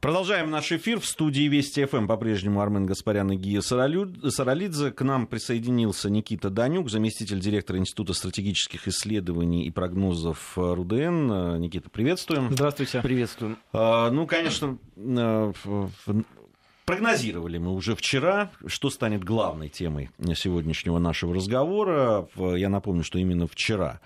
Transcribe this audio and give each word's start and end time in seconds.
Продолжаем 0.00 0.48
наш 0.50 0.70
эфир 0.70 1.00
в 1.00 1.06
студии 1.06 1.48
Вести 1.48 1.84
ФМ. 1.84 2.06
По-прежнему 2.06 2.60
Армен 2.60 2.86
Гаспарян 2.86 3.32
и 3.32 3.36
Гия 3.36 3.60
Саралидзе. 3.60 4.92
К 4.92 5.02
нам 5.02 5.26
присоединился 5.26 6.08
Никита 6.08 6.50
Данюк, 6.50 6.88
заместитель 6.88 7.40
директора 7.40 7.78
Института 7.78 8.12
стратегических 8.12 8.86
исследований 8.86 9.64
и 9.64 9.72
прогнозов 9.72 10.52
РУДН. 10.56 11.56
Никита, 11.58 11.90
приветствуем. 11.90 12.52
Здравствуйте. 12.52 13.00
Приветствуем. 13.02 13.58
А, 13.72 14.08
ну, 14.12 14.28
конечно, 14.28 14.78
э, 14.96 15.52
Прогнозировали 16.84 17.58
мы 17.58 17.74
уже 17.74 17.96
вчера, 17.96 18.52
что 18.66 18.90
станет 18.90 19.24
главной 19.24 19.68
темой 19.68 20.10
сегодняшнего 20.36 21.00
нашего 21.00 21.34
разговора. 21.34 22.28
Я 22.36 22.68
напомню, 22.68 23.02
что 23.02 23.18
именно 23.18 23.48
вчера, 23.48 24.00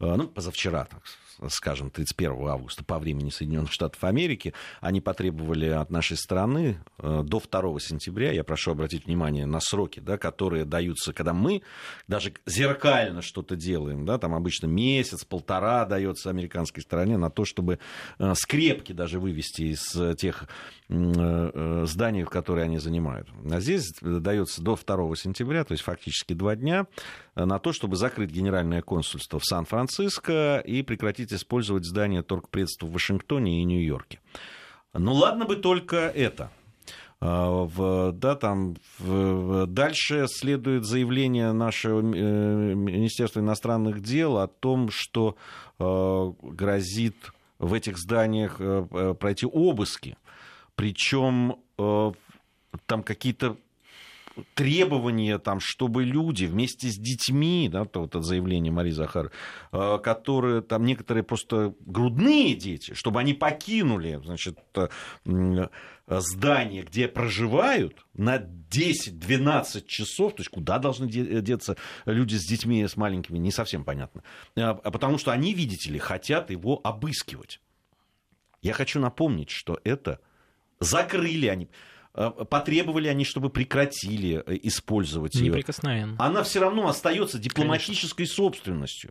э, 0.00 0.14
ну, 0.16 0.26
позавчера, 0.26 0.86
так 0.86 1.02
скажем, 1.48 1.90
31 1.90 2.48
августа 2.48 2.84
по 2.84 2.98
времени 2.98 3.30
Соединенных 3.30 3.72
Штатов 3.72 4.02
Америки, 4.04 4.54
они 4.80 5.00
потребовали 5.00 5.66
от 5.66 5.90
нашей 5.90 6.16
страны 6.16 6.78
э, 6.98 7.22
до 7.24 7.40
2 7.40 7.80
сентября, 7.80 8.32
я 8.32 8.44
прошу 8.44 8.72
обратить 8.72 9.06
внимание 9.06 9.46
на 9.46 9.60
сроки, 9.60 10.00
да, 10.00 10.18
которые 10.18 10.64
даются, 10.64 11.12
когда 11.12 11.32
мы 11.32 11.62
даже 12.08 12.34
зеркально 12.46 13.22
что-то 13.22 13.56
делаем, 13.56 14.04
да, 14.04 14.18
там 14.18 14.34
обычно 14.34 14.66
месяц, 14.66 15.24
полтора 15.24 15.84
дается 15.84 16.30
американской 16.30 16.82
стороне 16.82 17.16
на 17.16 17.30
то, 17.30 17.44
чтобы 17.44 17.78
э, 18.18 18.34
скрепки 18.34 18.92
даже 18.92 19.18
вывести 19.18 19.62
из 19.62 20.16
тех 20.16 20.48
э, 20.88 21.84
зданий, 21.86 22.24
в 22.24 22.30
которые 22.30 22.64
они 22.64 22.78
занимают. 22.78 23.28
А 23.50 23.60
здесь 23.60 23.92
дается 24.00 24.62
до 24.62 24.76
2 24.76 25.16
сентября, 25.16 25.64
то 25.64 25.72
есть 25.72 25.84
фактически 25.84 26.32
два 26.32 26.56
дня, 26.56 26.86
на 27.34 27.58
то, 27.58 27.72
чтобы 27.72 27.96
закрыть 27.96 28.30
генеральное 28.30 28.82
консульство 28.82 29.38
в 29.38 29.44
Сан-Франциско 29.44 30.62
и 30.64 30.82
прекратить 30.82 31.32
использовать 31.32 31.84
здание 31.84 32.22
торгпредств 32.22 32.82
в 32.82 32.92
Вашингтоне 32.92 33.60
и 33.60 33.64
Нью-Йорке. 33.64 34.20
Ну 34.92 35.12
ладно 35.12 35.44
бы 35.44 35.56
только 35.56 35.96
это. 35.96 36.50
А, 37.20 37.64
в, 37.64 38.12
да, 38.12 38.34
там, 38.34 38.76
в, 38.98 39.66
дальше 39.66 40.26
следует 40.28 40.84
заявление 40.84 41.52
нашего 41.52 42.00
э, 42.00 42.74
Министерства 42.74 43.40
иностранных 43.40 44.02
дел 44.02 44.36
о 44.38 44.46
том, 44.46 44.90
что 44.90 45.36
э, 45.78 46.32
грозит 46.42 47.32
в 47.58 47.72
этих 47.72 47.96
зданиях 47.96 48.56
э, 48.58 49.14
пройти 49.18 49.46
обыски. 49.46 50.18
Причем 50.74 51.56
там 51.76 53.04
какие-то 53.04 53.56
требования, 54.54 55.38
там, 55.38 55.60
чтобы 55.60 56.04
люди 56.04 56.44
вместе 56.44 56.88
с 56.88 56.96
детьми, 56.96 57.68
да, 57.70 57.84
то 57.84 58.00
вот 58.00 58.10
это 58.10 58.22
заявление 58.22 58.72
Марии 58.72 58.90
Захар, 58.90 59.30
э, 59.72 59.98
которые 60.02 60.62
там 60.62 60.84
некоторые 60.84 61.22
просто 61.22 61.74
грудные 61.80 62.54
дети, 62.54 62.94
чтобы 62.94 63.20
они 63.20 63.34
покинули, 63.34 64.20
значит, 64.24 64.58
э, 64.74 64.88
здание, 66.06 66.82
где 66.82 67.08
проживают, 67.08 68.04
на 68.14 68.36
10-12 68.38 69.86
часов, 69.86 70.34
то 70.34 70.40
есть 70.40 70.50
куда 70.50 70.78
должны 70.78 71.08
деться 71.08 71.76
люди 72.04 72.36
с 72.36 72.46
детьми, 72.46 72.86
с 72.86 72.96
маленькими, 72.96 73.38
не 73.38 73.50
совсем 73.50 73.84
понятно. 73.84 74.22
А 74.56 74.74
потому 74.74 75.18
что 75.18 75.32
они, 75.32 75.54
видите 75.54 75.90
ли, 75.90 75.98
хотят 75.98 76.50
его 76.50 76.80
обыскивать. 76.84 77.60
Я 78.60 78.72
хочу 78.72 79.00
напомнить, 79.00 79.50
что 79.50 79.78
это 79.84 80.20
закрыли 80.80 81.46
они. 81.46 81.70
Э, 82.16 82.30
потребовали 82.48 83.08
они, 83.08 83.24
чтобы 83.24 83.50
прекратили 83.50 84.42
э, 84.46 84.58
использовать 84.62 85.34
ее. 85.34 85.48
Неприкосновенно. 85.48 86.14
Она 86.18 86.44
все 86.44 86.60
равно 86.60 86.88
остается 86.88 87.38
дипломатической 87.38 88.24
Конечно. 88.24 88.36
собственностью. 88.36 89.10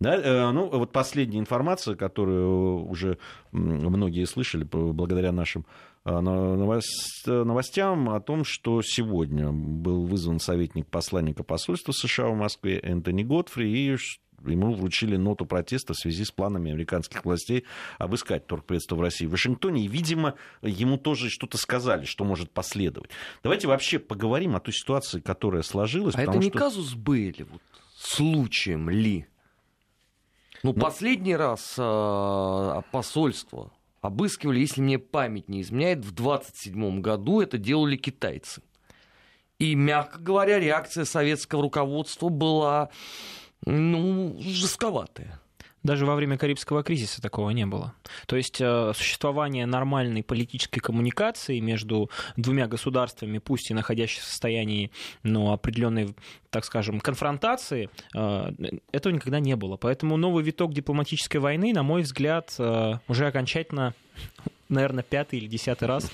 Да, 0.00 0.16
э, 0.16 0.50
ну, 0.50 0.68
вот 0.68 0.92
последняя 0.92 1.38
информация, 1.38 1.94
которую 1.94 2.84
уже 2.86 3.18
многие 3.52 4.26
слышали 4.26 4.64
благодаря 4.64 5.32
нашим 5.32 5.66
новостям 6.04 8.10
о 8.10 8.20
том, 8.20 8.44
что 8.44 8.80
сегодня 8.80 9.50
был 9.50 10.06
вызван 10.06 10.38
советник 10.38 10.86
посланника 10.86 11.42
посольства 11.42 11.90
США 11.90 12.28
в 12.28 12.36
Москве 12.36 12.78
Энтони 12.78 13.24
Готфри, 13.24 13.68
и 13.68 13.96
ему 14.44 14.72
вручили 14.74 15.16
ноту 15.16 15.46
протеста 15.46 15.94
в 15.94 15.96
связи 15.96 16.24
с 16.24 16.30
планами 16.30 16.70
американских 16.70 17.24
властей 17.24 17.64
обыскать 17.98 18.46
торгпредство 18.46 18.96
в 18.96 19.00
России 19.00 19.26
в 19.26 19.30
Вашингтоне. 19.30 19.84
И, 19.84 19.88
видимо, 19.88 20.34
ему 20.62 20.98
тоже 20.98 21.30
что-то 21.30 21.58
сказали, 21.58 22.04
что 22.04 22.24
может 22.24 22.50
последовать. 22.50 23.10
Давайте 23.42 23.68
вообще 23.68 23.98
поговорим 23.98 24.56
о 24.56 24.60
той 24.60 24.74
ситуации, 24.74 25.20
которая 25.20 25.62
сложилась. 25.62 26.14
А 26.14 26.22
это 26.22 26.36
не 26.38 26.50
что... 26.50 26.58
казус 26.58 26.94
были, 26.94 27.42
вот, 27.42 27.62
случаем 27.96 28.90
ли? 28.90 29.26
Ну, 30.62 30.72
ну, 30.72 30.80
последний 30.80 31.36
раз 31.36 31.74
э, 31.78 32.82
посольство 32.90 33.70
обыскивали, 34.00 34.60
если 34.60 34.80
мне 34.80 34.98
память 34.98 35.48
не 35.48 35.60
изменяет, 35.62 36.04
в 36.04 36.12
27 36.12 37.00
году 37.00 37.40
это 37.40 37.58
делали 37.58 37.96
китайцы. 37.96 38.62
И, 39.58 39.74
мягко 39.74 40.18
говоря, 40.18 40.58
реакция 40.58 41.04
советского 41.04 41.62
руководства 41.62 42.28
была 42.28 42.90
ну, 43.66 44.36
жестковатые. 44.40 45.38
Даже 45.82 46.04
во 46.04 46.16
время 46.16 46.36
Карибского 46.36 46.82
кризиса 46.82 47.22
такого 47.22 47.50
не 47.50 47.64
было. 47.64 47.94
То 48.26 48.34
есть 48.34 48.60
э, 48.60 48.92
существование 48.92 49.66
нормальной 49.66 50.24
политической 50.24 50.80
коммуникации 50.80 51.60
между 51.60 52.10
двумя 52.36 52.66
государствами, 52.66 53.38
пусть 53.38 53.70
и 53.70 53.74
находящихся 53.74 54.26
в 54.26 54.30
состоянии 54.30 54.90
ну, 55.22 55.52
определенной, 55.52 56.16
так 56.50 56.64
скажем, 56.64 56.98
конфронтации, 56.98 57.88
э, 58.16 58.52
этого 58.90 59.12
никогда 59.12 59.38
не 59.38 59.54
было. 59.54 59.76
Поэтому 59.76 60.16
новый 60.16 60.42
виток 60.42 60.74
дипломатической 60.74 61.36
войны, 61.36 61.72
на 61.72 61.84
мой 61.84 62.02
взгляд, 62.02 62.52
э, 62.58 62.94
уже 63.06 63.26
окончательно 63.28 63.94
наверное, 64.68 65.02
пятый 65.02 65.38
или 65.38 65.46
десятый 65.46 65.88
раз 65.88 66.10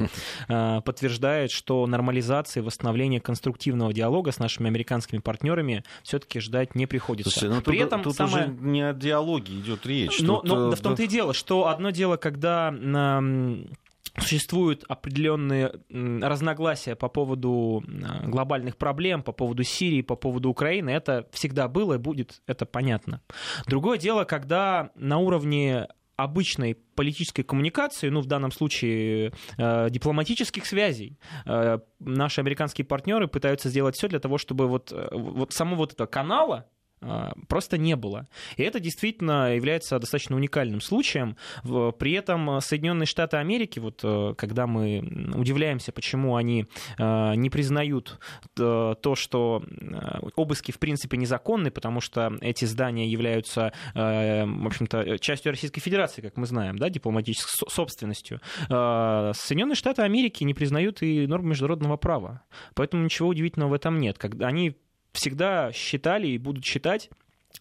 э, 0.49 0.81
подтверждает, 0.83 1.51
что 1.51 1.87
нормализации, 1.87 2.61
восстановления 2.61 3.21
конструктивного 3.21 3.93
диалога 3.93 4.33
с 4.33 4.39
нашими 4.39 4.69
американскими 4.69 5.19
партнерами 5.19 5.85
все-таки 6.03 6.41
ждать 6.41 6.75
не 6.75 6.87
приходится. 6.87 7.31
Слушайте, 7.31 7.55
ну, 7.55 7.63
При 7.63 7.79
тут, 7.79 7.87
этом 7.87 8.03
тут 8.03 8.17
самое... 8.17 8.47
уже 8.47 8.55
не 8.61 8.83
о 8.83 8.93
диалоге 8.93 9.59
идет 9.59 9.87
речь. 9.87 10.21
Но, 10.21 10.41
тут, 10.41 10.45
но 10.49 10.71
да 10.71 10.77
в 10.77 10.81
том-то 10.81 11.03
и 11.03 11.07
дело, 11.07 11.35
что 11.35 11.69
одно 11.69 11.91
дело, 11.91 12.17
когда 12.17 12.73
существуют 14.19 14.85
определенные 14.89 15.73
разногласия 15.91 16.95
по 16.95 17.09
поводу 17.09 17.83
глобальных 18.25 18.77
проблем, 18.77 19.23
по 19.23 19.33
поводу 19.33 19.63
Сирии, 19.63 20.03
по 20.03 20.17
поводу 20.17 20.51
Украины. 20.51 20.91
Это 20.91 21.27
всегда 21.33 21.69
было 21.69 21.95
и 21.95 21.99
будет, 21.99 22.43
это 22.47 22.67
понятно. 22.67 23.21
Другое 23.67 23.99
дело, 23.99 24.25
когда 24.25 24.91
на 24.97 25.19
уровне 25.19 25.89
обычной 26.23 26.75
политической 26.75 27.43
коммуникации, 27.43 28.09
ну, 28.09 28.21
в 28.21 28.27
данном 28.27 28.53
случае 28.53 29.33
э, 29.59 29.91
дипломатических 29.91 30.67
связей, 30.67 31.19
э, 31.47 31.79
наши 32.01 32.41
американские 32.41 32.85
партнеры 32.85 33.29
пытаются 33.29 33.69
сделать 33.69 33.97
все 33.97 34.09
для 34.09 34.21
того, 34.21 34.39
чтобы 34.39 34.69
вот, 34.69 34.93
э, 34.93 35.09
вот 35.13 35.53
само 35.53 35.77
вот 35.77 35.93
этого 35.93 36.07
канала, 36.07 36.69
просто 37.49 37.79
не 37.79 37.97
было. 37.97 38.29
И 38.57 38.63
это 38.63 38.81
действительно 38.81 39.55
является 39.55 39.99
достаточно 39.99 40.37
уникальным 40.37 40.81
случаем. 40.81 41.37
При 41.63 42.13
этом 42.13 42.61
Соединенные 42.61 43.07
Штаты 43.07 43.37
Америки, 43.37 43.79
вот 43.79 44.01
э, 44.03 44.35
когда 44.37 44.67
мы 44.67 45.01
удивляемся, 45.35 45.93
почему 45.93 46.37
они 46.37 46.67
э, 46.99 47.35
не 47.35 47.51
признают 47.51 48.19
э, 48.59 48.95
то, 49.01 49.15
что 49.15 49.63
обыски 50.37 50.73
в 50.73 50.79
принципе 50.79 51.17
незаконны, 51.17 51.71
потому 51.71 52.01
что 52.01 52.33
эти 52.41 52.65
здания 52.65 53.09
являются, 53.09 53.73
в 53.95 54.67
общем-то, 54.67 55.19
частью 55.19 55.53
Российской 55.53 55.81
Федерации, 55.81 56.23
как 56.23 56.37
мы 56.37 56.47
знаем, 56.47 56.79
да, 56.79 56.89
дипломатической 56.89 57.71
собственностью. 57.71 58.41
Соединенные 58.69 59.75
Штаты 59.75 60.03
Америки 60.03 60.45
не 60.45 60.55
признают 60.55 61.03
и 61.03 61.27
нормы 61.27 61.51
международного 61.51 61.97
права. 61.97 62.43
Поэтому 62.75 63.05
ничего 63.05 63.29
удивительного 63.29 63.71
в 63.71 63.75
этом 63.75 63.99
нет. 63.99 64.19
Когда 64.19 64.47
они 64.47 64.77
всегда 65.13 65.73
считали 65.73 66.29
и 66.29 66.39
будут 66.39 66.65
считать 66.65 67.11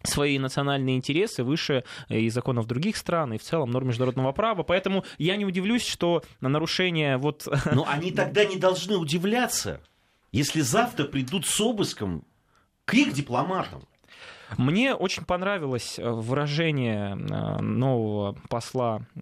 свои 0.04 0.40
национальные 0.40 0.96
интересы 0.96 1.44
выше 1.44 1.84
и 2.10 2.30
законов 2.30 2.66
других 2.66 2.98
стран, 2.98 3.34
и 3.34 3.38
в 3.38 3.44
целом 3.44 3.72
норм 3.72 3.88
международного 3.88 4.32
права. 4.32 4.64
Поэтому 4.64 5.04
я 5.18 5.36
не 5.36 5.46
удивлюсь, 5.46 5.86
что 5.86 6.24
на 6.40 6.50
нарушение 6.50 7.18
вот... 7.18 7.48
Но 7.72 7.88
они 7.88 8.12
тогда 8.12 8.46
не 8.46 8.58
должны 8.58 8.98
удивляться, 8.98 9.82
если 10.32 10.62
завтра 10.62 11.06
придут 11.06 11.46
с 11.46 11.60
обыском 11.60 12.26
к 12.86 12.94
их 12.94 13.14
дипломатам. 13.14 13.88
Мне 14.58 14.94
очень 14.94 15.24
понравилось 15.24 15.98
э, 15.98 16.10
выражение 16.10 17.16
э, 17.16 17.62
нового 17.62 18.36
посла 18.50 19.02
э, 19.16 19.20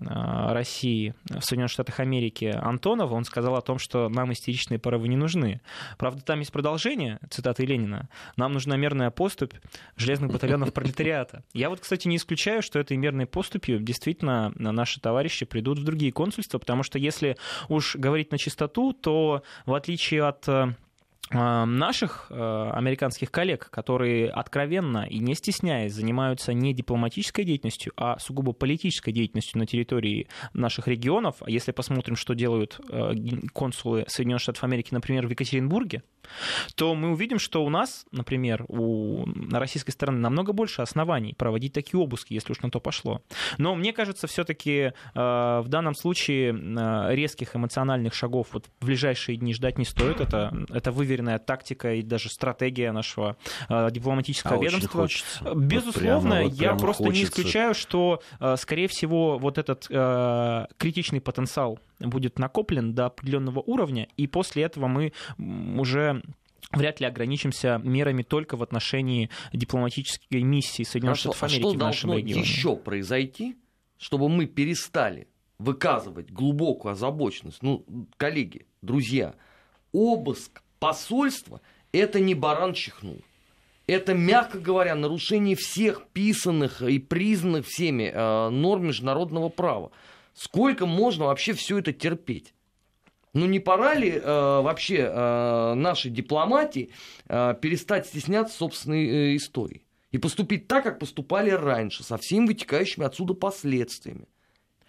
России 0.53 1.13
в 1.29 1.41
Соединенных 1.41 1.71
Штатах 1.71 1.99
Америки 1.99 2.45
Антонова. 2.45 3.13
Он 3.13 3.23
сказал 3.23 3.55
о 3.55 3.61
том, 3.61 3.79
что 3.79 4.09
нам 4.09 4.31
истеричные 4.31 4.79
порывы 4.79 5.07
не 5.07 5.17
нужны. 5.17 5.61
Правда, 5.97 6.21
там 6.21 6.39
есть 6.39 6.51
продолжение, 6.51 7.19
цитаты 7.29 7.65
Ленина. 7.65 8.09
Нам 8.37 8.53
нужна 8.53 8.77
мерная 8.77 9.11
поступь 9.11 9.53
железных 9.95 10.31
батальонов 10.31 10.73
пролетариата. 10.73 11.43
Я 11.53 11.69
вот, 11.69 11.79
кстати, 11.79 12.07
не 12.07 12.17
исключаю, 12.17 12.61
что 12.61 12.79
этой 12.79 12.97
мерной 12.97 13.25
поступью 13.25 13.79
действительно 13.79 14.51
наши 14.55 14.99
товарищи 14.99 15.45
придут 15.45 15.79
в 15.79 15.83
другие 15.83 16.11
консульства, 16.11 16.57
потому 16.57 16.83
что 16.83 16.97
если 16.97 17.37
уж 17.67 17.95
говорить 17.95 18.31
на 18.31 18.37
чистоту, 18.37 18.93
то 18.93 19.43
в 19.65 19.73
отличие 19.73 20.23
от 20.23 20.47
наших 21.31 22.27
э, 22.29 22.71
американских 22.73 23.31
коллег, 23.31 23.69
которые 23.69 24.29
откровенно 24.29 25.05
и 25.07 25.19
не 25.19 25.35
стесняясь 25.35 25.93
занимаются 25.93 26.53
не 26.53 26.73
дипломатической 26.73 27.45
деятельностью, 27.45 27.93
а 27.97 28.17
сугубо 28.19 28.53
политической 28.53 29.11
деятельностью 29.11 29.59
на 29.59 29.65
территории 29.65 30.27
наших 30.53 30.87
регионов. 30.87 31.37
А 31.41 31.49
если 31.49 31.71
посмотрим, 31.71 32.15
что 32.15 32.33
делают 32.33 32.79
консулы 33.53 34.05
Соединенных 34.07 34.41
Штатов 34.41 34.63
Америки, 34.63 34.89
например, 34.91 35.27
в 35.27 35.29
Екатеринбурге, 35.29 36.03
то 36.75 36.95
мы 36.95 37.11
увидим, 37.11 37.39
что 37.39 37.63
у 37.63 37.69
нас, 37.69 38.05
например, 38.11 38.65
у, 38.67 39.25
на 39.25 39.59
российской 39.59 39.91
стороны 39.91 40.19
намного 40.19 40.53
больше 40.53 40.81
оснований 40.81 41.33
проводить 41.33 41.73
такие 41.73 41.99
обыски, 41.99 42.33
если 42.33 42.51
уж 42.51 42.61
на 42.61 42.69
то 42.69 42.79
пошло. 42.79 43.21
Но 43.57 43.75
мне 43.75 43.93
кажется, 43.93 44.27
все-таки 44.27 44.93
в 45.13 45.65
данном 45.67 45.95
случае 45.95 46.53
резких 47.13 47.55
эмоциональных 47.55 48.13
шагов 48.13 48.47
вот 48.53 48.69
в 48.79 48.85
ближайшие 48.85 49.37
дни 49.37 49.53
ждать 49.53 49.77
не 49.77 49.85
стоит. 49.85 50.19
Это, 50.19 50.53
это 50.69 50.91
выверенная 50.91 51.39
тактика 51.39 51.93
и 51.93 52.01
даже 52.01 52.29
стратегия 52.29 52.91
нашего 52.91 53.37
э, 53.69 53.89
дипломатического 53.91 54.55
а 54.55 54.63
ведомства. 54.63 55.07
Безусловно, 55.55 56.43
вот 56.43 56.55
прямо, 56.55 56.71
я 56.71 56.75
просто 56.75 57.03
хочется. 57.03 57.19
не 57.19 57.29
исключаю, 57.29 57.73
что, 57.73 58.21
э, 58.39 58.55
скорее 58.57 58.87
всего, 58.87 59.37
вот 59.37 59.57
этот 59.57 59.87
э, 59.89 60.65
критичный 60.77 61.21
потенциал 61.21 61.79
будет 61.99 62.39
накоплен 62.39 62.93
до 62.93 63.07
определенного 63.07 63.59
уровня, 63.59 64.07
и 64.15 64.27
после 64.27 64.63
этого 64.63 64.87
мы 64.87 65.13
уже 65.37 66.19
вряд 66.71 67.00
ли 67.00 67.06
ограничимся 67.06 67.80
мерами 67.83 68.24
только 68.24 68.57
в 68.57 68.63
отношении 68.63 69.30
дипломатической 69.54 70.42
миссии 70.44 70.83
Соединенных 70.83 71.19
Хорошо, 71.19 71.33
Штатов 71.33 71.44
Америки 71.51 71.66
а 71.66 71.69
что 71.69 71.77
в 71.77 71.80
нашем 71.80 72.13
регионе. 72.13 72.42
еще 72.42 72.75
произойти, 72.75 73.57
чтобы 73.98 74.30
мы 74.30 74.45
перестали 74.45 75.27
выказывать 75.57 76.31
глубокую 76.31 76.94
озабоченность? 76.94 77.62
Ну, 77.63 77.86
коллеги, 78.18 78.66
друзья, 78.81 79.36
обыск 79.92 80.62
посольство– 80.80 81.62
это 81.92 82.19
не 82.19 82.36
баран 82.36 82.74
чихнул. 82.74 83.22
Это, 83.88 84.13
мягко 84.13 84.60
говоря, 84.60 84.94
нарушение 84.94 85.56
всех 85.56 86.06
писанных 86.13 86.83
и 86.83 87.00
признанных 87.00 87.65
всеми 87.65 88.12
э, 88.13 88.50
норм 88.50 88.86
международного 88.86 89.50
права. 89.50 89.92
Сколько 90.36 90.86
можно 90.86 91.25
вообще 91.25 91.54
все 91.54 91.80
это 91.80 91.92
терпеть? 91.92 92.54
Ну 93.33 93.45
не 93.45 93.59
пора 93.59 93.93
ли 93.93 94.11
э, 94.11 94.21
вообще 94.23 95.09
э, 95.11 95.73
нашей 95.75 96.09
дипломатии 96.09 96.89
э, 97.27 97.55
перестать 97.61 98.07
стесняться 98.07 98.57
собственной 98.57 99.07
э, 99.07 99.35
истории 99.35 99.83
и 100.11 100.17
поступить 100.17 100.67
так, 100.67 100.83
как 100.83 100.99
поступали 100.99 101.51
раньше, 101.51 102.03
со 102.03 102.17
всеми 102.17 102.47
вытекающими 102.47 103.05
отсюда 103.05 103.35
последствиями? 103.35 104.27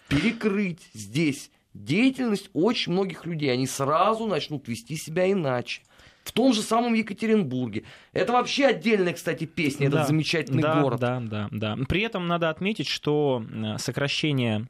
Перекрыть 0.08 0.80
здесь 0.94 1.50
деятельность 1.74 2.50
очень 2.52 2.92
многих 2.92 3.26
людей. 3.26 3.52
Они 3.52 3.66
сразу 3.66 4.26
начнут 4.26 4.66
вести 4.68 4.96
себя 4.96 5.30
иначе. 5.30 5.82
В 6.24 6.32
том 6.32 6.52
же 6.52 6.62
самом 6.62 6.94
Екатеринбурге. 6.94 7.84
Это 8.12 8.32
вообще 8.32 8.66
отдельная, 8.66 9.14
кстати, 9.14 9.44
песня, 9.46 9.90
да, 9.90 9.98
этот 9.98 10.08
замечательный 10.08 10.62
да, 10.62 10.80
город. 10.80 11.00
Да, 11.00 11.20
да, 11.20 11.48
да. 11.50 11.76
При 11.88 12.02
этом 12.02 12.28
надо 12.28 12.50
отметить, 12.50 12.86
что 12.86 13.44
э, 13.50 13.78
сокращение 13.78 14.66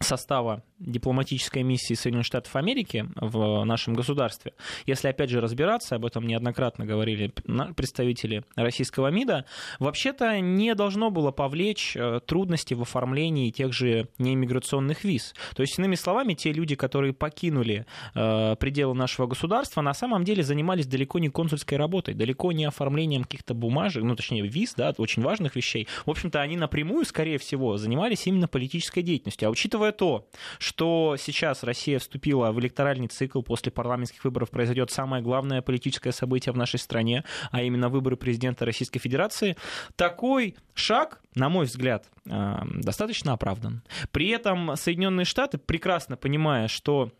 состава 0.00 0.62
дипломатической 0.78 1.62
миссии 1.62 1.94
Соединенных 1.94 2.26
Штатов 2.26 2.54
Америки 2.56 3.06
в 3.16 3.64
нашем 3.64 3.94
государстве. 3.94 4.52
Если, 4.84 5.08
опять 5.08 5.30
же, 5.30 5.40
разбираться, 5.40 5.96
об 5.96 6.04
этом 6.04 6.26
неоднократно 6.26 6.84
говорили 6.84 7.32
представители 7.76 8.44
российского 8.56 9.08
МИДа, 9.08 9.46
вообще-то 9.78 10.38
не 10.40 10.74
должно 10.74 11.10
было 11.10 11.30
повлечь 11.30 11.96
э, 11.96 12.20
трудности 12.26 12.74
в 12.74 12.82
оформлении 12.82 13.50
тех 13.50 13.72
же 13.72 14.08
неиммиграционных 14.18 15.04
виз. 15.04 15.34
То 15.54 15.62
есть, 15.62 15.78
иными 15.78 15.94
словами, 15.94 16.34
те 16.34 16.52
люди, 16.52 16.74
которые 16.74 17.12
покинули 17.12 17.86
э, 18.14 18.56
пределы 18.56 18.94
нашего 18.94 19.26
государства, 19.26 19.80
на 19.80 19.94
самом 19.94 20.24
деле 20.24 20.42
занимались 20.42 20.86
далеко 20.86 21.18
не 21.18 21.28
консульской 21.28 21.78
работой, 21.78 22.14
далеко 22.14 22.52
не 22.52 22.64
оформлением 22.64 23.24
каких-то 23.24 23.54
бумажек, 23.54 24.02
ну, 24.02 24.14
точнее, 24.14 24.46
виз, 24.46 24.74
да, 24.74 24.94
очень 24.98 25.22
важных 25.22 25.56
вещей. 25.56 25.88
В 26.04 26.10
общем-то, 26.10 26.40
они 26.40 26.56
напрямую, 26.56 27.04
скорее 27.04 27.38
всего, 27.38 27.76
занимались 27.78 28.26
именно 28.26 28.48
политической 28.48 29.02
деятельностью. 29.02 29.48
А 29.48 29.50
учитывая 29.50 29.92
то, 29.92 30.28
что 30.66 31.14
сейчас 31.16 31.62
Россия 31.62 32.00
вступила 32.00 32.50
в 32.50 32.58
электоральный 32.58 33.06
цикл, 33.06 33.40
после 33.40 33.70
парламентских 33.70 34.24
выборов 34.24 34.50
произойдет 34.50 34.90
самое 34.90 35.22
главное 35.22 35.62
политическое 35.62 36.10
событие 36.10 36.52
в 36.52 36.56
нашей 36.56 36.80
стране, 36.80 37.22
а 37.52 37.62
именно 37.62 37.88
выборы 37.88 38.16
президента 38.16 38.64
Российской 38.64 38.98
Федерации, 38.98 39.56
такой 39.94 40.56
шаг, 40.74 41.22
на 41.36 41.48
мой 41.48 41.66
взгляд, 41.66 42.06
э, 42.28 42.56
достаточно 42.82 43.32
оправдан. 43.32 43.82
При 44.10 44.28
этом 44.30 44.74
Соединенные 44.74 45.24
Штаты, 45.24 45.58
прекрасно 45.58 46.16
понимая, 46.16 46.66
что 46.66 47.12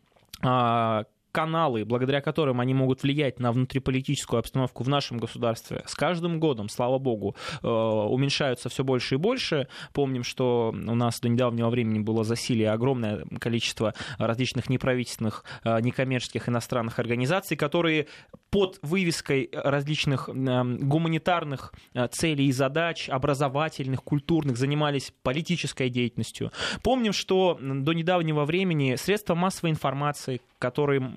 а, 0.42 1.04
каналы, 1.36 1.84
благодаря 1.84 2.22
которым 2.22 2.60
они 2.60 2.72
могут 2.72 3.02
влиять 3.02 3.38
на 3.40 3.52
внутриполитическую 3.52 4.40
обстановку 4.40 4.82
в 4.82 4.88
нашем 4.88 5.18
государстве, 5.18 5.82
с 5.86 5.94
каждым 5.94 6.40
годом, 6.40 6.70
слава 6.70 6.98
богу, 6.98 7.36
э, 7.62 7.68
уменьшаются 7.68 8.70
все 8.70 8.82
больше 8.82 9.16
и 9.16 9.18
больше. 9.18 9.68
Помним, 9.92 10.24
что 10.24 10.74
у 10.74 10.94
нас 10.94 11.20
до 11.20 11.28
недавнего 11.28 11.68
времени 11.68 11.98
было 11.98 12.24
засилие 12.24 12.70
огромное 12.70 13.26
количество 13.38 13.92
различных 14.16 14.70
неправительственных, 14.70 15.44
э, 15.62 15.78
некоммерческих 15.82 16.48
иностранных 16.48 16.98
организаций, 16.98 17.54
которые 17.54 18.06
под 18.48 18.78
вывеской 18.80 19.50
различных 19.52 20.30
гуманитарных 20.30 21.74
э, 21.92 22.08
целей 22.08 22.46
и 22.46 22.52
задач, 22.52 23.10
образовательных, 23.10 24.02
культурных, 24.02 24.56
занимались 24.56 25.12
политической 25.22 25.90
деятельностью. 25.90 26.50
Помним, 26.82 27.12
что 27.12 27.58
до 27.60 27.92
недавнего 27.92 28.46
времени 28.46 28.94
средства 28.96 29.34
массовой 29.34 29.72
информации, 29.72 30.40
которым 30.58 31.16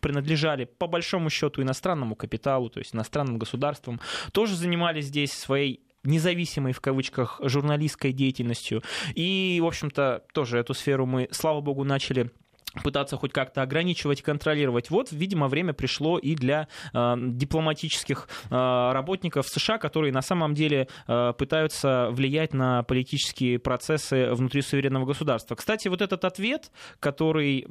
принадлежали 0.00 0.64
по 0.64 0.86
большому 0.86 1.30
счету 1.30 1.62
иностранному 1.62 2.14
капиталу, 2.14 2.70
то 2.70 2.78
есть 2.78 2.94
иностранным 2.94 3.38
государствам, 3.38 4.00
тоже 4.32 4.56
занимались 4.56 5.06
здесь 5.06 5.32
своей 5.32 5.80
независимой 6.04 6.72
в 6.72 6.80
кавычках 6.80 7.40
журналистской 7.42 8.12
деятельностью. 8.12 8.82
И, 9.14 9.60
в 9.62 9.66
общем-то, 9.66 10.24
тоже 10.34 10.58
эту 10.58 10.74
сферу 10.74 11.06
мы, 11.06 11.28
слава 11.30 11.60
богу, 11.60 11.84
начали 11.84 12.30
пытаться 12.82 13.16
хоть 13.16 13.32
как-то 13.32 13.62
ограничивать 13.62 14.22
контролировать. 14.22 14.90
Вот, 14.90 15.12
видимо, 15.12 15.48
время 15.48 15.72
пришло 15.72 16.18
и 16.18 16.34
для 16.34 16.68
э, 16.92 17.14
дипломатических 17.18 18.28
э, 18.50 18.54
работников 18.92 19.48
США, 19.48 19.78
которые 19.78 20.12
на 20.12 20.22
самом 20.22 20.54
деле 20.54 20.88
э, 21.06 21.32
пытаются 21.36 22.08
влиять 22.10 22.54
на 22.54 22.82
политические 22.82 23.58
процессы 23.58 24.32
внутри 24.32 24.62
суверенного 24.62 25.04
государства. 25.04 25.54
Кстати, 25.54 25.88
вот 25.88 26.00
этот 26.00 26.24
ответ, 26.24 26.70
который 27.00 27.66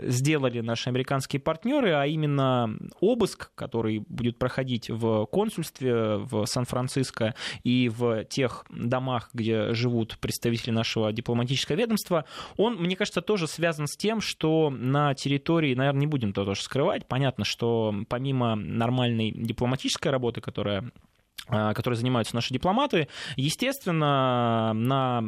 сделали 0.00 0.60
наши 0.60 0.88
американские 0.88 1.40
партнеры, 1.40 1.92
а 1.92 2.06
именно 2.06 2.76
обыск, 3.00 3.50
который 3.54 4.00
будет 4.00 4.38
проходить 4.38 4.90
в 4.90 5.26
консульстве 5.26 6.16
в 6.16 6.44
Сан-Франциско 6.46 7.34
и 7.62 7.88
в 7.88 8.24
тех 8.24 8.64
домах, 8.70 9.30
где 9.32 9.72
живут 9.72 10.18
представители 10.18 10.70
нашего 10.70 11.12
дипломатического 11.12 11.76
ведомства, 11.76 12.24
он, 12.56 12.76
мне 12.76 12.96
кажется, 12.96 13.22
тоже 13.22 13.46
связан 13.46 13.86
с 13.86 13.96
тем, 13.96 14.20
что 14.20 14.41
что 14.42 14.70
на 14.70 15.14
территории, 15.14 15.76
наверное, 15.76 16.00
не 16.00 16.06
будем 16.08 16.32
то 16.32 16.44
тоже 16.44 16.62
скрывать, 16.62 17.06
понятно, 17.06 17.44
что 17.44 17.94
помимо 18.08 18.56
нормальной 18.56 19.30
дипломатической 19.30 20.08
работы, 20.08 20.40
которая 20.40 20.90
а, 21.46 21.72
которой 21.74 21.94
занимаются 21.94 22.34
наши 22.34 22.52
дипломаты, 22.52 23.06
естественно, 23.36 24.72
на 24.74 25.22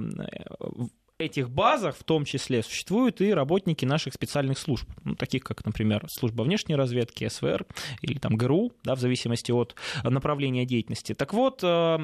этих 1.20 1.48
базах 1.48 1.96
в 1.96 2.02
том 2.02 2.24
числе 2.24 2.64
существуют 2.64 3.20
и 3.20 3.32
работники 3.32 3.84
наших 3.84 4.14
специальных 4.14 4.58
служб, 4.58 4.88
ну, 5.04 5.14
таких 5.14 5.44
как, 5.44 5.64
например, 5.64 6.04
служба 6.08 6.42
внешней 6.42 6.74
разведки, 6.74 7.28
СВР 7.28 7.66
или 8.02 8.18
там 8.18 8.34
ГРУ, 8.34 8.72
да, 8.82 8.96
в 8.96 8.98
зависимости 8.98 9.52
от 9.52 9.76
направления 10.02 10.64
деятельности. 10.64 11.14
Так 11.14 11.32
вот, 11.32 11.60
э, 11.62 11.98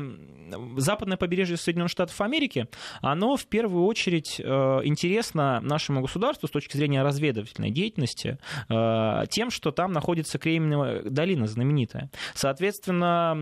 западное 0.77 1.17
побережье 1.17 1.57
Соединенных 1.57 1.91
Штатов 1.91 2.21
Америки, 2.21 2.69
оно 3.03 3.37
в 3.37 3.47
первую 3.47 3.85
очередь 3.85 4.37
э, 4.39 4.45
интересно 4.85 5.61
нашему 5.61 6.03
государству 6.03 6.47
с 6.47 6.53
точки 6.53 6.77
зрения 6.77 7.03
разведывательной 7.03 7.73
деятельности 7.73 8.39
э, 8.69 9.25
тем, 9.29 9.51
что 9.51 9.73
там 9.73 9.91
находится 9.91 10.39
Кремниевая 10.39 11.03
долина 11.03 11.49
знаменитая. 11.49 12.13
Соответственно, 12.35 13.37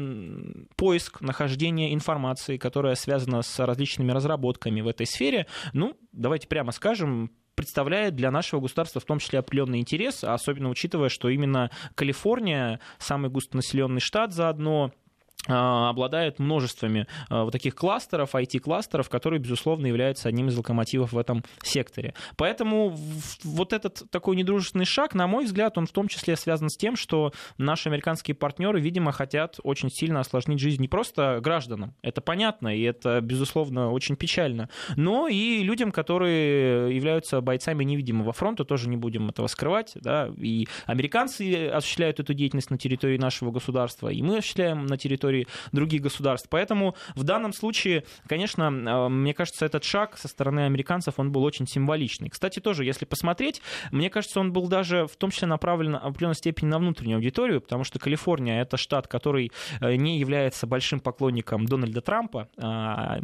поиск, 0.77 1.21
нахождение 1.21 1.93
информации, 1.93 2.57
которая 2.57 2.95
связана 2.95 3.43
с 3.43 3.59
различными 3.63 4.13
разработками 4.13 4.81
в 4.81 4.89
этой 4.89 5.05
сфере, 5.05 5.47
ну, 5.73 5.97
давайте 6.13 6.49
прямо 6.49 6.73
скажем, 6.73 7.31
представляет 7.55 8.15
для 8.15 8.31
нашего 8.31 8.61
государства 8.61 9.01
в 9.01 9.05
том 9.05 9.19
числе 9.19 9.41
определенный 9.41 9.81
интерес, 9.81 10.23
особенно 10.23 10.71
учитывая, 10.71 11.09
что 11.09 11.29
именно 11.29 11.71
Калифорния, 11.97 12.79
самый 12.99 13.31
густонаселенный 13.31 14.01
штат 14.01 14.33
заодно, 14.33 14.93
а, 15.49 15.91
обладает 15.91 16.39
множествами 16.39 17.07
а, 17.29 17.45
вот 17.45 17.51
таких 17.51 17.75
кластеров, 17.75 18.35
IT-кластеров, 18.35 19.09
которые, 19.09 19.41
безусловно, 19.41 19.87
являются 19.87 20.29
одним 20.29 20.49
из 20.49 20.57
локомотивов 20.57 21.13
в 21.13 21.19
этом 21.19 21.43
секторе. 21.63 22.15
Поэтому 22.37 22.95
вот 23.45 23.73
этот 23.73 24.11
такой 24.11 24.37
недружественный 24.37 24.85
шаг, 24.85 25.15
на 25.15 25.27
мой 25.27 25.45
взгляд, 25.45 25.79
он 25.79 25.87
в 25.87 25.93
том 25.93 26.09
числе 26.09 26.37
связан 26.37 26.69
с 26.69 26.77
тем, 26.77 26.97
что 26.97 27.33
наши 27.57 27.89
американские 27.89 28.35
партнеры, 28.35 28.81
видимо, 28.81 29.13
хотят 29.13 29.59
очень 29.63 29.91
сильно 29.91 30.21
осложнить 30.21 30.61
жизнь 30.61 30.83
не 30.83 30.89
просто 30.89 31.41
гражданам, 31.43 31.95
это 32.03 32.21
понятно, 32.21 32.77
и 32.77 32.83
это, 32.83 33.21
безусловно, 33.21 33.91
очень 33.91 34.17
печально, 34.17 34.69
но 34.97 35.29
и 35.29 35.63
людям, 35.63 35.93
которые 35.93 36.95
являются 36.95 37.41
бойцами 37.41 37.85
невидимого 37.85 38.33
фронта, 38.33 38.65
тоже 38.65 38.89
не 38.89 38.97
будем 38.97 39.29
этого 39.29 39.47
скрывать, 39.47 39.93
да, 39.95 40.31
и 40.37 40.67
американцы 40.87 41.69
осуществляют 41.69 42.21
эту 42.21 42.35
деятельность 42.35 42.71
на 42.71 42.79
территории 42.79 43.19
нашего 43.19 43.51
государства, 43.51 44.09
и 44.09 44.23
мы 44.23 44.39
осуществляем 44.39 44.87
на 44.87 44.97
территории 44.97 45.38
территории 45.39 45.47
других 45.73 46.03
государств. 46.03 46.49
Поэтому 46.51 46.95
в 47.15 47.25
данном 47.25 47.53
случае, 47.53 48.05
конечно, 48.29 48.63
э, 48.65 49.09
мне 49.09 49.35
кажется, 49.35 49.67
этот 49.67 49.85
шаг 49.85 50.19
со 50.19 50.29
стороны 50.29 50.61
американцев, 50.61 51.15
он 51.19 51.33
был 51.33 51.45
очень 51.45 51.67
символичный. 51.67 52.29
Кстати, 52.29 52.61
тоже, 52.61 52.85
если 52.85 53.05
посмотреть, 53.05 53.63
мне 53.91 54.11
кажется, 54.11 54.41
он 54.41 54.53
был 54.53 54.69
даже 54.69 55.07
в 55.07 55.17
том 55.17 55.31
числе 55.31 55.49
направлен 55.49 55.95
в 55.95 56.07
определенной 56.07 56.35
степени 56.35 56.69
на 56.69 56.79
внутреннюю 56.79 57.17
аудиторию, 57.17 57.61
потому 57.61 57.85
что 57.85 57.99
Калифорния— 57.99 58.61
это 58.63 58.77
штат, 58.77 59.09
который 59.09 59.53
э, 59.81 59.97
не 59.97 60.19
является 60.19 60.67
большим 60.67 61.01
поклонником 61.01 61.67
Дональда 61.67 62.01
Трампа, 62.01 62.49
а, 62.57 63.19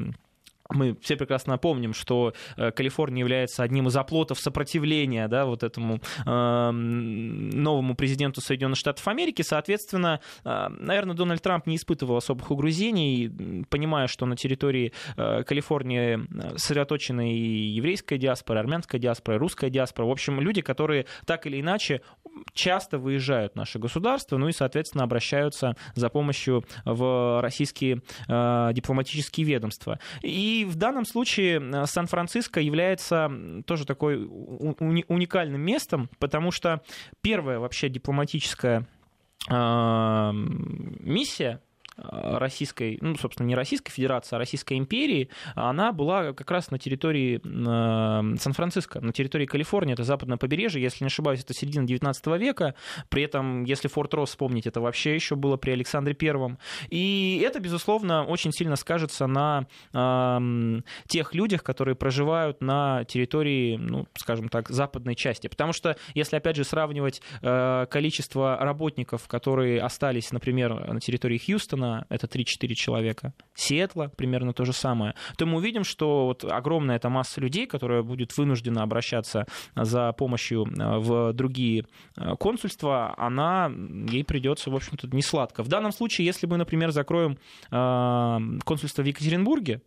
мы 0.70 0.96
все 1.00 1.16
прекрасно 1.16 1.58
помним, 1.58 1.92
что 1.92 2.32
э, 2.56 2.70
Калифорния 2.70 3.20
является 3.20 3.62
одним 3.62 3.88
из 3.88 3.96
оплотов 3.96 4.38
сопротивления 4.40 5.28
да, 5.28 5.44
вот 5.44 5.62
этому 5.62 6.00
э, 6.24 6.70
новому 6.70 7.94
президенту 7.94 8.40
Соединенных 8.40 8.78
Штатов 8.78 9.06
Америки. 9.08 9.42
Соответственно, 9.42 10.20
э, 10.44 10.68
наверное, 10.68 11.14
Дональд 11.14 11.42
Трамп 11.42 11.66
не 11.66 11.76
испытывал 11.76 12.16
особых 12.16 12.50
угрызений, 12.50 13.64
понимая, 13.68 14.06
что 14.06 14.26
на 14.26 14.36
территории 14.36 14.92
э, 15.16 15.42
Калифорнии 15.44 16.18
э, 16.18 16.56
сосредоточена 16.56 17.30
и 17.30 17.36
еврейская 17.36 18.18
диаспора, 18.18 18.58
и 18.58 18.60
армянская 18.60 19.00
диаспора, 19.00 19.36
и 19.36 19.38
русская 19.38 19.70
диаспора. 19.70 20.06
В 20.06 20.10
общем, 20.10 20.40
люди, 20.40 20.62
которые 20.62 21.06
так 21.26 21.46
или 21.46 21.60
иначе 21.60 22.00
часто 22.52 22.98
выезжают 22.98 23.52
в 23.52 23.56
наше 23.56 23.78
государство, 23.78 24.38
ну 24.38 24.48
и, 24.48 24.52
соответственно, 24.52 25.04
обращаются 25.04 25.76
за 25.94 26.08
помощью 26.08 26.64
в 26.84 27.40
российские 27.42 28.02
э, 28.28 28.70
дипломатические 28.72 29.46
ведомства. 29.46 29.98
И 30.22 30.53
в 30.62 30.76
данном 30.76 31.04
случае 31.04 31.60
э, 31.60 31.86
Сан-Франциско 31.86 32.60
является 32.60 33.28
тоже 33.66 33.84
такой 33.84 34.24
уникальным 34.24 35.60
местом, 35.60 36.08
потому 36.20 36.52
что 36.52 36.82
первая 37.20 37.58
вообще 37.58 37.88
дипломатическая 37.88 38.86
миссия 39.50 41.60
российской, 41.96 42.98
ну, 43.00 43.16
собственно, 43.16 43.46
не 43.46 43.54
Российской 43.54 43.92
Федерации, 43.92 44.34
а 44.36 44.38
Российской 44.38 44.78
империи, 44.78 45.28
она 45.54 45.92
была 45.92 46.32
как 46.32 46.50
раз 46.50 46.70
на 46.70 46.78
территории 46.78 47.40
э, 47.44 48.36
Сан-Франциско, 48.38 49.00
на 49.00 49.12
территории 49.12 49.46
Калифорнии, 49.46 49.92
это 49.92 50.04
западное 50.04 50.36
побережье, 50.36 50.82
если 50.82 51.04
не 51.04 51.06
ошибаюсь, 51.06 51.40
это 51.40 51.54
середина 51.54 51.86
19 51.86 52.26
века, 52.38 52.74
при 53.08 53.22
этом, 53.22 53.64
если 53.64 53.88
Форт 53.88 54.12
Росс 54.14 54.30
вспомнить, 54.30 54.66
это 54.66 54.80
вообще 54.80 55.14
еще 55.14 55.36
было 55.36 55.56
при 55.56 55.70
Александре 55.70 56.14
Первом, 56.14 56.58
и 56.88 57.42
это, 57.46 57.60
безусловно, 57.60 58.24
очень 58.24 58.52
сильно 58.52 58.76
скажется 58.76 59.26
на 59.26 59.66
э, 59.92 60.80
тех 61.06 61.34
людях, 61.34 61.62
которые 61.62 61.94
проживают 61.94 62.60
на 62.60 63.04
территории, 63.04 63.76
ну, 63.76 64.06
скажем 64.16 64.48
так, 64.48 64.68
западной 64.68 65.14
части, 65.14 65.46
потому 65.46 65.72
что, 65.72 65.96
если, 66.14 66.36
опять 66.36 66.56
же, 66.56 66.64
сравнивать 66.64 67.22
э, 67.42 67.86
количество 67.88 68.56
работников, 68.60 69.28
которые 69.28 69.80
остались, 69.80 70.32
например, 70.32 70.92
на 70.92 71.00
территории 71.00 71.38
Хьюстона, 71.38 71.83
Бостона 71.84 72.06
это 72.08 72.26
3-4 72.26 72.74
человека, 72.74 73.34
Сиэтла 73.54 74.10
примерно 74.16 74.52
то 74.52 74.64
же 74.64 74.72
самое, 74.72 75.14
то 75.36 75.46
мы 75.46 75.58
увидим, 75.58 75.84
что 75.84 76.26
вот 76.26 76.44
огромная 76.44 76.96
эта 76.96 77.08
масса 77.08 77.40
людей, 77.40 77.66
которая 77.66 78.02
будет 78.02 78.36
вынуждена 78.36 78.82
обращаться 78.82 79.46
за 79.76 80.12
помощью 80.12 80.64
э, 80.66 80.98
в 80.98 81.32
другие 81.32 81.86
э, 82.16 82.34
консульства, 82.38 83.14
она, 83.16 83.70
ей 84.08 84.24
придется, 84.24 84.70
в 84.70 84.74
общем-то, 84.74 85.08
не 85.08 85.22
сладко. 85.22 85.62
В 85.62 85.68
данном 85.68 85.92
случае, 85.92 86.26
если 86.26 86.46
мы, 86.46 86.56
например, 86.56 86.90
закроем 86.90 87.38
э, 87.70 88.38
консульство 88.64 89.02
в 89.02 89.06
Екатеринбурге, 89.06 89.82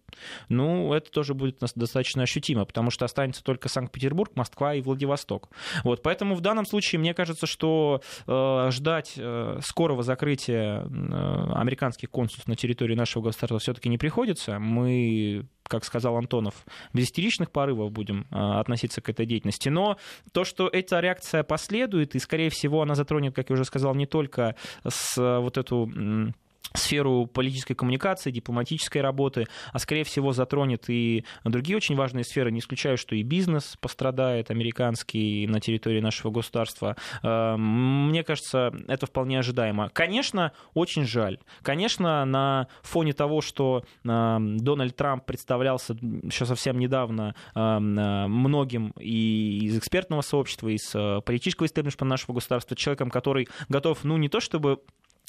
ну, 0.50 0.94
это 0.94 1.12
тоже 1.12 1.34
будет 1.34 1.60
достаточно 1.76 2.24
ощутимо, 2.24 2.66
потому 2.66 2.92
что 2.92 3.06
останется 3.06 3.44
только 3.44 3.70
Санкт-Петербург, 3.70 4.32
Москва 4.36 4.74
и 4.74 4.82
Владивосток. 4.82 5.50
Вот, 5.84 6.02
поэтому 6.02 6.36
в 6.36 6.42
данном 6.42 6.66
случае 6.66 7.00
мне 7.00 7.14
кажется, 7.14 7.48
что 7.48 8.02
э, 8.28 8.72
ждать 8.72 9.14
э, 9.18 9.60
скорого 9.64 10.04
закрытия 10.04 10.84
э, 10.84 11.52
американских 11.88 12.10
консульств 12.10 12.48
на 12.48 12.56
территории 12.56 12.96
нашего 12.96 13.24
государства 13.24 13.60
все-таки 13.60 13.90
не 13.90 13.98
приходится. 13.98 14.60
Мы 14.60 15.46
как 15.64 15.84
сказал 15.84 16.16
Антонов, 16.16 16.66
без 16.94 17.06
истеричных 17.06 17.52
порывов 17.52 17.92
будем 17.92 18.26
а, 18.32 18.62
относиться 18.62 19.02
к 19.02 19.10
этой 19.10 19.26
деятельности. 19.26 19.68
Но 19.68 19.98
то, 20.32 20.46
что 20.46 20.70
эта 20.70 21.02
реакция 21.02 21.44
последует, 21.44 22.16
и, 22.16 22.20
скорее 22.20 22.50
всего, 22.50 22.82
она 22.82 22.96
затронет, 22.96 23.36
как 23.36 23.50
я 23.50 23.54
уже 23.54 23.66
сказал, 23.66 23.94
не 23.94 24.06
только 24.06 24.56
с 24.88 25.18
вот 25.18 25.58
эту 25.58 26.34
сферу 26.74 27.26
политической 27.26 27.74
коммуникации, 27.74 28.32
дипломатической 28.32 29.02
работы, 29.02 29.48
а 29.72 29.80
скорее 29.80 30.04
всего 30.04 30.32
затронет 30.32 30.90
и 30.90 31.26
другие 31.44 31.78
очень 31.78 31.96
важные 31.96 32.24
сферы. 32.24 32.52
Не 32.52 32.60
исключаю, 32.60 32.98
что 32.98 33.16
и 33.16 33.24
бизнес 33.24 33.76
пострадает, 33.80 34.52
американский, 34.52 35.48
на 35.48 35.60
территории 35.60 36.00
нашего 36.00 36.32
государства. 36.32 36.96
Эм, 37.24 38.10
мне 38.10 38.24
кажется, 38.24 38.72
это 38.88 39.06
вполне 39.06 39.40
ожидаемо. 39.40 39.90
Конечно, 39.90 40.52
очень 40.74 41.06
жаль. 41.06 41.40
Конечно, 41.62 42.26
на 42.26 42.68
фоне 42.84 43.14
того, 43.14 43.42
что 43.42 43.84
эм, 44.04 44.58
Дональд 44.58 44.96
Трамп 44.96 45.26
представлялся 45.26 45.94
еще 45.94 46.46
совсем 46.46 46.80
недавно 46.80 47.36
э, 47.56 47.80
многим 47.80 48.94
и 49.00 49.60
из 49.64 49.78
экспертного 49.78 50.22
сообщества, 50.22 50.68
из 50.70 50.94
э, 50.94 51.22
политического 51.26 51.66
истеблишмента 51.66 52.06
нашего 52.06 52.34
государства, 52.34 52.76
человеком, 52.76 53.10
который 53.10 53.48
готов, 53.70 54.04
ну, 54.04 54.18
не 54.18 54.30
то 54.30 54.40
чтобы 54.40 54.80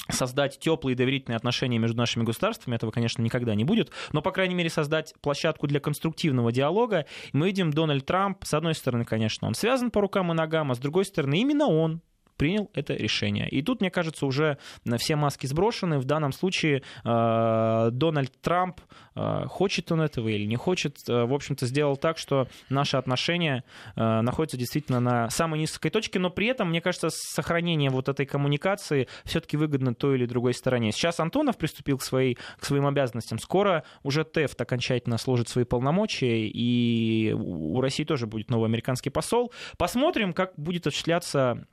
создать 0.09 0.59
теплые 0.59 0.95
доверительные 0.95 1.37
отношения 1.37 1.77
между 1.77 1.97
нашими 1.97 2.23
государствами, 2.23 2.75
этого, 2.75 2.91
конечно, 2.91 3.21
никогда 3.21 3.55
не 3.55 3.63
будет, 3.63 3.91
но, 4.11 4.21
по 4.21 4.31
крайней 4.31 4.55
мере, 4.55 4.69
создать 4.69 5.13
площадку 5.21 5.67
для 5.67 5.79
конструктивного 5.79 6.51
диалога. 6.51 7.05
Мы 7.33 7.47
видим 7.47 7.71
Дональд 7.71 8.05
Трамп, 8.05 8.43
с 8.43 8.53
одной 8.53 8.75
стороны, 8.75 9.05
конечно, 9.05 9.47
он 9.47 9.53
связан 9.53 9.91
по 9.91 10.01
рукам 10.01 10.31
и 10.31 10.35
ногам, 10.35 10.71
а 10.71 10.75
с 10.75 10.79
другой 10.79 11.05
стороны, 11.05 11.39
именно 11.39 11.67
он 11.67 12.01
принял 12.39 12.71
это 12.73 12.93
решение. 12.93 13.49
И 13.49 13.61
тут, 13.61 13.81
мне 13.81 13.91
кажется, 13.91 14.25
уже 14.25 14.57
все 14.97 15.17
маски 15.17 15.45
сброшены. 15.45 15.99
В 15.99 16.05
данном 16.05 16.31
случае 16.31 16.83
э, 17.03 17.89
Дональд 17.91 18.31
Трамп, 18.41 18.79
э, 19.15 19.43
хочет 19.47 19.91
он 19.91 20.01
этого 20.01 20.29
или 20.29 20.45
не 20.45 20.55
хочет, 20.55 20.97
э, 21.09 21.25
в 21.25 21.33
общем-то, 21.33 21.65
сделал 21.65 21.97
так, 21.97 22.17
что 22.17 22.47
наши 22.69 22.95
отношения 22.95 23.63
находятся 23.95 24.57
действительно 24.57 25.01
на 25.01 25.29
самой 25.29 25.59
низкой 25.59 25.89
точке, 25.89 26.17
но 26.19 26.29
при 26.29 26.47
этом, 26.47 26.69
мне 26.69 26.79
кажется, 26.79 27.09
сохранение 27.11 27.89
вот 27.89 28.07
этой 28.07 28.25
коммуникации 28.25 29.07
все-таки 29.25 29.57
выгодно 29.57 29.93
той 29.93 30.15
или 30.15 30.25
другой 30.25 30.53
стороне. 30.53 30.93
Сейчас 30.93 31.19
Антонов 31.19 31.57
приступил 31.57 31.97
к, 31.97 32.03
своей, 32.03 32.37
к 32.57 32.65
своим 32.65 32.85
обязанностям. 32.87 33.37
Скоро 33.39 33.83
уже 34.03 34.23
ТЭФТ 34.23 34.61
окончательно 34.61 35.17
сложит 35.17 35.49
свои 35.49 35.65
полномочия, 35.65 36.47
и 36.47 37.33
у 37.33 37.81
России 37.81 38.05
тоже 38.05 38.27
будет 38.27 38.49
новый 38.49 38.67
американский 38.67 39.09
посол. 39.09 39.51
Посмотрим, 39.77 40.31
как 40.31 40.53
будет 40.55 40.87
осуществляться 40.87 41.67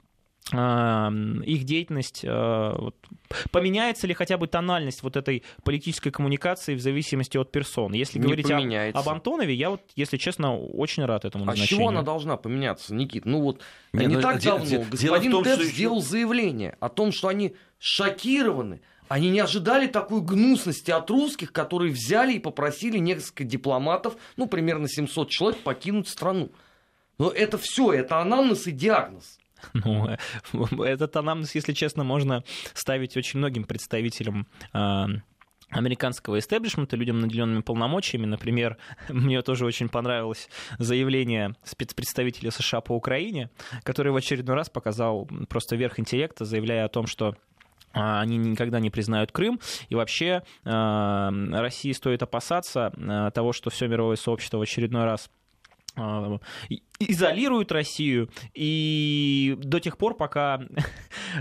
их 0.52 1.64
деятельность, 1.64 2.20
э, 2.22 2.74
вот, 2.78 2.94
поменяется 3.50 4.06
ли 4.06 4.14
хотя 4.14 4.38
бы 4.38 4.46
тональность 4.46 5.02
вот 5.02 5.16
этой 5.16 5.42
политической 5.64 6.10
коммуникации 6.10 6.76
в 6.76 6.80
зависимости 6.80 7.36
от 7.36 7.50
персон. 7.50 7.92
Если 7.94 8.20
не 8.20 8.26
говорить 8.26 8.48
о, 8.48 8.90
об 8.96 9.08
Антонове, 9.08 9.54
я 9.54 9.70
вот, 9.70 9.80
если 9.96 10.18
честно, 10.18 10.56
очень 10.56 11.04
рад 11.04 11.24
этому 11.24 11.42
а 11.44 11.46
назначению. 11.48 11.80
А 11.80 11.80
чего 11.80 11.88
она 11.88 12.02
должна 12.02 12.36
поменяться, 12.36 12.94
Никит? 12.94 13.24
Ну 13.24 13.40
вот 13.40 13.60
не, 13.92 14.06
не 14.06 14.14
ну, 14.14 14.20
так 14.20 14.40
давно 14.40 14.64
дело 14.64 14.84
господин 14.88 15.32
том, 15.32 15.42
Тед 15.42 15.54
что... 15.54 15.64
сделал 15.64 16.00
заявление 16.00 16.76
о 16.78 16.90
том, 16.90 17.10
что 17.10 17.26
они 17.26 17.56
шокированы, 17.80 18.82
они 19.08 19.30
не 19.30 19.40
ожидали 19.40 19.88
такой 19.88 20.20
гнусности 20.20 20.92
от 20.92 21.10
русских, 21.10 21.52
которые 21.52 21.90
взяли 21.90 22.34
и 22.34 22.38
попросили 22.38 22.98
несколько 22.98 23.42
дипломатов, 23.42 24.16
ну, 24.36 24.46
примерно 24.46 24.88
700 24.88 25.28
человек, 25.28 25.60
покинуть 25.62 26.08
страну. 26.08 26.52
Но 27.18 27.30
это 27.30 27.58
все, 27.58 27.92
это 27.92 28.20
анамнез 28.20 28.68
и 28.68 28.70
диагноз. 28.70 29.40
Ну, 30.52 30.82
этот 30.82 31.16
анамнез, 31.16 31.54
если 31.54 31.72
честно, 31.72 32.04
можно 32.04 32.44
ставить 32.74 33.16
очень 33.16 33.38
многим 33.38 33.64
представителям 33.64 34.46
а, 34.72 35.08
американского 35.70 36.38
истеблишмента, 36.38 36.96
людям, 36.96 37.20
наделенными 37.20 37.62
полномочиями. 37.62 38.26
Например, 38.26 38.76
мне 39.08 39.42
тоже 39.42 39.66
очень 39.66 39.88
понравилось 39.88 40.48
заявление 40.78 41.54
спецпредставителя 41.64 42.50
США 42.50 42.80
по 42.80 42.92
Украине, 42.92 43.50
который 43.82 44.12
в 44.12 44.16
очередной 44.16 44.56
раз 44.56 44.70
показал 44.70 45.28
просто 45.48 45.76
верх 45.76 45.98
интеллекта, 45.98 46.44
заявляя 46.44 46.84
о 46.84 46.88
том, 46.88 47.06
что 47.06 47.36
а, 47.92 48.20
они 48.20 48.36
никогда 48.36 48.78
не 48.78 48.90
признают 48.90 49.32
Крым, 49.32 49.60
и 49.88 49.94
вообще 49.94 50.42
России 50.64 51.92
стоит 51.92 52.22
опасаться 52.22 52.92
того, 53.34 53.52
что 53.52 53.70
все 53.70 53.88
мировое 53.88 54.16
сообщество 54.16 54.58
в 54.58 54.62
очередной 54.62 55.04
раз 55.04 55.30
изолируют 56.98 57.72
Россию, 57.72 58.30
и 58.54 59.56
до 59.58 59.80
тех 59.80 59.98
пор, 59.98 60.16
пока 60.16 60.60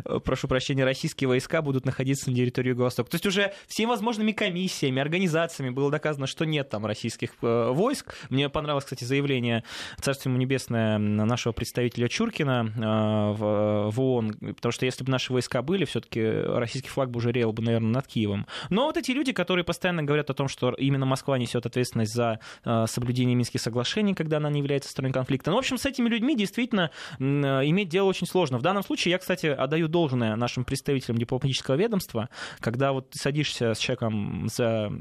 э, 0.04 0.20
прошу 0.24 0.48
прощения, 0.48 0.84
российские 0.84 1.28
войска 1.28 1.62
будут 1.62 1.86
находиться 1.86 2.30
на 2.30 2.36
территории 2.36 2.70
Юго-Востока. 2.70 3.10
То 3.10 3.16
есть 3.16 3.26
уже 3.26 3.54
всеми 3.68 3.90
возможными 3.90 4.32
комиссиями, 4.32 5.02
организациями 5.02 5.70
было 5.70 5.90
доказано, 5.92 6.28
что 6.28 6.46
нет 6.46 6.70
там 6.70 6.86
российских 6.86 7.32
э, 7.42 7.70
войск. 7.72 8.16
Мне 8.30 8.50
понравилось, 8.50 8.86
кстати, 8.86 9.04
заявление 9.04 9.64
Царство 10.02 10.30
ему 10.30 10.38
небесное 10.38 10.98
нашего 10.98 11.54
представителя 11.54 12.08
Чуркина 12.08 13.36
в, 13.38 13.92
в 13.92 14.02
ООН, 14.02 14.34
потому 14.56 14.72
что 14.72 14.86
если 14.86 15.04
бы 15.04 15.12
наши 15.12 15.32
войска 15.32 15.62
были, 15.62 15.86
все-таки 15.86 16.22
российский 16.22 16.90
флаг 16.90 17.10
бы 17.12 17.18
уже 17.18 17.32
реял 17.32 17.54
бы, 17.54 17.64
наверное, 17.64 17.92
над 17.92 18.08
Киевом. 18.08 18.46
Но 18.70 18.86
вот 18.86 18.98
эти 18.98 19.12
люди, 19.12 19.32
которые 19.32 19.64
постоянно 19.64 20.04
говорят 20.04 20.30
о 20.30 20.34
том, 20.34 20.48
что 20.48 20.72
именно 20.72 21.06
Москва 21.06 21.38
несет 21.38 21.66
ответственность 21.66 22.14
за 22.14 22.40
соблюдение 22.88 23.36
Минских 23.36 23.62
соглашений, 23.62 24.14
когда 24.14 24.38
она 24.38 24.50
не 24.50 24.60
является 24.60 24.90
стороной 24.90 25.14
конфликта. 25.14 25.45
Ну, 25.52 25.56
в 25.56 25.60
общем, 25.60 25.78
с 25.78 25.86
этими 25.86 26.10
людьми 26.10 26.36
действительно 26.36 26.92
иметь 27.20 27.90
дело 27.90 28.08
очень 28.08 28.28
сложно. 28.28 28.58
В 28.58 28.62
данном 28.62 28.84
случае 28.84 29.12
я, 29.12 29.18
кстати, 29.18 29.48
отдаю 29.48 29.88
должное 29.88 30.36
нашим 30.36 30.66
представителям 30.66 31.18
дипломатического 31.18 31.75
ведомства, 31.75 32.30
когда 32.60 32.92
вот 32.92 33.10
садишься 33.12 33.74
с 33.74 33.78
человеком 33.78 34.48
за 34.50 34.92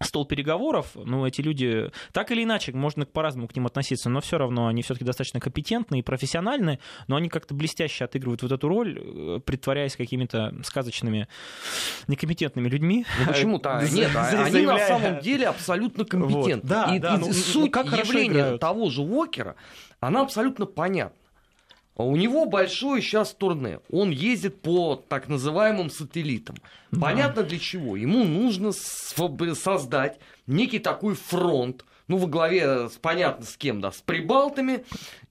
стол 0.00 0.26
переговоров, 0.26 0.90
ну, 0.94 1.26
эти 1.26 1.40
люди, 1.40 1.90
так 2.12 2.30
или 2.30 2.44
иначе, 2.44 2.72
можно 2.72 3.04
по-разному 3.04 3.48
к 3.48 3.54
ним 3.54 3.66
относиться, 3.66 4.08
но 4.08 4.20
все 4.20 4.38
равно 4.38 4.68
они 4.68 4.82
все-таки 4.82 5.04
достаточно 5.04 5.40
компетентны 5.40 5.98
и 5.98 6.02
профессиональны, 6.02 6.78
но 7.06 7.16
они 7.16 7.28
как-то 7.28 7.54
блестяще 7.54 8.04
отыгрывают 8.04 8.42
вот 8.42 8.52
эту 8.52 8.68
роль, 8.68 8.98
э, 9.00 9.40
притворяясь 9.44 9.96
какими-то 9.96 10.54
сказочными 10.62 11.28
некомпетентными 12.06 12.68
людьми. 12.68 13.06
Ну, 13.20 13.26
почему-то? 13.26 13.82
Нет, 13.92 14.10
а 14.14 14.44
они 14.44 14.62
на 14.62 14.78
самом 14.78 15.20
деле 15.20 15.48
абсолютно 15.48 16.04
компетентны. 16.04 16.54
Вот. 16.54 16.64
Да, 16.64 16.94
и, 16.94 16.98
да, 16.98 17.16
и 17.16 17.18
ну, 17.18 17.32
суть 17.32 17.64
ну, 17.64 17.70
как 17.70 17.86
явления 17.86 18.58
того 18.58 18.90
же 18.90 19.02
Уокера, 19.02 19.56
она 20.00 20.22
абсолютно 20.22 20.66
понятна. 20.66 21.27
А 21.98 22.04
у 22.04 22.14
него 22.14 22.46
большое 22.46 23.02
сейчас 23.02 23.34
турне. 23.34 23.80
Он 23.90 24.10
ездит 24.10 24.62
по 24.62 24.94
так 24.94 25.28
называемым 25.28 25.90
сателлитам. 25.90 26.54
Да. 26.92 27.00
Понятно 27.00 27.42
для 27.42 27.58
чего. 27.58 27.96
Ему 27.96 28.22
нужно 28.24 28.70
создать 28.72 30.20
некий 30.46 30.78
такой 30.78 31.16
фронт, 31.16 31.84
ну, 32.06 32.16
во 32.16 32.28
главе, 32.28 32.88
с, 32.88 32.92
понятно, 32.92 33.44
с 33.44 33.56
кем, 33.56 33.80
да, 33.80 33.90
с 33.90 34.00
Прибалтами 34.00 34.84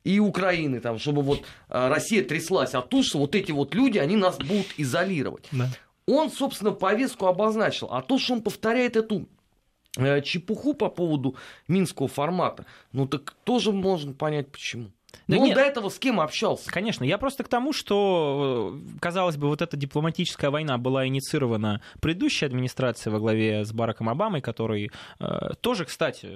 и 0.03 0.19
Украиной, 0.19 0.81
там, 0.81 0.99
чтобы 0.99 1.21
вот 1.21 1.39
э, 1.69 1.87
Россия 1.87 2.21
тряслась 2.21 2.75
от 2.75 2.89
того, 2.89 3.01
что 3.01 3.19
вот 3.19 3.33
эти 3.33 3.53
вот 3.53 3.73
люди, 3.73 3.97
они 3.97 4.17
нас 4.17 4.37
будут 4.37 4.67
изолировать. 4.75 5.47
Да. 5.53 5.69
Он, 6.05 6.29
собственно, 6.29 6.71
повестку 6.71 7.27
обозначил. 7.27 7.87
А 7.91 8.01
то, 8.01 8.19
что 8.19 8.33
он 8.33 8.41
повторяет 8.41 8.97
эту 8.97 9.25
э, 9.95 10.21
чепуху 10.21 10.73
по 10.73 10.89
поводу 10.89 11.37
минского 11.69 12.09
формата, 12.09 12.65
ну, 12.91 13.07
так 13.07 13.35
тоже 13.45 13.71
можно 13.71 14.11
понять, 14.11 14.51
почему. 14.51 14.91
Да 15.27 15.35
ну, 15.35 15.43
он 15.43 15.53
до 15.53 15.61
этого 15.61 15.89
с 15.89 15.99
кем 15.99 16.19
общался? 16.19 16.71
Конечно, 16.71 17.03
я 17.03 17.17
просто 17.17 17.43
к 17.43 17.49
тому, 17.49 17.73
что, 17.73 18.77
э, 18.77 18.99
казалось 18.99 19.35
бы, 19.35 19.47
вот 19.47 19.61
эта 19.61 19.75
дипломатическая 19.75 20.49
война 20.49 20.77
была 20.77 21.05
инициирована 21.05 21.81
предыдущей 22.01 22.45
администрацией 22.45 23.11
во 23.13 23.19
главе 23.19 23.65
с 23.65 23.73
Бараком 23.73 24.09
Обамой, 24.09 24.41
который 24.41 24.91
э, 25.19 25.25
тоже, 25.59 25.85
кстати, 25.85 26.29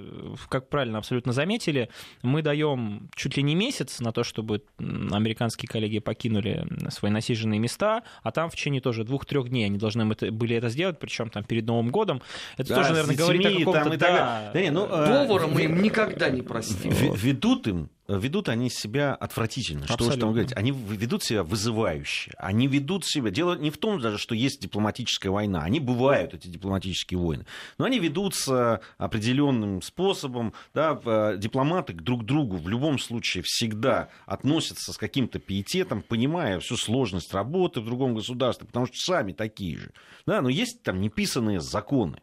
как 0.49 0.69
правильно 0.69 0.97
абсолютно 0.97 1.31
заметили, 1.31 1.89
мы 2.21 2.41
даем 2.41 3.09
чуть 3.15 3.37
ли 3.37 3.43
не 3.43 3.55
месяц 3.55 3.99
на 3.99 4.11
то, 4.11 4.23
чтобы 4.23 4.63
американские 4.77 5.69
коллеги 5.69 5.99
покинули 5.99 6.67
свои 6.89 7.11
насиженные 7.11 7.59
места, 7.59 8.03
а 8.23 8.31
там 8.31 8.49
в 8.49 8.55
течение 8.55 8.81
тоже 8.81 9.03
двух-трех 9.03 9.49
дней 9.49 9.65
они 9.65 9.77
должны 9.77 10.05
были 10.05 10.55
это 10.55 10.69
сделать, 10.69 10.99
причем 10.99 11.29
там 11.29 11.43
перед 11.43 11.65
Новым 11.65 11.89
годом. 11.89 12.21
Это 12.57 12.69
да, 12.69 12.75
тоже, 12.75 12.89
наверное, 12.89 13.15
говорит 13.15 13.45
о 13.45 13.51
каком-то... 13.51 13.97
Да, 13.97 14.51
да, 14.53 14.61
не, 14.61 14.69
ну, 14.69 14.87
Повара 14.87 15.47
мы 15.47 15.63
им 15.63 15.81
никогда 15.81 16.29
не 16.29 16.41
простим. 16.41 16.91
Ведут 16.91 17.67
им 17.67 17.89
ведут 18.08 18.50
они 18.50 18.70
себя 18.70 19.13
отвратительно. 19.13 19.84
Абсолютно. 19.84 20.05
Что 20.05 20.13
уж 20.15 20.20
там 20.20 20.31
говорить. 20.31 20.53
Они 20.55 20.72
ведут 20.72 21.24
себя 21.24 21.43
вызывающе. 21.43 22.34
Они 22.38 22.67
ведут 22.67 23.05
себя... 23.05 23.29
Дело 23.29 23.55
не 23.58 23.70
в 23.70 23.77
том 23.77 24.00
даже, 24.00 24.17
что 24.17 24.36
есть 24.36 24.62
дипломатическая 24.62 25.31
война. 25.31 25.62
Они 25.62 25.79
бывают, 25.79 26.34
эти 26.34 26.48
дипломатические 26.48 27.20
войны. 27.20 27.46
Но 27.77 27.86
они 27.86 28.00
ведутся 28.00 28.81
определенным 28.98 29.81
способом. 29.81 30.53
Да, 30.74 31.00
э, 31.03 31.38
дипломаты 31.38 31.93
друг 31.93 32.24
к 32.24 32.25
другу 32.25 32.58
в 32.58 32.67
любом 32.67 33.00
случае 33.00 33.43
всегда 33.46 34.10
относятся 34.25 34.93
с 34.93 34.98
каким-то 34.98 35.39
пиететом, 35.39 36.01
понимая 36.01 36.60
всю 36.60 36.77
сложность 36.77 37.34
работы 37.34 37.81
в 37.81 37.86
другом 37.86 38.15
государстве, 38.15 38.67
потому 38.67 38.88
что 38.88 38.96
сами 38.98 39.31
такие 39.31 39.77
же. 39.77 39.91
Да, 40.25 40.41
но 40.41 40.50
есть 40.50 40.84
там 40.84 41.01
неписанные 41.01 41.62
законы, 41.62 42.17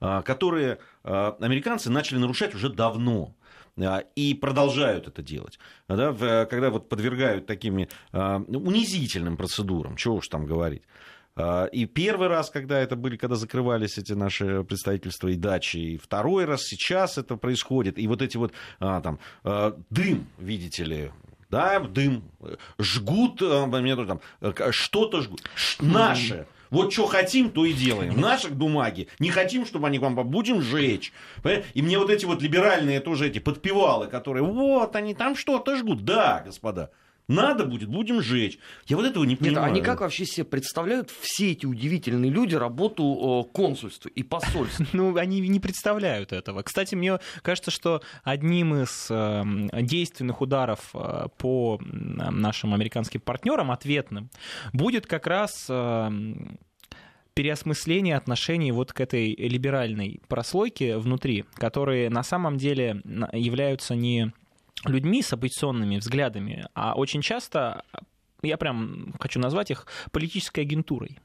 э, 0.00 0.22
которые 0.24 0.78
э, 1.04 1.32
американцы 1.40 1.90
начали 1.90 2.18
нарушать 2.18 2.54
уже 2.54 2.70
давно. 2.70 3.34
А, 3.76 4.04
и 4.14 4.34
продолжают 4.34 5.08
это 5.08 5.22
делать. 5.22 5.58
Да, 5.88 6.46
когда 6.46 6.70
вот 6.70 6.88
подвергают 6.88 7.46
такими 7.46 7.88
а, 8.12 8.38
унизительным 8.38 9.36
процедурам, 9.36 9.96
чего 9.96 10.16
уж 10.16 10.28
там 10.28 10.46
говорить. 10.46 10.82
А, 11.36 11.64
и 11.66 11.84
первый 11.86 12.28
раз, 12.28 12.50
когда 12.50 12.78
это 12.78 12.94
были, 12.94 13.16
когда 13.16 13.34
закрывались 13.34 13.98
эти 13.98 14.12
наши 14.12 14.62
представительства 14.62 15.28
и 15.28 15.34
дачи, 15.34 15.76
и 15.78 15.98
второй 15.98 16.44
раз 16.44 16.62
сейчас 16.62 17.18
это 17.18 17.36
происходит. 17.36 17.98
И 17.98 18.06
вот 18.06 18.22
эти 18.22 18.36
вот 18.36 18.52
там 18.78 19.18
дым, 19.90 20.28
видите 20.38 20.84
ли, 20.84 21.10
да, 21.50 21.80
дым, 21.80 22.22
жгут, 22.78 23.38
там, 23.38 24.20
что-то 24.70 25.22
жгут, 25.22 25.42
наше, 25.80 26.46
вот 26.70 26.92
что 26.92 27.06
хотим, 27.06 27.50
то 27.50 27.64
и 27.64 27.72
делаем. 27.72 28.20
Наших 28.20 28.56
бумаги 28.56 29.08
не 29.18 29.30
хотим, 29.30 29.66
чтобы 29.66 29.86
они 29.86 29.98
к 29.98 30.02
вам 30.02 30.14
будем 30.14 30.62
жечь. 30.62 31.12
И 31.74 31.82
мне 31.82 31.98
вот 31.98 32.10
эти 32.10 32.24
вот 32.24 32.42
либеральные 32.42 33.00
тоже 33.00 33.28
эти 33.28 33.38
подпевалы, 33.38 34.06
которые 34.06 34.42
вот 34.42 34.96
они 34.96 35.14
там 35.14 35.36
что-то 35.36 35.76
жгут. 35.76 36.04
Да, 36.04 36.42
господа. 36.44 36.90
Надо 37.26 37.64
будет, 37.64 37.88
будем 37.88 38.20
жечь. 38.20 38.58
Я 38.86 38.96
вот 38.96 39.06
этого 39.06 39.24
не 39.24 39.36
понимаю. 39.36 39.68
Нет, 39.68 39.76
они 39.76 39.80
как 39.80 40.02
вообще 40.02 40.26
себе 40.26 40.44
представляют 40.44 41.10
все 41.10 41.52
эти 41.52 41.64
удивительные 41.64 42.30
люди 42.30 42.54
работу 42.54 43.48
консульства 43.52 44.08
и 44.10 44.22
посольства? 44.22 44.84
Ну, 44.92 45.16
они 45.16 45.40
не 45.40 45.60
представляют 45.60 46.32
этого. 46.32 46.62
Кстати, 46.62 46.94
мне 46.94 47.18
кажется, 47.42 47.70
что 47.70 48.02
одним 48.22 48.74
из 48.74 49.06
эм, 49.10 49.68
действенных 49.72 50.40
ударов 50.40 50.90
э, 50.94 51.28
по 51.38 51.80
нашим 51.80 52.74
американским 52.74 53.20
партнерам, 53.20 53.70
ответным, 53.70 54.30
будет 54.72 55.06
как 55.06 55.26
раз 55.26 55.66
эм, 55.68 56.58
переосмысление 57.34 58.16
отношений 58.16 58.72
вот 58.72 58.92
к 58.92 59.00
этой 59.00 59.34
либеральной 59.34 60.20
прослойке 60.28 60.98
внутри, 60.98 61.44
которые 61.54 62.08
на 62.08 62.22
самом 62.22 62.56
деле 62.56 63.02
являются 63.32 63.94
не 63.94 64.32
людьми 64.84 65.22
с 65.22 65.32
оппозиционными 65.32 65.96
взглядами, 65.98 66.66
а 66.74 66.94
очень 66.94 67.22
часто, 67.22 67.84
я 68.42 68.56
прям 68.56 69.14
хочу 69.20 69.40
назвать 69.40 69.70
их 69.70 69.86
политической 70.12 70.60
агентурой. 70.60 71.18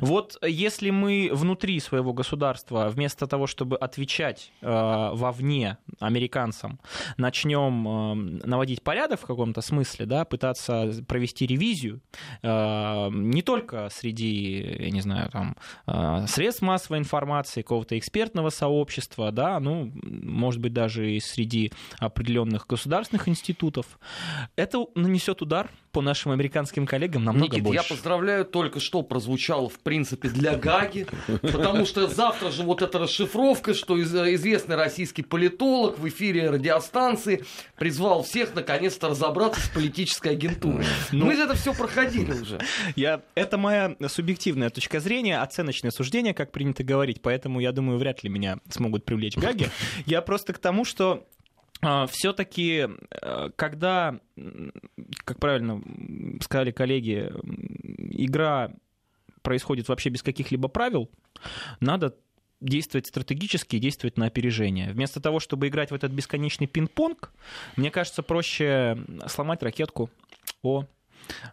Вот 0.00 0.36
если 0.42 0.90
мы 0.90 1.30
внутри 1.32 1.80
своего 1.80 2.12
государства, 2.12 2.88
вместо 2.88 3.26
того, 3.26 3.46
чтобы 3.46 3.76
отвечать 3.76 4.52
э, 4.60 4.66
вовне 4.66 5.78
американцам, 6.00 6.80
начнем 7.16 7.88
э, 7.88 8.46
наводить 8.46 8.82
порядок 8.82 9.20
в 9.20 9.26
каком-то 9.26 9.60
смысле, 9.60 10.06
да, 10.06 10.24
пытаться 10.24 10.90
провести 11.06 11.46
ревизию, 11.46 12.00
э, 12.42 13.08
не 13.10 13.42
только 13.42 13.88
среди, 13.90 14.60
я 14.60 14.90
не 14.90 15.00
знаю, 15.00 15.30
там, 15.30 15.56
э, 15.86 16.26
средств 16.28 16.62
массовой 16.62 16.98
информации, 16.98 17.62
какого-то 17.62 17.98
экспертного 17.98 18.50
сообщества, 18.50 19.32
да, 19.32 19.60
ну, 19.60 19.92
может 20.02 20.60
быть, 20.60 20.72
даже 20.72 21.12
и 21.12 21.20
среди 21.20 21.72
определенных 21.98 22.66
государственных 22.66 23.28
институтов, 23.28 23.98
это 24.56 24.86
нанесет 24.94 25.42
удар 25.42 25.70
по 25.92 26.02
нашим 26.02 26.32
американским 26.32 26.86
коллегам 26.86 27.24
намного 27.24 27.54
Никит, 27.54 27.64
больше. 27.64 27.82
я 27.82 27.88
поздравляю, 27.88 28.44
только 28.44 28.80
что 28.80 29.02
прозвучало, 29.02 29.65
в 29.68 29.78
принципе, 29.78 30.28
для 30.28 30.56
Гаги, 30.56 31.06
потому 31.42 31.86
что 31.86 32.06
завтра 32.08 32.50
же 32.50 32.62
вот 32.62 32.82
эта 32.82 32.98
расшифровка, 32.98 33.74
что 33.74 34.00
известный 34.02 34.76
российский 34.76 35.22
политолог 35.22 35.98
в 35.98 36.08
эфире 36.08 36.50
радиостанции 36.50 37.44
призвал 37.76 38.22
всех 38.22 38.54
наконец-то 38.54 39.08
разобраться 39.08 39.60
с 39.60 39.68
политической 39.68 40.32
агентурой. 40.32 40.84
Ну, 41.12 41.26
Мы 41.26 41.34
это 41.34 41.54
все 41.54 41.74
проходили 41.74 42.32
уже. 42.32 42.60
Я, 42.94 43.22
это 43.34 43.58
моя 43.58 43.96
субъективная 44.08 44.70
точка 44.70 45.00
зрения, 45.00 45.40
оценочное 45.40 45.90
суждение, 45.90 46.34
как 46.34 46.52
принято 46.52 46.84
говорить, 46.84 47.20
поэтому 47.22 47.60
я 47.60 47.72
думаю, 47.72 47.98
вряд 47.98 48.22
ли 48.24 48.30
меня 48.30 48.58
смогут 48.68 49.04
привлечь 49.04 49.36
Гаги. 49.36 49.70
Я 50.06 50.22
просто 50.22 50.52
к 50.52 50.58
тому, 50.58 50.84
что 50.84 51.26
а, 51.82 52.06
все-таки, 52.06 52.88
э, 53.10 53.50
когда, 53.56 54.18
как 55.24 55.38
правильно 55.38 55.82
сказали 56.40 56.70
коллеги, 56.70 57.30
игра 58.10 58.72
происходит 59.46 59.88
вообще 59.88 60.10
без 60.10 60.24
каких-либо 60.24 60.66
правил, 60.66 61.08
надо 61.78 62.16
действовать 62.60 63.06
стратегически 63.06 63.76
и 63.76 63.78
действовать 63.78 64.16
на 64.16 64.26
опережение. 64.26 64.90
Вместо 64.90 65.20
того, 65.20 65.38
чтобы 65.38 65.68
играть 65.68 65.92
в 65.92 65.94
этот 65.94 66.10
бесконечный 66.10 66.66
пинг-понг, 66.66 67.30
мне 67.76 67.92
кажется, 67.92 68.24
проще 68.24 68.98
сломать 69.28 69.62
ракетку 69.62 70.10
о 70.64 70.84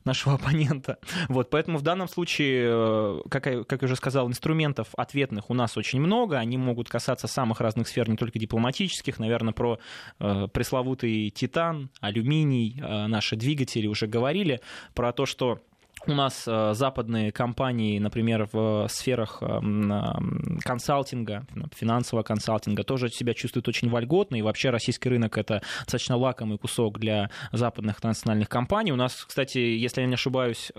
нашего 0.05 0.35
оппонента. 0.39 0.97
Вот, 1.29 1.51
поэтому 1.51 1.77
в 1.77 1.83
данном 1.83 2.07
случае, 2.07 2.65
э, 2.65 3.19
как 3.29 3.45
я, 3.45 3.63
как 3.63 3.83
я 3.83 3.85
уже 3.85 3.95
сказал, 3.95 4.27
инструментов 4.27 4.87
ответных 4.97 5.51
у 5.51 5.53
нас 5.53 5.77
очень 5.77 6.01
много. 6.01 6.39
Они 6.39 6.57
могут 6.57 6.89
касаться 6.89 7.27
самых 7.27 7.61
разных 7.61 7.87
сфер, 7.87 8.09
не 8.09 8.17
только 8.17 8.39
дипломатических. 8.39 9.19
Наверное, 9.19 9.53
про 9.53 9.77
э, 10.19 10.47
пресловутый 10.51 11.29
титан, 11.29 11.91
алюминий, 12.01 12.81
э, 12.81 13.05
наши 13.05 13.35
двигатели 13.35 13.85
уже 13.85 14.07
говорили. 14.07 14.61
Про 14.95 15.13
то, 15.13 15.27
что 15.27 15.59
у 16.07 16.13
нас 16.13 16.43
э, 16.47 16.73
западные 16.73 17.31
компании, 17.31 17.99
например, 17.99 18.47
в 18.51 18.87
сферах 18.89 19.39
э, 19.41 19.45
э, 19.45 20.59
консалтинга, 20.63 21.45
финансового 21.75 22.23
консалтинга, 22.23 22.83
тоже 22.83 23.09
себя 23.09 23.33
чувствуют 23.33 23.67
очень 23.67 23.89
вольготно, 23.89 24.35
и 24.35 24.41
вообще 24.41 24.69
российский 24.69 25.09
рынок 25.09 25.37
это 25.37 25.61
достаточно 25.79 26.17
лакомый 26.17 26.57
кусок 26.57 26.99
для 26.99 27.29
западных 27.51 28.01
транснациональных 28.01 28.49
компаний. 28.49 28.91
У 28.91 28.95
нас, 28.95 29.25
кстати, 29.25 29.57
если 29.57 30.01
я 30.01 30.07
не 30.07 30.15
ошибаюсь, 30.15 30.71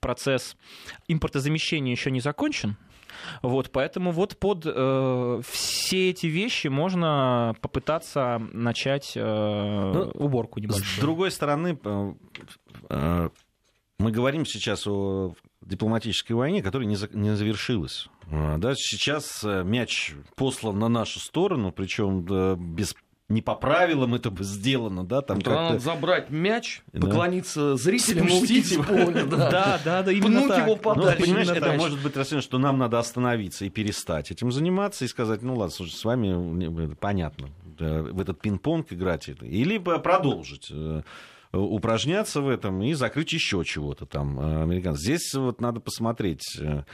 процесс 0.00 0.56
импортозамещения 1.08 1.92
еще 1.92 2.10
не 2.10 2.20
закончен, 2.20 2.76
вот, 3.42 3.70
поэтому 3.70 4.12
вот 4.12 4.38
под 4.38 4.64
э, 4.66 5.40
все 5.44 6.10
эти 6.10 6.26
вещи 6.26 6.68
можно 6.68 7.54
попытаться 7.60 8.40
начать 8.52 9.12
э, 9.16 9.20
ну, 9.22 10.10
уборку 10.14 10.60
небольшую. 10.60 10.84
С 10.84 10.98
другой 10.98 11.30
стороны, 11.30 11.78
э, 12.88 13.28
мы 14.00 14.12
говорим 14.12 14.46
сейчас 14.46 14.86
о 14.86 15.34
дипломатической 15.60 16.32
войне, 16.32 16.62
которая 16.62 16.88
не, 16.88 16.96
за, 16.96 17.08
не 17.12 17.36
завершилась. 17.36 18.08
А, 18.32 18.56
да, 18.58 18.74
сейчас 18.74 19.44
э, 19.44 19.62
мяч 19.62 20.14
послан 20.36 20.78
на 20.78 20.88
нашу 20.88 21.20
сторону, 21.20 21.70
причем 21.70 22.24
да, 22.24 22.56
без 22.56 22.94
не 23.28 23.42
по 23.42 23.54
правилам 23.54 24.14
это 24.14 24.30
бы 24.30 24.42
сделано, 24.42 25.04
да, 25.04 25.22
там 25.22 25.40
как 25.40 25.54
надо 25.54 25.78
забрать 25.78 26.30
мяч, 26.30 26.82
да. 26.92 27.06
поклониться 27.06 27.76
зрителям 27.76 28.26
и 28.26 28.32
уйти 28.32 28.62
с 28.62 28.74
поля, 28.76 29.24
да. 29.24 29.36
да, 29.50 29.80
да, 29.84 30.02
да, 30.02 30.12
именно 30.12 30.48
так. 30.48 30.66
его 30.66 30.76
подальше. 30.76 31.18
Ну, 31.20 31.24
понимаешь, 31.26 31.48
это 31.48 31.72
может 31.74 32.02
быть 32.02 32.16
расценено, 32.16 32.42
что 32.42 32.58
нам 32.58 32.78
надо 32.78 32.98
остановиться 32.98 33.64
и 33.64 33.68
перестать 33.68 34.32
этим 34.32 34.50
заниматься 34.50 35.04
и 35.04 35.08
сказать, 35.08 35.42
ну 35.42 35.54
ладно, 35.54 35.72
слушай, 35.72 35.92
с 35.92 36.04
вами 36.04 36.94
понятно, 36.94 37.50
в 37.78 38.20
этот 38.20 38.40
пинг-понг 38.40 38.92
играть, 38.92 39.28
или 39.28 39.78
продолжить 39.78 40.68
э, 40.72 41.02
упражняться 41.52 42.40
в 42.40 42.48
этом 42.48 42.82
и 42.82 42.92
закрыть 42.94 43.32
еще 43.32 43.64
чего-то 43.64 44.06
там 44.06 44.38
э, 44.38 44.62
американцев. 44.62 45.02
Здесь 45.02 45.34
вот 45.34 45.60
надо 45.60 45.80
посмотреть. 45.80 46.42
Э, 46.60 46.84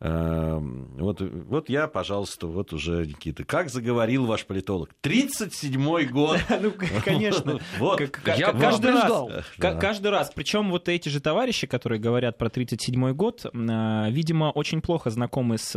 э, 0.00 0.58
вот, 0.60 1.20
вот 1.20 1.68
я, 1.70 1.86
пожалуйста, 1.86 2.46
вот 2.46 2.72
уже, 2.72 3.06
Никита, 3.06 3.44
как 3.44 3.70
заговорил 3.70 4.26
ваш 4.26 4.44
политолог? 4.44 4.90
37-й 5.02 6.06
год. 6.06 6.40
Ну, 6.60 6.72
конечно. 7.04 7.58
Вот. 7.78 8.00
Я 8.36 8.52
каждый 8.52 8.92
раз. 8.92 9.44
Каждый 9.58 10.10
раз. 10.10 10.30
Причем 10.34 10.70
вот 10.70 10.88
эти 10.88 11.08
же 11.08 11.20
товарищи, 11.20 11.66
которые 11.66 11.98
говорят 12.00 12.36
про 12.36 12.48
37-й 12.48 13.14
год, 13.14 13.46
видимо, 13.52 14.50
очень 14.50 14.82
плохо 14.82 15.10
знакомы 15.10 15.58
с 15.58 15.72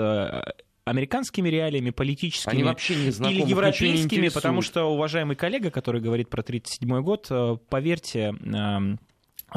американскими 0.86 1.50
реалиями, 1.50 1.90
политическими 1.90 2.54
Они 2.54 2.64
вообще 2.64 2.96
не 2.96 3.10
знакомы, 3.10 3.40
или 3.40 3.50
европейскими, 3.50 4.30
потому 4.30 4.62
что 4.62 4.86
уважаемый 4.86 5.36
коллега, 5.36 5.72
который 5.72 6.00
говорит 6.00 6.30
про 6.30 6.44
1937 6.44 7.02
год, 7.02 7.28
э, 7.30 7.58
поверьте, 7.70 8.36
эм, 8.46 9.00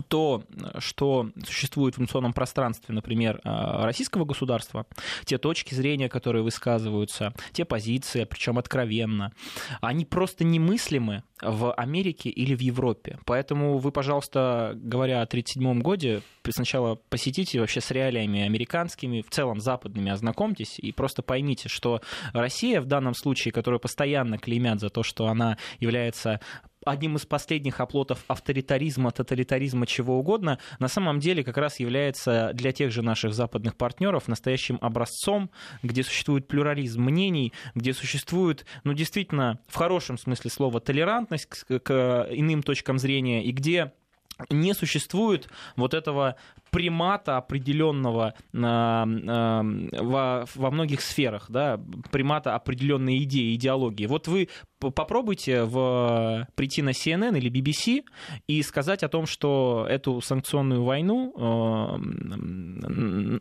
то, 0.09 0.45
что 0.79 1.31
существует 1.45 1.97
в 1.97 2.01
информационном 2.01 2.33
пространстве, 2.33 2.95
например, 2.95 3.41
э, 3.45 3.85
российского 3.85 4.25
государства, 4.25 4.87
те 5.25 5.39
точки 5.39 5.75
зрения, 5.75 6.09
которые 6.09 6.43
высказываются, 6.43 7.33
те 7.53 7.65
позиции, 7.65 8.25
причем 8.25 8.59
откровенно, 8.59 9.33
они 9.81 10.05
просто 10.05 10.45
немыслимы 10.45 11.23
в 11.41 11.73
Америке 11.73 12.31
или 12.31 12.55
в 12.55 12.61
Европе. 12.61 13.19
Поэтому 13.25 13.79
вы, 13.79 13.93
пожалуйста, 13.93 14.73
говоря 14.75 15.21
о 15.21 15.27
1937 15.27 15.81
годе, 15.81 16.23
сначала 16.51 16.95
посетите 16.95 17.61
вообще 17.61 17.81
с 17.81 17.91
реалиями 17.91 18.41
американскими, 18.41 19.21
в 19.21 19.31
целом 19.31 19.61
западными, 19.61 20.11
ознакомьтесь 20.11 20.79
и 20.79 20.93
просто 20.93 21.23
поймите, 21.23 21.69
что 21.69 22.01
Россия 22.33 22.81
в 22.81 22.87
данном 22.87 23.15
случае, 23.15 23.53
которая 23.53 23.79
постоянно 23.79 24.39
клеймят 24.39 24.81
за 24.81 24.89
то, 24.89 25.03
что 25.03 25.27
она 25.27 25.59
является 25.79 26.41
одним 26.89 27.17
из 27.17 27.27
последних 27.27 27.81
оплотов 27.81 28.25
авторитаризма, 28.29 29.11
тоталитаризма, 29.11 29.87
чего 29.87 30.19
угодно, 30.19 30.59
на 30.79 30.89
самом 30.89 31.21
деле 31.21 31.45
как 31.45 31.57
раз 31.57 31.81
является 31.81 32.53
для 32.55 32.73
тех 32.73 32.91
же 32.93 33.03
наших 33.03 33.35
западных 33.35 33.77
партнеров 33.77 34.29
настоящим 34.29 34.79
образцом, 34.81 35.51
где 35.83 36.03
существует 36.03 36.49
плюрализм 36.49 37.03
мнений, 37.03 37.53
где 37.75 37.93
существует, 37.93 38.67
ну, 38.85 38.93
действительно, 38.93 39.61
в 39.69 39.77
хорошем 39.77 40.19
смысле 40.19 40.51
слова, 40.51 40.81
толерантность 40.81 41.47
к, 41.47 41.79
к 41.79 42.29
иным 42.31 42.63
точкам 42.63 42.99
зрения, 42.99 43.45
и 43.45 43.53
где 43.53 43.93
не 44.51 44.75
существует 44.75 45.49
вот 45.77 45.95
этого 45.95 46.37
примата 46.71 47.37
определенного 47.39 48.35
э, 48.53 48.59
э, 48.59 50.03
во, 50.03 50.45
во 50.55 50.71
многих 50.71 51.01
сферах, 51.01 51.47
да, 51.49 51.81
примата 52.11 52.55
определенной 52.55 53.23
идеи, 53.25 53.55
идеологии. 53.55 54.07
Вот 54.07 54.29
вы 54.29 54.49
попробуйте 54.79 55.65
в, 55.65 56.47
прийти 56.55 56.83
на 56.83 56.91
CNN 56.91 57.37
или 57.37 57.51
BBC 57.51 58.05
и 58.47 58.63
сказать 58.63 59.03
о 59.03 59.09
том, 59.09 59.27
что 59.27 59.87
эту 59.89 60.21
санкционную 60.21 60.85
войну 60.85 61.33
э, 61.37 61.99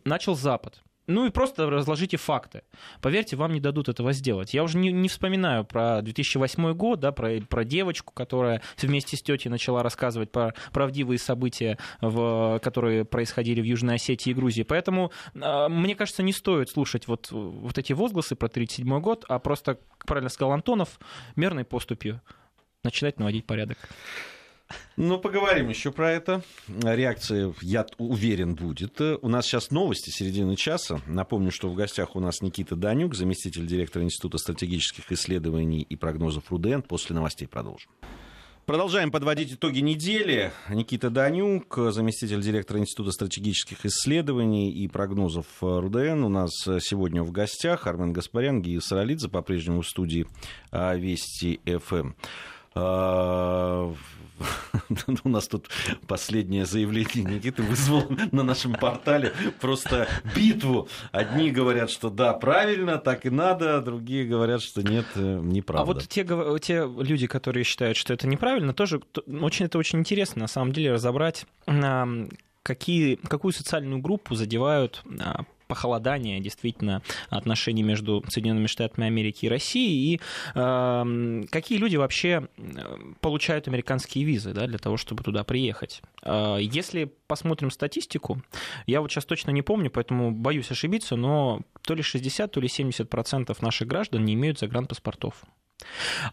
начал 0.04 0.34
Запад. 0.34 0.82
Ну 1.08 1.24
и 1.24 1.30
просто 1.30 1.68
разложите 1.70 2.18
факты. 2.18 2.62
Поверьте, 3.00 3.34
вам 3.34 3.54
не 3.54 3.60
дадут 3.60 3.88
этого 3.88 4.12
сделать. 4.12 4.52
Я 4.52 4.62
уже 4.62 4.76
не, 4.76 4.92
не 4.92 5.08
вспоминаю 5.08 5.64
про 5.64 6.02
2008 6.02 6.74
год, 6.74 7.00
да, 7.00 7.12
про, 7.12 7.40
про 7.40 7.64
девочку, 7.64 8.12
которая 8.12 8.60
вместе 8.76 9.16
с 9.16 9.22
тетей 9.22 9.48
начала 9.48 9.82
рассказывать 9.82 10.30
про 10.30 10.52
правдивые 10.70 11.18
события, 11.18 11.78
в, 12.02 12.60
которые 12.62 13.06
происходили 13.06 13.62
в 13.62 13.64
Южной 13.64 13.94
Осетии 13.94 14.30
и 14.30 14.34
Грузии. 14.34 14.64
Поэтому, 14.64 15.10
э, 15.34 15.68
мне 15.68 15.94
кажется, 15.94 16.22
не 16.22 16.34
стоит 16.34 16.68
слушать 16.68 17.08
вот, 17.08 17.30
вот 17.30 17.78
эти 17.78 17.94
возгласы 17.94 18.36
про 18.36 18.46
1937 18.46 19.00
год, 19.00 19.24
а 19.30 19.38
просто, 19.38 19.78
как 19.96 20.06
правильно 20.06 20.28
сказал 20.28 20.52
Антонов, 20.52 21.00
мерной 21.36 21.64
поступью 21.64 22.20
начинать 22.84 23.18
наводить 23.18 23.46
порядок. 23.46 23.78
Ну, 24.96 25.18
поговорим 25.18 25.68
еще 25.68 25.92
про 25.92 26.10
это. 26.10 26.42
Реакция, 26.68 27.54
я 27.62 27.86
уверен, 27.98 28.54
будет. 28.54 29.00
У 29.00 29.28
нас 29.28 29.46
сейчас 29.46 29.70
новости 29.70 30.10
середины 30.10 30.56
часа. 30.56 31.00
Напомню, 31.06 31.50
что 31.50 31.68
в 31.68 31.74
гостях 31.74 32.16
у 32.16 32.20
нас 32.20 32.42
Никита 32.42 32.76
Данюк, 32.76 33.14
заместитель 33.14 33.66
директора 33.66 34.04
Института 34.04 34.38
стратегических 34.38 35.10
исследований 35.12 35.82
и 35.82 35.96
прогнозов 35.96 36.50
РУДН. 36.50 36.80
После 36.80 37.14
новостей 37.14 37.46
продолжим. 37.48 37.90
Продолжаем 38.66 39.10
подводить 39.10 39.54
итоги 39.54 39.78
недели. 39.78 40.52
Никита 40.68 41.08
Данюк, 41.08 41.78
заместитель 41.90 42.42
директора 42.42 42.80
Института 42.80 43.12
стратегических 43.12 43.86
исследований 43.86 44.70
и 44.70 44.86
прогнозов 44.88 45.46
РУДН. 45.62 46.22
У 46.24 46.28
нас 46.28 46.50
сегодня 46.82 47.22
в 47.22 47.32
гостях 47.32 47.86
Армен 47.86 48.12
Гаспарян, 48.12 48.60
Гия 48.60 48.80
Саралидзе, 48.80 49.30
по-прежнему 49.30 49.80
в 49.80 49.88
студии 49.88 50.26
Вести 50.70 51.60
ФМ. 51.64 52.12
У 55.24 55.28
нас 55.28 55.48
тут 55.48 55.68
последнее 56.06 56.66
заявление 56.66 57.24
Никиты 57.24 57.62
вызвало 57.62 58.06
на 58.32 58.42
нашем 58.42 58.74
портале 58.74 59.32
просто 59.60 60.08
битву. 60.34 60.88
Одни 61.12 61.50
говорят, 61.50 61.90
что 61.90 62.10
да, 62.10 62.32
правильно, 62.34 62.98
так 62.98 63.26
и 63.26 63.30
надо, 63.30 63.80
другие 63.80 64.24
говорят, 64.24 64.62
что 64.62 64.82
нет, 64.82 65.06
э, 65.14 65.40
неправда. 65.42 65.82
А 65.82 65.86
вот 65.86 66.08
те, 66.08 66.24
те 66.60 66.88
люди, 66.98 67.26
которые 67.26 67.64
считают, 67.64 67.96
что 67.96 68.12
это 68.12 68.26
неправильно, 68.26 68.72
тоже 68.72 69.00
очень, 69.26 69.66
это 69.66 69.78
очень 69.78 70.00
интересно, 70.00 70.42
на 70.42 70.48
самом 70.48 70.72
деле, 70.72 70.92
разобрать 70.92 71.46
какие, 72.62 73.14
какую 73.16 73.52
социальную 73.52 74.00
группу 74.00 74.34
задевают 74.34 75.02
а, 75.20 75.44
похолодание 75.68 76.40
действительно 76.40 77.02
отношений 77.28 77.82
между 77.82 78.24
Соединенными 78.28 78.66
Штатами 78.66 79.06
Америки 79.06 79.46
и 79.46 79.48
Россией, 79.48 80.14
и 80.14 80.20
э, 80.54 81.42
какие 81.50 81.78
люди 81.78 81.96
вообще 81.96 82.48
получают 83.20 83.68
американские 83.68 84.24
визы 84.24 84.52
да, 84.52 84.66
для 84.66 84.78
того, 84.78 84.96
чтобы 84.96 85.22
туда 85.22 85.44
приехать. 85.44 86.02
Э, 86.22 86.58
если 86.60 87.12
посмотрим 87.26 87.70
статистику, 87.70 88.42
я 88.86 89.00
вот 89.00 89.12
сейчас 89.12 89.26
точно 89.26 89.50
не 89.50 89.62
помню, 89.62 89.90
поэтому 89.90 90.32
боюсь 90.32 90.70
ошибиться, 90.70 91.14
но 91.16 91.60
то 91.82 91.94
ли 91.94 92.02
60, 92.02 92.50
то 92.50 92.60
ли 92.60 92.68
70 92.68 93.08
процентов 93.08 93.62
наших 93.62 93.86
граждан 93.86 94.24
не 94.24 94.34
имеют 94.34 94.58
загранпаспортов. 94.58 95.44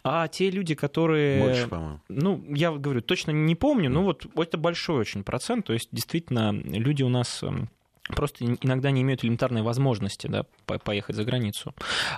А 0.02 0.28
те 0.28 0.50
люди, 0.50 0.74
которые... 0.74 1.42
Больше, 1.42 1.68
по-моему. 1.68 2.00
Ну, 2.08 2.44
я 2.48 2.72
говорю, 2.72 3.00
точно 3.00 3.30
не 3.30 3.54
помню, 3.54 3.90
но 3.90 4.02
вот 4.02 4.26
это 4.36 4.58
большой 4.58 5.00
очень 5.00 5.24
процент. 5.24 5.66
То 5.66 5.72
есть, 5.72 5.88
действительно, 5.92 6.52
люди 6.52 7.02
у 7.02 7.08
нас 7.08 7.42
эм, 7.42 7.70
просто 8.08 8.44
иногда 8.44 8.90
не 8.90 9.02
имеют 9.02 9.24
элементарной 9.24 9.62
возможности 9.62 10.26
да, 10.26 10.44
поехать 10.64 11.16
за 11.16 11.24
границу. 11.24 11.74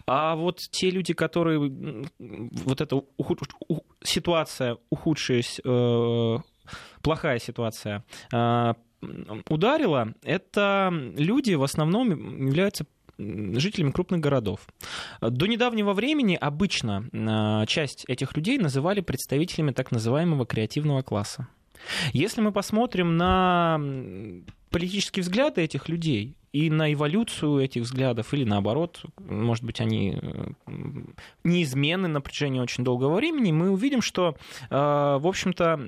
А 0.07 0.37
вот 0.37 0.59
те 0.71 0.91
люди, 0.91 1.15
которые 1.15 1.59
вот 2.19 2.81
эта 2.81 2.97
ухуд... 3.17 3.41
ситуация 4.03 4.79
ухудшилась, 4.91 5.61
э, 5.65 6.37
плохая 7.03 7.39
ситуация, 7.39 8.05
э, 8.33 8.75
ударила, 9.49 10.13
это 10.23 10.91
люди 11.17 11.55
в 11.55 11.63
основном 11.63 12.11
являются 12.47 12.85
жителями 13.19 13.91
крупных 13.91 14.21
городов. 14.21 14.61
До 15.21 15.47
недавнего 15.47 15.93
времени 15.93 16.37
обычно 16.41 17.09
э, 17.13 17.67
часть 17.67 18.05
этих 18.09 18.37
людей 18.37 18.59
называли 18.59 19.01
представителями 19.01 19.73
так 19.73 19.91
называемого 19.91 20.47
креативного 20.47 21.03
класса. 21.03 21.49
Если 22.13 22.41
мы 22.41 22.53
посмотрим 22.53 23.17
на 23.17 23.81
политические 24.71 25.23
взгляды 25.23 25.63
этих 25.63 25.89
людей, 25.89 26.38
и 26.53 26.71
на 26.71 26.93
эволюцию 26.93 27.61
этих 27.61 27.83
взглядов, 27.83 28.33
или 28.35 28.45
наоборот, 28.45 29.03
может 29.19 29.65
быть, 29.65 29.81
они 29.81 30.19
неизменны 31.45 32.09
на 32.09 32.21
протяжении 32.21 32.61
очень 32.61 32.85
долгого 32.85 33.17
времени, 33.17 33.53
мы 33.53 33.71
увидим, 33.71 34.03
что, 34.03 34.37
в 34.71 35.27
общем-то, 35.27 35.81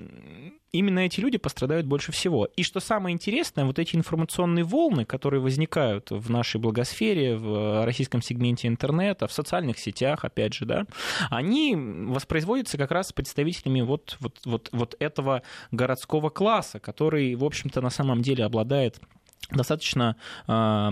именно 0.73 1.01
эти 1.01 1.19
люди 1.19 1.37
пострадают 1.37 1.87
больше 1.87 2.13
всего. 2.13 2.45
И 2.57 2.63
что 2.63 2.79
самое 2.79 3.13
интересное, 3.13 3.65
вот 3.65 3.79
эти 3.79 3.97
информационные 3.97 4.65
волны, 4.65 5.05
которые 5.05 5.41
возникают 5.41 6.11
в 6.11 6.31
нашей 6.31 6.61
благосфере, 6.61 7.37
в 7.37 7.85
российском 7.85 8.23
сегменте 8.23 8.69
интернета, 8.69 9.27
в 9.27 9.33
социальных 9.33 9.79
сетях, 9.79 10.25
опять 10.25 10.55
же, 10.55 10.67
да, 10.67 10.87
они 11.29 11.75
воспроизводятся 11.77 12.79
как 12.79 12.93
раз 12.93 13.13
представителями 13.13 13.81
вот, 13.81 14.17
вот, 14.21 14.39
вот, 14.45 14.69
вот 14.73 14.95
этого 15.01 15.43
городского 15.73 16.31
класса, 16.31 16.79
который, 16.79 17.35
в 17.35 17.45
общем-то, 17.45 17.81
на 17.81 17.91
самом 17.91 18.23
деле 18.23 18.45
обладает 18.45 19.01
достаточно 19.51 20.17
э, 20.47 20.91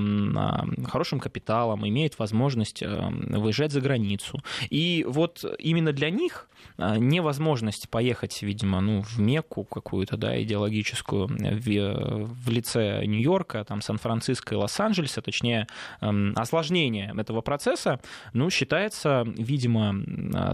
хорошим 0.86 1.20
капиталом, 1.20 1.86
имеет 1.86 2.18
возможность 2.18 2.82
э, 2.82 3.08
выезжать 3.30 3.72
за 3.72 3.80
границу. 3.80 4.40
И 4.70 5.04
вот 5.08 5.44
именно 5.58 5.92
для 5.92 6.10
них 6.10 6.48
э, 6.76 6.96
невозможность 6.98 7.88
поехать, 7.88 8.42
видимо, 8.42 8.80
ну, 8.80 9.02
в 9.02 9.18
Мекку 9.18 9.64
какую-то, 9.64 10.16
да, 10.16 10.40
идеологическую 10.42 11.28
в, 11.28 11.64
в 11.66 12.50
лице 12.50 13.04
Нью-Йорка, 13.06 13.64
там, 13.64 13.80
Сан-Франциско 13.80 14.54
и 14.54 14.58
Лос-Анджелеса, 14.58 15.22
точнее, 15.22 15.66
э, 16.00 16.32
осложнение 16.34 17.14
этого 17.16 17.40
процесса, 17.40 18.00
ну, 18.32 18.50
считается, 18.50 19.24
видимо, 19.26 19.94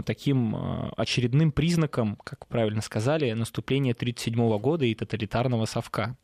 таким 0.05 0.55
очередным 0.97 1.51
признаком, 1.51 2.17
как 2.23 2.47
правильно 2.47 2.81
сказали, 2.81 3.31
наступления 3.33 3.93
1937 3.93 4.59
года 4.59 4.85
и 4.85 4.93
тоталитарного 4.93 5.65
совка. 5.65 6.15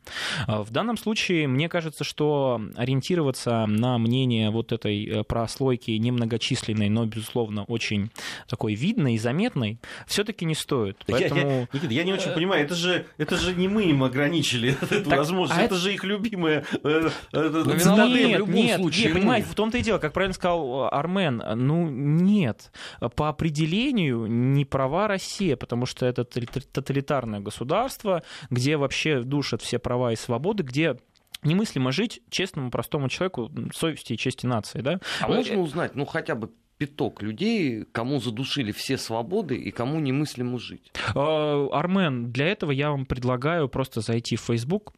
В 0.46 0.70
данном 0.70 0.96
случае, 0.96 1.48
мне 1.48 1.61
кажется, 1.68 2.04
что 2.04 2.60
ориентироваться 2.76 3.66
на 3.66 3.98
мнение 3.98 4.50
вот 4.50 4.72
этой 4.72 5.04
э, 5.06 5.24
прослойки 5.24 5.90
немногочисленной, 5.92 6.88
но, 6.88 7.06
безусловно, 7.06 7.64
очень 7.64 8.10
такой 8.48 8.74
видной 8.74 9.14
и 9.14 9.18
заметной, 9.18 9.78
все-таки 10.06 10.44
не 10.44 10.54
стоит. 10.54 11.02
Поэтому... 11.06 11.40
Я, 11.40 11.60
я, 11.60 11.68
Никита, 11.72 11.92
я 11.92 12.04
не 12.04 12.12
очень 12.12 12.32
понимаю, 12.32 12.64
это 12.64 12.74
же, 12.74 13.06
это 13.18 13.36
же 13.36 13.54
не 13.54 13.68
мы 13.68 13.84
им 13.84 14.04
ограничили 14.04 14.76
эту 14.90 15.08
так, 15.08 15.18
возможность, 15.18 15.60
а 15.60 15.64
это, 15.64 15.74
это 15.74 15.82
же 15.82 15.94
их 15.94 16.04
любимая 16.04 16.64
э, 16.82 17.10
э, 17.32 17.64
нет, 17.66 18.36
в 18.36 18.38
любом 18.38 18.54
нет, 18.54 18.80
случае. 18.80 19.06
Нет, 19.06 19.14
понимаете, 19.14 19.48
в 19.48 19.54
том-то 19.54 19.78
и 19.78 19.82
дело, 19.82 19.98
как 19.98 20.12
правильно 20.12 20.34
сказал 20.34 20.88
Армен, 20.92 21.42
ну 21.56 21.88
нет, 21.88 22.72
по 23.16 23.28
определению 23.28 24.26
не 24.26 24.64
права 24.64 25.08
Россия, 25.08 25.56
потому 25.56 25.86
что 25.86 26.06
это 26.06 26.24
тоталитарное 26.24 27.40
государство, 27.40 28.22
где 28.50 28.76
вообще 28.76 29.20
душат 29.20 29.62
все 29.62 29.78
права 29.78 30.12
и 30.12 30.16
свободы, 30.16 30.62
где 30.62 30.96
немыслимо 31.42 31.92
жить 31.92 32.22
честному, 32.30 32.70
простому 32.70 33.08
человеку 33.08 33.50
совести 33.74 34.14
и 34.14 34.18
чести 34.18 34.46
нации. 34.46 34.80
Да? 34.80 35.00
А 35.20 35.28
можно 35.28 35.60
узнать, 35.60 35.94
ну 35.94 36.04
хотя 36.04 36.34
бы 36.34 36.50
пяток 36.78 37.22
людей, 37.22 37.84
кому 37.92 38.18
задушили 38.20 38.72
все 38.72 38.98
свободы 38.98 39.56
и 39.56 39.70
кому 39.70 40.00
немыслимо 40.00 40.58
жить? 40.58 40.92
А, 41.14 41.68
Армен, 41.72 42.32
для 42.32 42.46
этого 42.48 42.72
я 42.72 42.90
вам 42.90 43.06
предлагаю 43.06 43.68
просто 43.68 44.00
зайти 44.00 44.36
в 44.36 44.40
Facebook, 44.40 44.92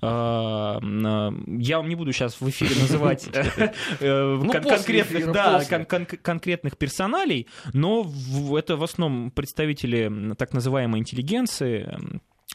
а, 0.00 0.78
я 0.80 1.78
вам 1.78 1.88
не 1.88 1.94
буду 1.94 2.12
сейчас 2.12 2.40
в 2.40 2.48
эфире 2.48 2.74
называть 2.80 3.28
э, 4.00 4.38
ну, 4.42 4.50
конкретных, 4.50 5.32
да, 5.32 5.62
конкретных 5.64 6.78
персоналей, 6.78 7.46
но 7.72 8.10
это 8.56 8.76
в 8.76 8.84
основном 8.84 9.30
представители 9.30 10.34
так 10.36 10.52
называемой 10.52 11.00
интеллигенции, 11.00 11.98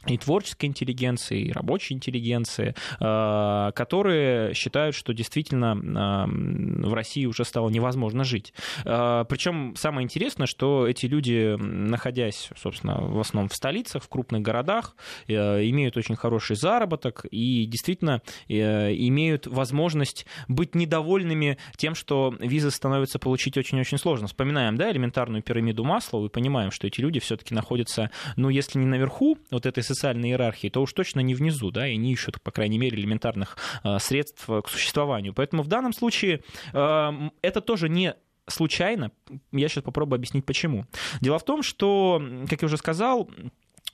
и 0.07 0.17
творческой 0.17 0.65
интеллигенции, 0.65 1.41
и 1.41 1.51
рабочей 1.51 1.93
интеллигенции, 1.93 2.75
э, 2.99 3.71
которые 3.73 4.53
считают, 4.53 4.95
что 4.95 5.13
действительно 5.13 5.75
э, 5.75 6.87
в 6.87 6.93
России 6.93 7.25
уже 7.25 7.45
стало 7.45 7.69
невозможно 7.69 8.23
жить. 8.23 8.53
Э, 8.85 9.25
Причем 9.27 9.75
самое 9.77 10.03
интересное, 10.03 10.47
что 10.47 10.87
эти 10.87 11.05
люди, 11.05 11.55
находясь, 11.57 12.49
собственно, 12.55 12.99
в 12.99 13.19
основном 13.19 13.49
в 13.49 13.55
столицах, 13.55 14.03
в 14.03 14.09
крупных 14.09 14.41
городах, 14.41 14.95
имеют 15.27 15.97
очень 15.97 16.15
хороший 16.15 16.55
заработок 16.55 17.25
и 17.31 17.65
действительно 17.65 18.21
имеют 18.47 19.47
возможность 19.47 20.25
быть 20.47 20.75
недовольными 20.75 21.57
тем, 21.77 21.95
что 21.95 22.35
визы 22.39 22.71
становится 22.71 23.19
получить 23.19 23.57
очень-очень 23.57 23.97
сложно. 23.97 24.27
Вспоминаем, 24.27 24.75
да, 24.75 24.91
элементарную 24.91 25.41
пирамиду 25.41 25.83
масла, 25.83 26.25
и 26.25 26.29
понимаем, 26.29 26.71
что 26.71 26.87
эти 26.87 27.01
люди 27.01 27.19
все-таки 27.19 27.53
находятся, 27.53 28.09
ну, 28.35 28.49
если 28.49 28.79
не 28.79 28.85
наверху 28.85 29.37
вот 29.51 29.65
этой 29.65 29.83
социальной 29.93 30.29
иерархии, 30.29 30.69
то 30.69 30.81
уж 30.81 30.93
точно 30.93 31.19
не 31.21 31.35
внизу, 31.35 31.71
да, 31.71 31.87
и 31.87 31.95
не 31.97 32.13
ищут, 32.13 32.41
по 32.41 32.51
крайней 32.51 32.77
мере, 32.77 32.97
элементарных 32.97 33.57
э, 33.83 33.99
средств 33.99 34.45
к 34.45 34.67
существованию. 34.67 35.33
Поэтому 35.33 35.63
в 35.63 35.67
данном 35.67 35.93
случае 35.93 36.41
э, 36.73 37.11
это 37.41 37.61
тоже 37.61 37.89
не 37.89 38.15
случайно. 38.47 39.11
Я 39.51 39.69
сейчас 39.69 39.83
попробую 39.83 40.17
объяснить, 40.17 40.45
почему. 40.45 40.85
Дело 41.21 41.39
в 41.39 41.45
том, 41.45 41.63
что, 41.63 42.21
как 42.49 42.61
я 42.61 42.65
уже 42.65 42.77
сказал, 42.77 43.29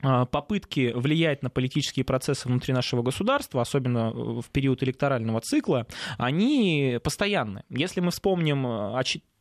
э, 0.03 0.25
попытки 0.31 0.91
влиять 0.95 1.43
на 1.43 1.49
политические 1.49 2.05
процессы 2.05 2.47
внутри 2.47 2.73
нашего 2.73 3.03
государства, 3.03 3.61
особенно 3.61 4.11
в 4.11 4.49
период 4.51 4.83
электорального 4.83 5.41
цикла, 5.41 5.85
они 6.17 6.99
постоянны. 7.03 7.63
Если 7.69 7.99
мы 7.99 8.11
вспомним 8.11 8.65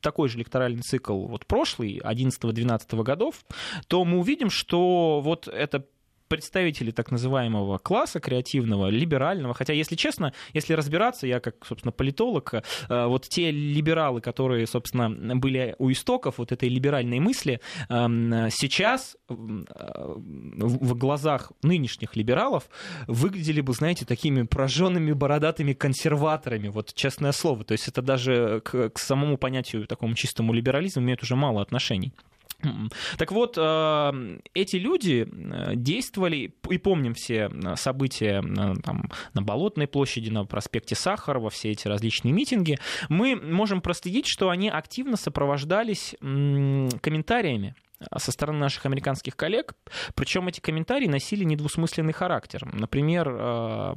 такой 0.00 0.28
же 0.28 0.38
электоральный 0.38 0.82
цикл 0.82 1.26
вот 1.26 1.46
прошлый, 1.46 2.00
11-12 2.04 3.02
годов, 3.02 3.44
то 3.88 4.04
мы 4.04 4.18
увидим, 4.18 4.50
что 4.50 5.20
вот 5.20 5.48
это 5.48 5.86
представители 6.28 6.90
так 6.90 7.10
называемого 7.10 7.78
класса 7.78 8.20
креативного, 8.20 8.88
либерального, 8.88 9.54
хотя, 9.54 9.72
если 9.72 9.96
честно, 9.96 10.32
если 10.52 10.74
разбираться, 10.74 11.26
я 11.26 11.40
как, 11.40 11.64
собственно, 11.66 11.92
политолог, 11.92 12.54
э, 12.54 12.62
вот 13.06 13.28
те 13.28 13.50
либералы, 13.50 14.20
которые, 14.20 14.66
собственно, 14.66 15.36
были 15.36 15.74
у 15.78 15.90
истоков 15.90 16.38
вот 16.38 16.52
этой 16.52 16.68
либеральной 16.68 17.18
мысли, 17.18 17.60
эм, 17.88 18.50
сейчас 18.50 19.16
э, 19.28 19.34
в 19.34 20.94
глазах 20.94 21.52
нынешних 21.62 22.16
либералов 22.16 22.68
выглядели 23.06 23.60
бы, 23.60 23.72
знаете, 23.72 24.04
такими 24.04 24.42
прожженными 24.42 25.12
бородатыми 25.12 25.72
консерваторами, 25.72 26.68
вот 26.68 26.94
честное 26.94 27.32
слово. 27.32 27.64
То 27.64 27.72
есть 27.72 27.88
это 27.88 28.02
даже 28.02 28.60
к, 28.64 28.90
к 28.90 28.98
самому 28.98 29.36
понятию 29.38 29.86
такому 29.86 30.14
чистому 30.14 30.52
либерализму 30.52 31.02
имеет 31.02 31.22
уже 31.22 31.36
мало 31.36 31.62
отношений. 31.62 32.12
Так 33.18 33.30
вот, 33.30 33.56
э, 33.56 34.38
эти 34.54 34.76
люди 34.76 35.28
э, 35.30 35.76
действовали, 35.76 36.52
и 36.68 36.78
помним 36.78 37.14
все 37.14 37.50
э, 37.52 37.76
события 37.76 38.42
там, 38.82 39.10
на 39.34 39.42
Болотной 39.42 39.86
площади, 39.86 40.30
на 40.30 40.44
проспекте 40.44 40.96
Сахарова, 40.96 41.50
все 41.50 41.70
эти 41.70 41.86
различные 41.86 42.32
митинги, 42.32 42.78
мы 43.08 43.36
можем 43.36 43.80
проследить, 43.80 44.26
что 44.26 44.50
они 44.50 44.68
активно 44.70 45.16
сопровождались 45.16 46.16
комментариями 46.20 47.76
со 48.16 48.32
стороны 48.32 48.58
наших 48.58 48.86
американских 48.86 49.36
коллег, 49.36 49.74
причем 50.14 50.48
эти 50.48 50.60
комментарии 50.60 51.06
носили 51.06 51.44
недвусмысленный 51.44 52.12
характер. 52.12 52.68
Например, 52.72 53.94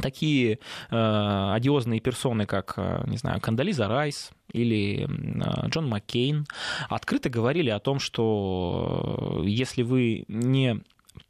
такие 0.00 0.58
э, 0.90 1.50
одиозные 1.52 2.00
персоны, 2.00 2.46
как, 2.46 2.74
э, 2.76 3.04
не 3.06 3.16
знаю, 3.16 3.40
Кандализа 3.40 3.88
Райс 3.88 4.30
или 4.54 5.06
э, 5.06 5.68
Джон 5.68 5.88
Маккейн, 5.88 6.46
открыто 6.88 7.28
говорили 7.28 7.70
о 7.70 7.80
том, 7.80 7.98
что 7.98 9.40
э, 9.42 9.48
если 9.48 9.82
вы 9.82 10.24
не 10.28 10.80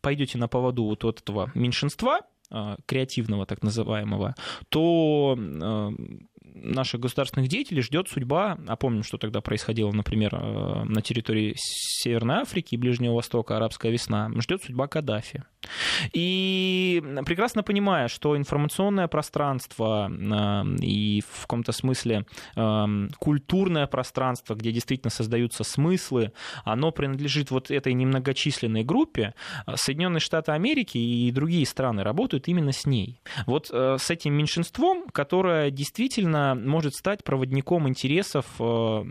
пойдете 0.00 0.38
на 0.38 0.48
поводу 0.48 0.84
вот 0.84 1.04
этого 1.04 1.50
меньшинства, 1.54 2.20
э, 2.50 2.76
креативного 2.86 3.46
так 3.46 3.62
называемого, 3.62 4.34
то 4.68 5.36
наших 6.54 7.00
государственных 7.00 7.48
деятелей 7.48 7.82
ждет 7.82 8.08
судьба, 8.08 8.56
а 8.66 8.76
помним, 8.76 9.02
что 9.02 9.18
тогда 9.18 9.40
происходило, 9.40 9.90
например, 9.90 10.34
э, 10.34 10.84
на 10.84 11.02
территории 11.02 11.54
Северной 11.56 12.36
Африки 12.36 12.74
и 12.74 12.78
Ближнего 12.78 13.14
Востока, 13.14 13.56
арабская 13.56 13.90
весна, 13.90 14.30
ждет 14.38 14.62
судьба 14.62 14.86
Каддафи. 14.86 15.42
И 16.12 17.02
прекрасно 17.24 17.62
понимая, 17.62 18.08
что 18.08 18.36
информационное 18.36 19.08
пространство 19.08 20.10
э, 20.10 20.76
и 20.80 21.22
в 21.28 21.42
каком-то 21.42 21.72
смысле 21.72 22.24
э, 22.54 23.08
культурное 23.18 23.86
пространство, 23.86 24.54
где 24.54 24.70
действительно 24.70 25.10
создаются 25.10 25.64
смыслы, 25.64 26.32
оно 26.64 26.92
принадлежит 26.92 27.50
вот 27.50 27.70
этой 27.70 27.94
немногочисленной 27.94 28.84
группе, 28.84 29.34
Соединенные 29.74 30.20
Штаты 30.20 30.52
Америки 30.52 30.98
и 30.98 31.30
другие 31.32 31.66
страны 31.66 32.04
работают 32.04 32.46
именно 32.48 32.72
с 32.72 32.86
ней. 32.86 33.20
Вот 33.46 33.70
с 33.70 34.10
этим 34.10 34.34
меньшинством, 34.34 35.06
которое 35.10 35.70
действительно 35.70 36.43
может 36.54 36.94
стать 36.94 37.24
проводником 37.24 37.88
интересов, 37.88 38.46
э, 38.58 39.04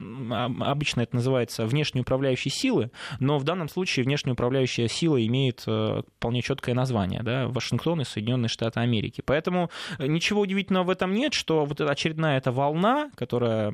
обычно 0.60 1.02
это 1.02 1.15
называется 1.15 1.65
внешней 1.65 2.02
управляющей 2.02 2.52
силы, 2.52 2.91
но 3.19 3.38
в 3.38 3.43
данном 3.43 3.69
случае 3.69 4.06
внешняя 4.06 4.34
управляющая 4.34 4.88
сила 4.88 5.24
имеет 5.26 5.63
э, 5.67 6.02
вполне 6.17 6.41
четкое 6.41 6.76
название, 6.76 7.24
да, 7.24 7.48
Вашингтон 7.48 8.02
и 8.02 8.06
Соединенные 8.06 8.50
Штаты 8.50 8.80
Америки. 8.80 9.24
Поэтому 9.26 9.69
э, 9.98 10.08
ничего 10.08 10.41
удивительного 10.41 10.84
в 10.84 10.89
этом 10.89 11.13
нет, 11.13 11.34
что 11.34 11.65
вот 11.65 11.82
очередная 11.82 12.38
эта 12.38 12.52
волна, 12.52 13.10
которая 13.15 13.72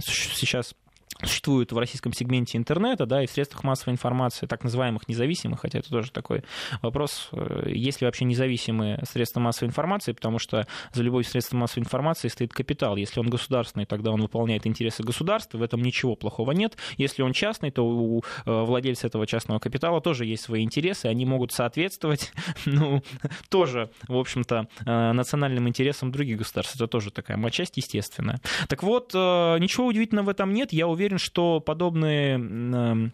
сейчас 0.00 0.74
существуют 1.22 1.72
в 1.72 1.78
российском 1.78 2.12
сегменте 2.12 2.58
интернета, 2.58 3.06
да, 3.06 3.22
и 3.22 3.26
в 3.26 3.30
средствах 3.30 3.64
массовой 3.64 3.94
информации, 3.94 4.46
так 4.46 4.64
называемых 4.64 5.08
независимых, 5.08 5.60
хотя 5.60 5.78
это 5.78 5.88
тоже 5.88 6.10
такой 6.10 6.42
вопрос, 6.82 7.28
э, 7.32 7.70
есть 7.70 8.00
ли 8.00 8.06
вообще 8.06 8.24
независимые 8.24 9.02
средства 9.08 9.40
массовой 9.40 9.68
информации, 9.68 10.12
потому 10.12 10.38
что 10.38 10.66
за 10.92 11.02
любой 11.02 11.24
средством 11.24 11.60
массовой 11.60 11.84
информации 11.84 12.28
стоит 12.28 12.52
капитал. 12.52 12.96
Если 12.96 13.20
он 13.20 13.28
государственный, 13.28 13.86
тогда 13.86 14.10
он 14.10 14.20
выполняет 14.20 14.66
интересы 14.66 15.02
государства, 15.02 15.58
в 15.58 15.62
этом 15.62 15.82
ничего 15.82 16.16
плохого 16.16 16.52
нет. 16.52 16.76
Если 16.98 17.22
он 17.22 17.32
частный, 17.32 17.70
то 17.70 17.86
у 17.86 18.20
э, 18.20 18.22
владельца 18.44 19.06
этого 19.06 19.26
частного 19.26 19.58
капитала 19.58 20.00
тоже 20.00 20.26
есть 20.26 20.42
свои 20.42 20.62
интересы, 20.62 21.06
они 21.06 21.24
могут 21.24 21.52
соответствовать, 21.52 22.32
ну, 22.66 23.02
тоже, 23.48 23.90
в 24.06 24.16
общем-то, 24.16 24.68
э, 24.84 25.12
национальным 25.12 25.68
интересам 25.68 26.12
других 26.12 26.38
государств. 26.38 26.76
Это 26.76 26.86
тоже 26.86 27.10
такая 27.10 27.36
матчасть 27.36 27.76
естественная. 27.76 28.40
Так 28.68 28.82
вот, 28.82 29.14
ничего 29.14 29.86
удивительного 29.86 30.26
в 30.26 30.28
этом 30.28 30.52
нет. 30.52 30.72
Я 30.72 30.86
уверен, 30.96 31.18
что 31.18 31.60
подобные 31.60 33.12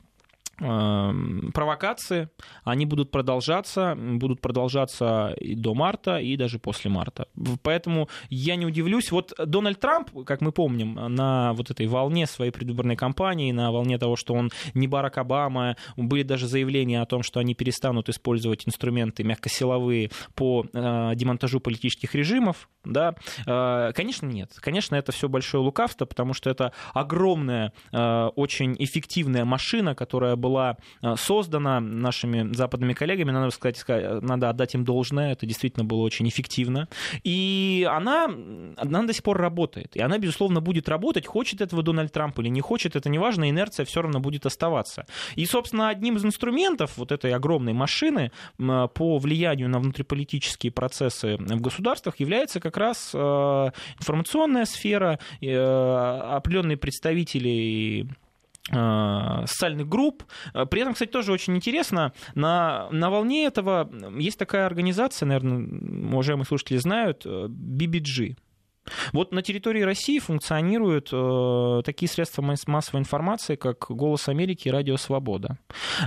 провокации, 0.62 2.28
они 2.64 2.86
будут 2.86 3.10
продолжаться, 3.10 3.96
будут 3.96 4.40
продолжаться 4.40 5.34
и 5.40 5.54
до 5.54 5.74
марта, 5.74 6.18
и 6.18 6.36
даже 6.36 6.58
после 6.58 6.90
марта. 6.90 7.26
Поэтому 7.62 8.08
я 8.30 8.56
не 8.56 8.66
удивлюсь. 8.66 9.10
Вот 9.10 9.32
Дональд 9.38 9.80
Трамп, 9.80 10.24
как 10.24 10.40
мы 10.40 10.52
помним, 10.52 10.94
на 10.94 11.52
вот 11.54 11.70
этой 11.70 11.86
волне 11.86 12.26
своей 12.26 12.50
предвыборной 12.50 12.96
кампании, 12.96 13.52
на 13.52 13.72
волне 13.72 13.98
того, 13.98 14.16
что 14.16 14.34
он 14.34 14.50
не 14.74 14.86
Барак 14.86 15.18
Обама, 15.18 15.76
были 15.96 16.22
даже 16.22 16.46
заявления 16.46 17.02
о 17.02 17.06
том, 17.06 17.22
что 17.22 17.40
они 17.40 17.54
перестанут 17.54 18.08
использовать 18.08 18.66
инструменты 18.66 19.24
мягкосиловые 19.24 20.10
по 20.34 20.64
э, 20.72 21.12
демонтажу 21.14 21.60
политических 21.60 22.14
режимов, 22.14 22.68
да, 22.84 23.14
э, 23.46 23.92
конечно, 23.94 24.26
нет. 24.26 24.52
Конечно, 24.60 24.96
это 24.96 25.12
все 25.12 25.28
большое 25.28 25.62
лукавство, 25.62 26.04
потому 26.04 26.34
что 26.34 26.50
это 26.50 26.72
огромная, 26.94 27.72
э, 27.92 28.26
очень 28.36 28.76
эффективная 28.78 29.44
машина, 29.44 29.94
которая 29.94 30.36
была 30.36 30.51
э, 30.58 31.14
создана 31.16 31.80
нашими 31.80 32.52
западными 32.54 32.92
коллегами, 32.92 33.30
надо 33.30 33.50
сказать, 33.50 33.82
надо 34.22 34.48
отдать 34.48 34.74
им 34.74 34.84
должное, 34.84 35.32
это 35.32 35.46
действительно 35.46 35.84
было 35.84 36.02
очень 36.02 36.28
эффективно. 36.28 36.88
И 37.24 37.86
она, 37.90 38.26
она 38.76 39.02
до 39.02 39.12
сих 39.12 39.22
пор 39.22 39.38
работает. 39.38 39.96
И 39.96 40.00
она, 40.00 40.18
безусловно, 40.18 40.60
будет 40.60 40.88
работать, 40.88 41.26
хочет 41.26 41.60
этого 41.60 41.82
Дональд 41.82 42.12
Трамп 42.12 42.38
или 42.40 42.48
не 42.48 42.60
хочет, 42.60 42.96
это 42.96 43.08
не 43.08 43.18
важно, 43.18 43.48
инерция 43.48 43.84
все 43.86 44.02
равно 44.02 44.20
будет 44.20 44.46
оставаться. 44.46 45.06
И, 45.36 45.46
собственно, 45.46 45.88
одним 45.88 46.16
из 46.16 46.24
инструментов 46.24 46.96
вот 46.96 47.12
этой 47.12 47.32
огромной 47.32 47.72
машины 47.72 48.32
по 48.56 49.18
влиянию 49.18 49.68
на 49.68 49.78
внутриполитические 49.78 50.72
процессы 50.72 51.36
в 51.36 51.60
государствах 51.60 52.20
является 52.20 52.60
как 52.60 52.76
раз 52.76 53.10
э, 53.14 53.70
информационная 53.98 54.64
сфера, 54.64 55.18
э, 55.40 55.56
определенные 55.56 56.76
представители 56.76 58.08
социальных 59.46 59.88
групп. 59.88 60.24
Э, 60.54 60.66
при 60.66 60.80
этом, 60.80 60.92
кстати, 60.94 61.10
тоже 61.10 61.32
очень 61.32 61.56
интересно, 61.56 62.12
на, 62.34 62.88
на 62.90 63.10
волне 63.10 63.44
этого 63.44 63.90
есть 64.18 64.38
такая 64.38 64.66
организация, 64.66 65.26
наверное, 65.26 65.66
уважаемые 66.12 66.46
слушатели 66.46 66.76
знают, 66.78 67.26
BBG. 67.26 68.36
Вот 69.12 69.32
на 69.32 69.42
территории 69.42 69.82
России 69.82 70.18
функционируют 70.18 71.10
э, 71.12 71.82
такие 71.84 72.08
средства 72.08 72.42
массовой 72.42 73.00
информации, 73.00 73.56
как 73.56 73.86
«Голос 73.88 74.28
Америки» 74.28 74.68
и 74.68 74.70
«Радио 74.70 74.96
Свобода». 74.96 75.58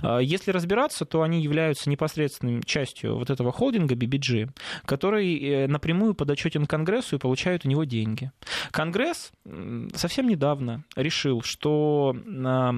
Э, 0.03 0.19
если 0.21 0.51
разбираться, 0.51 1.05
то 1.05 1.21
они 1.21 1.41
являются 1.41 1.89
непосредственной 1.89 2.61
частью 2.63 3.17
вот 3.17 3.29
этого 3.29 3.51
холдинга 3.51 3.95
BBG, 3.95 4.49
который 4.85 5.37
э, 5.37 5.67
напрямую 5.67 6.15
подотчетен 6.15 6.65
Конгрессу 6.65 7.15
и 7.15 7.19
получает 7.19 7.65
у 7.65 7.69
него 7.69 7.83
деньги. 7.85 8.31
Конгресс 8.71 9.31
э, 9.45 9.87
совсем 9.95 10.27
недавно 10.27 10.83
решил, 10.95 11.41
что 11.41 12.15
э, 12.15 12.71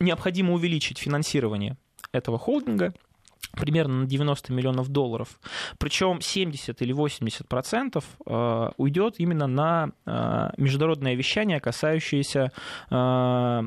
необходимо 0.00 0.54
увеличить 0.54 0.98
финансирование 0.98 1.76
этого 2.12 2.38
холдинга– 2.38 2.92
примерно 3.52 4.00
на 4.00 4.06
90 4.06 4.52
миллионов 4.52 4.88
долларов. 4.88 5.40
Причем 5.78 6.20
70 6.20 6.80
или 6.82 6.92
80 6.92 7.48
процентов 7.48 8.04
э, 8.26 8.70
уйдет 8.76 9.14
именно 9.18 9.46
на 9.46 9.90
э, 10.06 10.50
международное 10.56 11.14
вещание, 11.14 11.60
касающееся 11.60 12.52
э, 12.90 13.62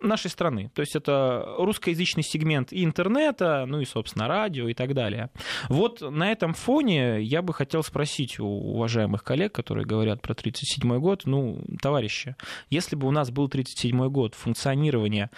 нашей 0.00 0.30
страны. 0.30 0.70
То 0.74 0.80
есть 0.80 0.96
это 0.96 1.54
русскоязычный 1.58 2.22
сегмент 2.22 2.68
интернета, 2.70 3.64
ну 3.66 3.80
и, 3.80 3.84
собственно, 3.84 4.28
радио 4.28 4.68
и 4.68 4.74
так 4.74 4.94
далее. 4.94 5.30
Вот 5.68 6.00
на 6.00 6.30
этом 6.30 6.54
фоне 6.54 7.22
я 7.22 7.42
бы 7.42 7.54
хотел 7.54 7.82
спросить 7.82 8.38
у 8.38 8.46
уважаемых 8.46 9.24
коллег, 9.24 9.52
которые 9.52 9.86
говорят 9.86 10.22
про 10.22 10.32
1937 10.32 11.00
год, 11.00 11.22
ну, 11.24 11.64
товарищи, 11.80 12.36
если 12.70 12.96
бы 12.96 13.06
у 13.06 13.10
нас 13.10 13.30
был 13.30 13.46
1937 13.46 14.08
год 14.10 14.34
функционирования 14.34 15.30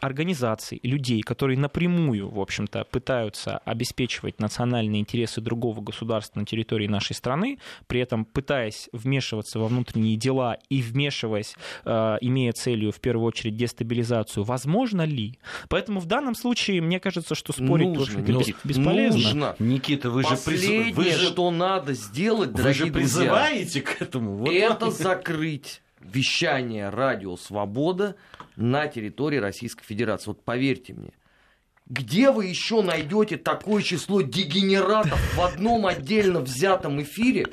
организаций, 0.00 0.80
людей, 0.82 1.22
которые 1.22 1.58
напрямую, 1.58 2.28
в 2.28 2.40
общем-то, 2.40 2.84
пытаются 2.84 3.58
обеспечивать 3.58 4.40
национальные 4.40 5.00
интересы 5.00 5.40
другого 5.40 5.80
государства 5.80 6.40
на 6.40 6.46
территории 6.46 6.86
нашей 6.86 7.14
страны, 7.14 7.58
при 7.86 8.00
этом 8.00 8.24
пытаясь 8.24 8.88
вмешиваться 8.92 9.58
во 9.58 9.66
внутренние 9.66 10.16
дела 10.16 10.58
и 10.68 10.82
вмешиваясь, 10.82 11.54
э, 11.84 12.18
имея 12.20 12.52
целью 12.52 12.92
в 12.92 13.00
первую 13.00 13.26
очередь 13.26 13.56
дестабилизацию, 13.56 14.44
возможно 14.44 15.02
ли? 15.02 15.38
Поэтому 15.68 16.00
в 16.00 16.06
данном 16.06 16.34
случае 16.34 16.80
мне 16.80 17.00
кажется, 17.00 17.34
что 17.34 17.52
спорить 17.52 17.88
нужно, 17.88 18.24
тоже 18.24 18.54
бесполезно. 18.64 19.20
Нужно. 19.20 19.56
Никита, 19.58 20.10
вы 20.10 20.22
же, 20.22 20.36
приз... 20.36 20.94
вы 20.94 21.04
же 21.04 21.26
что 21.26 21.50
надо 21.50 21.94
сделать, 21.94 22.50
вы 22.52 22.72
же 22.72 22.86
призываете 22.86 23.80
друзья, 23.80 23.82
к 23.82 24.02
этому. 24.02 24.36
Вот 24.36 24.52
это 24.52 24.90
закрыть 24.90 25.80
вещание 26.00 26.88
радио 26.88 27.36
«Свобода» 27.36 28.16
на 28.56 28.86
территории 28.86 29.38
Российской 29.38 29.84
Федерации. 29.84 30.26
Вот 30.28 30.44
поверьте 30.44 30.94
мне, 30.94 31.12
где 31.86 32.30
вы 32.30 32.46
еще 32.46 32.80
найдете 32.82 33.36
такое 33.36 33.82
число 33.82 34.22
дегенератов 34.22 35.20
в 35.36 35.40
одном 35.42 35.86
отдельно 35.86 36.40
взятом 36.40 37.02
эфире, 37.02 37.46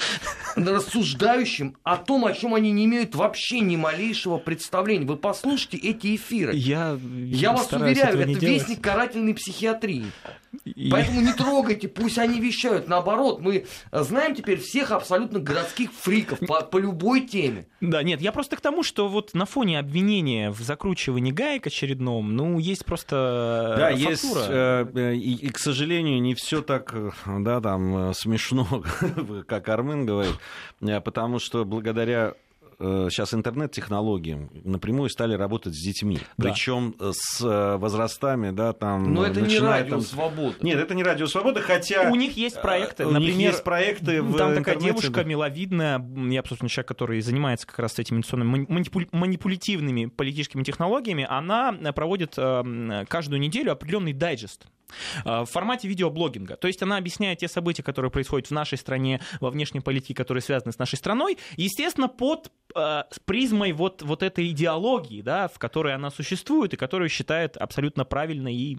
рассуждающим 0.56 1.76
о 1.84 1.98
том, 1.98 2.26
о 2.26 2.34
чем 2.34 2.54
они 2.54 2.72
не 2.72 2.86
имеют 2.86 3.16
вообще 3.16 3.60
ни 3.60 3.76
малейшего 3.76 4.38
представления? 4.38 5.06
Вы 5.06 5.18
послушайте 5.18 5.78
эти 5.78 6.16
эфиры. 6.16 6.56
Я, 6.56 6.98
Я 7.02 7.54
вас 7.54 7.72
уверяю, 7.74 8.20
это 8.20 8.46
вестник 8.46 8.82
карательной 8.82 9.34
психиатрии. 9.34 10.06
И... 10.80 10.90
Поэтому 10.90 11.20
не 11.20 11.34
трогайте, 11.34 11.90
пусть 11.90 12.18
они 12.18 12.40
вещают. 12.40 12.88
Наоборот, 12.88 13.42
мы 13.42 13.66
знаем 13.92 14.34
теперь 14.34 14.60
всех 14.62 14.92
абсолютно 14.92 15.40
городских 15.40 15.92
фриков 15.92 16.40
по, 16.40 16.62
по 16.62 16.78
любой 16.78 17.28
теме. 17.28 17.68
Да, 17.82 18.02
нет, 18.02 18.22
я 18.22 18.32
просто 18.32 18.56
к 18.56 18.62
тому, 18.62 18.82
что 18.82 19.10
вот 19.10 19.34
на 19.34 19.46
фоне 19.46 19.78
обвинения 19.78 20.52
в 20.52 20.62
закручивании 20.62 21.34
гаек 21.34 21.68
очередном, 21.68 22.34
ну, 22.34 22.60
есть 22.60 22.86
просто 22.86 23.76
Да, 23.78 23.90
фактура. 23.90 24.10
есть, 24.10 24.26
э, 24.96 25.16
и, 25.16 25.48
и, 25.48 25.50
к 25.50 25.60
сожалению, 25.60 26.22
не 26.22 26.34
все 26.34 26.62
так, 26.62 26.96
да, 27.26 27.60
там, 27.60 28.14
смешно, 28.14 28.66
как 29.48 29.68
Армен 29.68 30.06
говорит, 30.06 30.36
э, 30.80 31.02
потому 31.02 31.40
что 31.40 31.66
благодаря 31.66 32.36
сейчас 32.80 33.34
э, 33.34 33.38
интернет-технологиям 33.38 34.50
напрямую 34.64 35.10
стали 35.10 35.34
работать 35.34 35.74
с 35.76 35.82
детьми. 35.82 36.20
Да. 36.38 36.50
Причем 36.50 36.96
с 37.00 37.42
э, 37.42 37.78
возрастами, 37.78 38.52
да, 38.52 38.74
там... 38.74 39.14
Но 39.14 39.26
это 39.26 39.42
не 39.42 39.60
радио 39.60 39.92
там... 39.92 40.02
свобода. 40.02 40.56
Нет, 40.62 40.80
это 40.80 40.96
не 40.96 41.04
радио 41.04 41.28
свобода, 41.28 41.62
хотя... 41.62 42.10
У 42.10 42.16
них 42.16 42.38
есть 42.38 42.62
проекты. 42.62 43.06
У 43.06 43.12
Например, 43.12 43.36
них 43.36 43.48
есть 43.52 43.64
проекты 43.64 44.22
в 44.22 44.38
Там 44.38 44.56
такая 44.56 44.78
девушка 44.78 45.12
да. 45.12 45.24
миловидная, 45.24 46.06
я, 46.30 46.44
собственно, 46.44 46.70
человек, 46.70 46.88
который 46.88 47.22
занимается 47.22 47.68
как 47.68 47.80
раз 47.80 48.00
этими 48.00 48.24
манипулятивными 49.12 50.06
политическими 50.06 50.64
технологиями, 50.64 51.26
она 51.30 51.74
проводит 51.94 52.36
э, 52.38 53.06
каждую 53.10 53.40
неделю 53.40 53.72
определенный 53.72 54.14
дайджест 54.14 54.68
Э, 54.70 54.79
в 55.24 55.46
формате 55.46 55.88
видеоблогинга. 55.88 56.56
То 56.56 56.68
есть 56.68 56.82
она 56.82 56.98
объясняет 56.98 57.40
те 57.40 57.48
события, 57.48 57.84
которые 57.84 58.12
происходят 58.12 58.48
в 58.48 58.52
нашей 58.52 58.78
стране, 58.78 59.22
во 59.40 59.50
внешней 59.50 59.80
политике, 59.80 60.14
которые 60.14 60.42
связаны 60.42 60.72
с 60.72 60.80
нашей 60.80 60.96
страной, 60.96 61.38
естественно, 61.58 62.08
под 62.08 62.52
э, 62.76 63.04
призмой 63.26 63.72
вот, 63.72 64.02
вот 64.02 64.24
этой 64.24 64.50
идеологии, 64.50 65.22
да, 65.22 65.48
в 65.48 65.60
которой 65.60 65.94
она 65.94 66.10
существует 66.10 66.74
и 66.74 66.78
которую 66.78 67.10
считает 67.10 67.58
абсолютно 67.58 68.06
правильной 68.06 68.56
и 68.56 68.78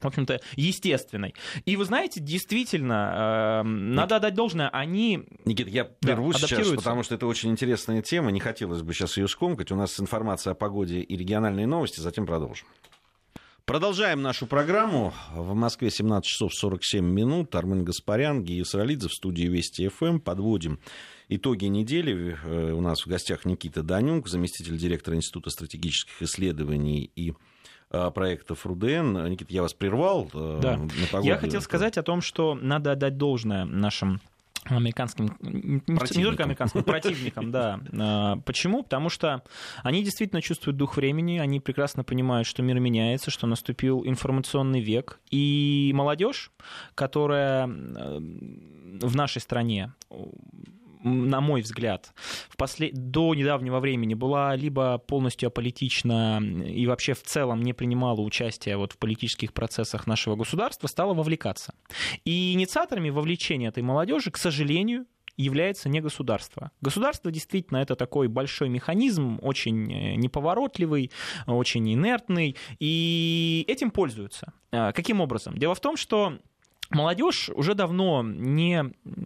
в 0.00 0.06
общем-то, 0.08 0.40
естественной. 0.56 1.34
И 1.64 1.76
вы 1.76 1.84
знаете, 1.86 2.20
действительно, 2.20 3.62
э, 3.64 3.66
надо 3.66 4.16
отдать 4.16 4.34
должное, 4.34 4.68
они... 4.68 5.24
Никита, 5.46 5.70
я 5.70 5.84
прервусь 5.84 6.40
да, 6.40 6.46
сейчас, 6.46 6.68
потому 6.68 7.02
что 7.02 7.14
это 7.14 7.26
очень 7.26 7.50
интересная 7.50 8.02
тема, 8.02 8.30
не 8.30 8.40
хотелось 8.40 8.82
бы 8.82 8.92
сейчас 8.92 9.16
ее 9.16 9.28
скомкать. 9.28 9.72
У 9.72 9.76
нас 9.76 9.98
информация 9.98 10.50
о 10.50 10.54
погоде 10.54 11.00
и 11.00 11.16
региональные 11.16 11.66
новости, 11.66 12.00
затем 12.00 12.26
продолжим. 12.26 12.66
Продолжаем 13.66 14.20
нашу 14.20 14.46
программу. 14.46 15.14
В 15.32 15.54
Москве 15.54 15.90
17 15.90 16.28
часов 16.28 16.54
47 16.54 17.02
минут. 17.02 17.54
Армен 17.54 17.82
Гаспарян, 17.82 18.44
Гия 18.44 18.62
Саралидзе 18.62 19.08
в 19.08 19.12
студии 19.14 19.44
Вести 19.44 19.88
ФМ. 19.88 20.04
Эм. 20.04 20.20
Подводим 20.20 20.80
итоги 21.30 21.64
недели. 21.64 22.36
Э, 22.44 22.72
у 22.72 22.82
нас 22.82 23.00
в 23.00 23.06
гостях 23.06 23.46
Никита 23.46 23.82
Данюк, 23.82 24.28
заместитель 24.28 24.76
директора 24.76 25.16
Института 25.16 25.48
стратегических 25.48 26.20
исследований 26.20 27.10
и 27.16 27.32
э, 27.90 28.10
проектов 28.10 28.66
РУДН. 28.66 29.28
Никита, 29.28 29.50
я 29.54 29.62
вас 29.62 29.72
прервал. 29.72 30.30
Э, 30.34 30.58
да. 30.60 31.20
Я 31.22 31.38
хотел 31.38 31.62
сказать 31.62 31.96
о 31.96 32.02
том, 32.02 32.20
что 32.20 32.54
надо 32.54 32.92
отдать 32.92 33.16
должное 33.16 33.64
нашим 33.64 34.20
американским, 34.66 35.36
не, 35.40 35.80
только 36.24 36.44
американским, 36.44 36.82
противникам, 36.84 37.50
да. 37.50 37.80
А, 37.92 38.36
почему? 38.44 38.82
Потому 38.82 39.08
что 39.08 39.42
они 39.82 40.02
действительно 40.02 40.42
чувствуют 40.42 40.76
дух 40.76 40.96
времени, 40.96 41.38
они 41.38 41.60
прекрасно 41.60 42.04
понимают, 42.04 42.46
что 42.46 42.62
мир 42.62 42.80
меняется, 42.80 43.30
что 43.30 43.46
наступил 43.46 44.04
информационный 44.04 44.80
век, 44.80 45.20
и 45.30 45.92
молодежь, 45.94 46.50
которая 46.94 47.66
в 47.66 49.16
нашей 49.16 49.40
стране 49.40 49.92
на 51.04 51.40
мой 51.40 51.60
взгляд, 51.60 52.12
в 52.48 52.56
послед... 52.56 52.94
до 52.94 53.34
недавнего 53.34 53.78
времени 53.78 54.14
была 54.14 54.56
либо 54.56 54.98
полностью 54.98 55.48
аполитична 55.48 56.40
и 56.42 56.86
вообще 56.86 57.12
в 57.12 57.22
целом 57.22 57.62
не 57.62 57.72
принимала 57.72 58.20
участия 58.20 58.76
вот 58.76 58.92
в 58.92 58.98
политических 58.98 59.52
процессах 59.52 60.06
нашего 60.06 60.34
государства, 60.34 60.86
стала 60.86 61.14
вовлекаться. 61.14 61.74
И 62.24 62.52
инициаторами 62.54 63.10
вовлечения 63.10 63.68
этой 63.68 63.82
молодежи, 63.82 64.30
к 64.30 64.38
сожалению, 64.38 65.06
является 65.36 65.88
не 65.88 66.00
государство. 66.00 66.70
Государство 66.80 67.30
действительно 67.30 67.78
это 67.78 67.96
такой 67.96 68.28
большой 68.28 68.68
механизм, 68.68 69.38
очень 69.42 69.92
э, 69.92 70.14
неповоротливый, 70.14 71.10
очень 71.46 71.92
инертный, 71.92 72.56
и 72.78 73.64
этим 73.68 73.90
пользуются. 73.90 74.52
А, 74.70 74.92
каким 74.92 75.20
образом? 75.20 75.58
Дело 75.58 75.74
в 75.74 75.80
том, 75.80 75.96
что 75.96 76.38
Молодежь 76.90 77.48
уже 77.50 77.74
давно 77.74 78.22
не 78.22 78.84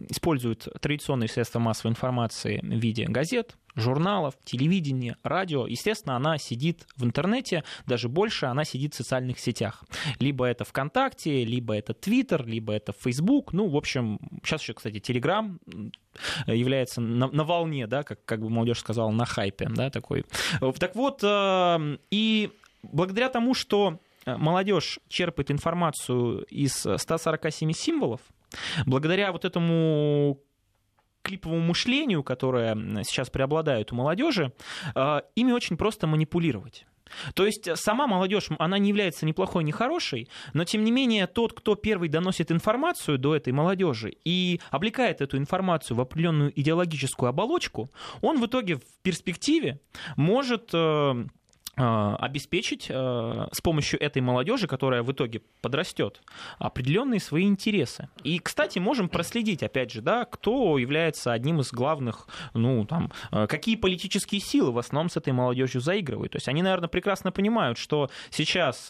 использует 0.09 0.67
традиционные 0.81 1.27
средства 1.27 1.59
массовой 1.59 1.91
информации 1.91 2.59
в 2.63 2.79
виде 2.79 3.05
газет, 3.05 3.57
журналов, 3.75 4.35
телевидения, 4.43 5.17
радио. 5.23 5.67
Естественно, 5.67 6.15
она 6.15 6.37
сидит 6.37 6.87
в 6.95 7.03
интернете, 7.03 7.63
даже 7.85 8.09
больше 8.09 8.45
она 8.45 8.63
сидит 8.63 8.93
в 8.93 8.97
социальных 8.97 9.39
сетях. 9.39 9.83
Либо 10.19 10.45
это 10.45 10.65
ВКонтакте, 10.65 11.43
либо 11.43 11.75
это 11.75 11.93
Твиттер, 11.93 12.45
либо 12.45 12.73
это 12.73 12.93
Фейсбук. 12.93 13.53
Ну, 13.53 13.67
в 13.67 13.75
общем, 13.75 14.19
сейчас 14.43 14.61
еще, 14.61 14.73
кстати, 14.73 14.99
Телеграм 14.99 15.59
является 16.47 17.01
на, 17.01 17.27
на 17.27 17.43
волне, 17.43 17.87
да, 17.87 18.03
как, 18.03 18.23
как 18.25 18.41
бы 18.41 18.49
молодежь 18.49 18.79
сказала, 18.79 19.11
на 19.11 19.25
хайпе, 19.25 19.69
да, 19.69 19.89
такой. 19.89 20.25
Так 20.79 20.95
вот, 20.95 21.21
э, 21.23 21.97
и 22.09 22.51
благодаря 22.83 23.29
тому, 23.29 23.53
что 23.53 23.99
Э, 23.99 24.08
молодежь 24.37 24.99
черпает 25.07 25.51
информацию 25.51 26.43
из 26.45 26.73
147 26.73 27.71
символов, 27.73 28.21
благодаря 28.85 29.31
вот 29.31 29.45
этому 29.45 30.39
клиповому 31.21 31.61
мышлению, 31.61 32.23
которое 32.23 32.75
сейчас 33.03 33.29
преобладает 33.29 33.91
у 33.91 33.95
молодежи, 33.95 34.53
э, 34.95 35.21
ими 35.35 35.51
очень 35.51 35.77
просто 35.77 36.07
манипулировать. 36.07 36.85
То 37.33 37.45
есть 37.45 37.67
сама 37.75 38.07
молодежь, 38.07 38.49
она 38.59 38.77
не 38.77 38.89
является 38.89 39.25
ни 39.25 39.31
плохой, 39.31 39.63
ни 39.63 39.71
хорошей, 39.71 40.29
но 40.53 40.63
тем 40.63 40.83
не 40.83 40.91
менее 40.91 41.27
тот, 41.27 41.53
кто 41.53 41.75
первый 41.75 42.07
доносит 42.07 42.51
информацию 42.51 43.17
до 43.17 43.35
этой 43.35 43.51
молодежи 43.51 44.13
и 44.23 44.61
облекает 44.69 45.21
эту 45.21 45.37
информацию 45.37 45.97
в 45.97 46.01
определенную 46.01 46.57
идеологическую 46.59 47.29
оболочку, 47.29 47.89
он 48.21 48.39
в 48.39 48.45
итоге 48.45 48.75
в 48.75 49.01
перспективе 49.01 49.79
может 50.15 50.69
э, 50.73 51.25
Э, 51.25 51.25
обеспечить 51.75 52.87
э, 52.89 53.47
с 53.51 53.61
помощью 53.61 54.01
этой 54.01 54.21
молодежи, 54.21 54.67
которая 54.67 55.01
в 55.01 55.11
итоге 55.11 55.41
подрастет, 55.61 56.21
определенные 56.57 57.21
свои 57.21 57.45
интересы. 57.45 58.09
И, 58.23 58.39
кстати, 58.39 58.79
можем 58.79 59.07
проследить, 59.07 59.63
опять 59.63 59.91
же, 59.91 60.01
да, 60.01 60.25
кто 60.25 60.77
является 60.77 61.31
одним 61.31 61.61
из 61.61 61.71
главных, 61.71 62.27
ну, 62.53 62.85
там, 62.85 63.11
э, 63.31 63.47
какие 63.47 63.77
политические 63.77 64.41
силы 64.41 64.71
в 64.71 64.77
основном 64.77 65.09
с 65.09 65.15
этой 65.15 65.31
молодежью 65.31 65.79
заигрывают. 65.79 66.33
То 66.33 66.37
есть 66.37 66.49
они, 66.49 66.61
наверное, 66.61 66.89
прекрасно 66.89 67.31
понимают, 67.31 67.77
что 67.77 68.09
сейчас 68.29 68.89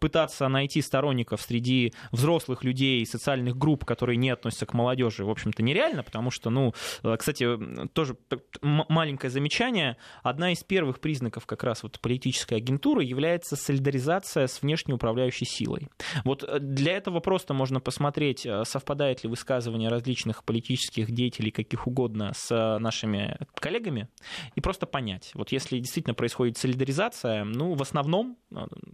пытаться 0.00 0.48
найти 0.48 0.80
сторонников 0.80 1.42
среди 1.42 1.92
взрослых 2.12 2.64
людей, 2.64 3.04
социальных 3.04 3.56
групп, 3.56 3.84
которые 3.84 4.16
не 4.16 4.30
относятся 4.30 4.66
к 4.66 4.74
молодежи, 4.74 5.24
в 5.24 5.30
общем-то, 5.30 5.62
нереально, 5.62 6.02
потому 6.02 6.30
что, 6.30 6.50
ну, 6.50 6.72
кстати, 7.18 7.58
тоже 7.92 8.16
маленькое 8.62 9.30
замечание, 9.30 9.96
одна 10.22 10.52
из 10.52 10.62
первых 10.64 11.00
признаков 11.00 11.46
как 11.46 11.64
раз 11.66 11.82
вот 11.82 12.00
политической 12.00 12.54
агентуры 12.54 13.04
является 13.04 13.56
солидаризация 13.56 14.46
с 14.46 14.62
внешней 14.62 14.94
управляющей 14.94 15.46
силой. 15.46 15.88
Вот 16.24 16.42
э, 16.42 16.58
для 16.58 16.96
этого 16.96 17.20
просто 17.20 17.54
можно 17.54 17.80
посмотреть, 17.80 18.46
э, 18.46 18.64
совпадает 18.64 19.22
ли 19.22 19.28
высказывание 19.28 19.88
различных 19.88 20.44
политических 20.44 21.10
деятелей, 21.10 21.50
каких 21.50 21.86
угодно, 21.86 22.32
с 22.34 22.50
э, 22.50 22.78
нашими 22.78 23.36
коллегами, 23.54 24.08
и 24.54 24.60
просто 24.60 24.86
понять. 24.86 25.30
Вот 25.34 25.52
если 25.52 25.78
действительно 25.78 26.14
происходит 26.14 26.56
солидаризация, 26.56 27.44
ну, 27.44 27.74
в 27.74 27.82
основном 27.82 28.38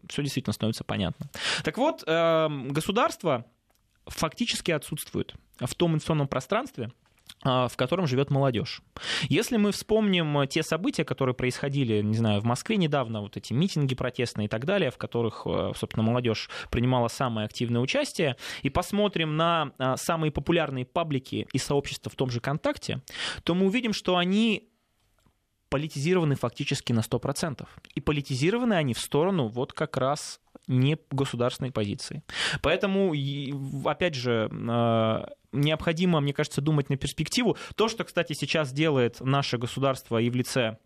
все 0.09 0.23
действительно 0.23 0.53
становится 0.53 0.85
понятно. 0.85 1.27
Так 1.65 1.79
вот, 1.79 2.03
государство 2.03 3.47
фактически 4.07 4.71
отсутствует 4.71 5.35
в 5.61 5.75
том 5.75 5.95
информационном 5.95 6.29
пространстве, 6.29 6.91
в 7.45 7.73
котором 7.77 8.07
живет 8.07 8.31
молодежь. 8.31 8.83
Если 9.29 9.57
мы 9.57 9.73
вспомним 9.73 10.47
те 10.47 10.63
события, 10.63 11.05
которые 11.05 11.35
происходили, 11.35 12.01
не 12.03 12.15
знаю, 12.15 12.41
в 12.41 12.45
Москве 12.45 12.77
недавно, 12.77 13.21
вот 13.21 13.37
эти 13.37 13.53
митинги 13.53 13.95
протестные 13.95 14.47
и 14.47 14.49
так 14.49 14.65
далее, 14.65 14.91
в 14.91 14.99
которых, 14.99 15.43
э, 15.47 15.73
собственно, 15.77 16.05
молодежь 16.05 16.49
принимала 16.71 17.09
самое 17.09 17.47
активное 17.47 17.81
участие, 17.81 18.37
и 18.63 18.71
посмотрим 18.71 19.37
на 19.37 19.73
а, 19.79 19.97
самые 19.97 20.31
популярные 20.31 20.85
паблики 20.85 21.47
и 21.53 21.59
сообщества 21.59 22.11
в 22.11 22.15
том 22.15 22.31
же 22.31 22.39
ВКонтакте, 22.39 23.01
то 23.43 23.55
мы 23.55 23.67
увидим, 23.67 23.93
что 23.93 24.17
они 24.17 24.69
политизированы 25.69 26.35
фактически 26.35 26.93
на 26.93 27.01
100%. 27.01 27.67
И 27.95 28.01
политизированы 28.01 28.75
они 28.75 28.93
в 28.93 28.99
сторону 28.99 29.49
вот 29.49 29.73
как 29.73 29.97
раз 29.97 30.39
не 30.69 30.99
государственной 31.11 31.73
позиции. 31.73 32.23
Поэтому, 32.61 33.15
опять 33.87 34.15
же, 34.15 34.51
э, 34.53 35.25
необходимо, 35.53 36.21
мне 36.21 36.33
кажется, 36.33 36.61
думать 36.61 36.91
на 36.91 36.97
перспективу. 36.97 37.57
То, 37.77 37.89
что, 37.89 38.05
кстати, 38.05 38.33
сейчас 38.33 38.73
делает 38.73 39.21
наше 39.21 39.59
государство 39.59 40.19
и 40.19 40.31
в 40.31 40.37
лице 40.37 40.79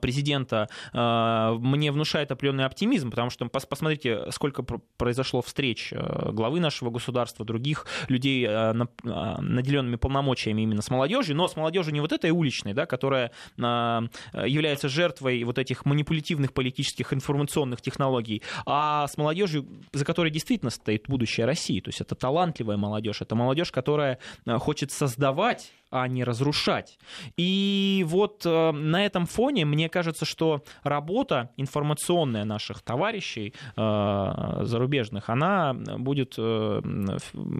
президента 0.00 0.68
а, 0.92 1.54
мне 1.54 1.92
внушает 1.92 2.32
определенный 2.32 2.64
оптимизм, 2.64 3.10
потому 3.10 3.30
что 3.30 3.46
посмотрите, 3.46 4.30
сколько 4.30 4.64
произошло 4.96 5.40
встреч 5.42 5.92
а, 5.92 6.32
главы 6.32 6.60
нашего 6.60 6.90
государства, 6.90 7.44
других 7.44 7.86
людей, 8.08 8.46
наделенными 8.48 9.96
полномочиями 9.96 10.62
именно 10.62 10.82
с 10.82 10.90
молодежью, 10.90 11.36
но 11.36 11.48
с 11.48 11.56
молодежью 11.56 11.94
не 11.94 12.00
вот 12.00 12.12
этой 12.12 12.30
уличной, 12.30 12.74
да, 12.74 12.86
которая 12.86 13.32
является 13.56 14.88
жертвой 14.88 15.44
вот 15.44 15.58
этих 15.58 15.84
манипулятивных 15.84 16.52
политических 16.52 17.12
информационных 17.12 17.80
технологий, 17.80 18.42
а 18.66 19.06
с 19.06 19.16
молодежью, 19.16 19.66
за 19.92 20.04
которой 20.04 20.30
действительно 20.30 20.70
стоит 20.70 21.04
будущее 21.08 21.46
России. 21.46 21.80
То 21.80 21.88
есть 21.88 22.00
это 22.00 22.14
талантливая 22.14 22.76
молодежь, 22.76 23.22
это 23.22 23.34
молодежь, 23.34 23.70
которая 23.70 24.18
хочет 24.58 24.90
создавать 24.92 25.72
а 25.90 26.06
не 26.08 26.24
разрушать. 26.24 26.98
И 27.36 28.04
вот 28.08 28.42
э, 28.44 28.72
на 28.72 29.04
этом 29.04 29.26
фоне 29.26 29.64
мне 29.64 29.88
кажется, 29.88 30.24
что 30.24 30.62
работа 30.82 31.50
информационная 31.56 32.44
наших 32.44 32.82
товарищей 32.82 33.54
э, 33.76 34.60
зарубежных, 34.62 35.30
она 35.30 35.74
будет 35.74 36.34
э, 36.38 36.80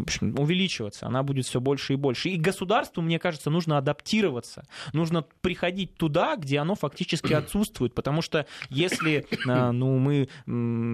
общем, 0.02 0.38
увеличиваться, 0.38 1.06
она 1.06 1.22
будет 1.22 1.46
все 1.46 1.60
больше 1.60 1.94
и 1.94 1.96
больше. 1.96 2.28
И 2.28 2.36
государству, 2.36 3.02
мне 3.02 3.18
кажется, 3.18 3.50
нужно 3.50 3.78
адаптироваться, 3.78 4.66
нужно 4.92 5.24
приходить 5.40 5.96
туда, 5.96 6.36
где 6.36 6.58
оно 6.58 6.74
фактически 6.74 7.32
отсутствует, 7.32 7.94
потому 7.94 8.22
что 8.22 8.46
если 8.68 9.26
ну, 9.44 9.98
мы 9.98 10.28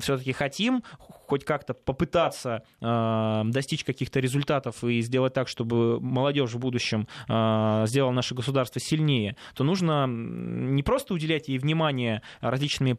все-таки 0.00 0.32
хотим 0.32 0.82
хоть 1.26 1.44
как-то 1.44 1.74
попытаться 1.74 2.62
достичь 2.80 3.84
каких-то 3.84 4.20
результатов 4.20 4.84
и 4.84 5.00
сделать 5.00 5.34
так, 5.34 5.48
чтобы 5.48 6.00
молодежь 6.00 6.52
в 6.52 6.58
будущем 6.58 7.08
э, 7.28 7.84
сделала 7.86 8.12
наше 8.12 8.34
государство 8.34 8.80
сильнее, 8.80 9.36
то 9.54 9.64
нужно 9.64 10.06
не 10.06 10.82
просто 10.82 11.14
уделять 11.14 11.48
ей 11.48 11.58
внимание 11.58 12.22
различными 12.40 12.98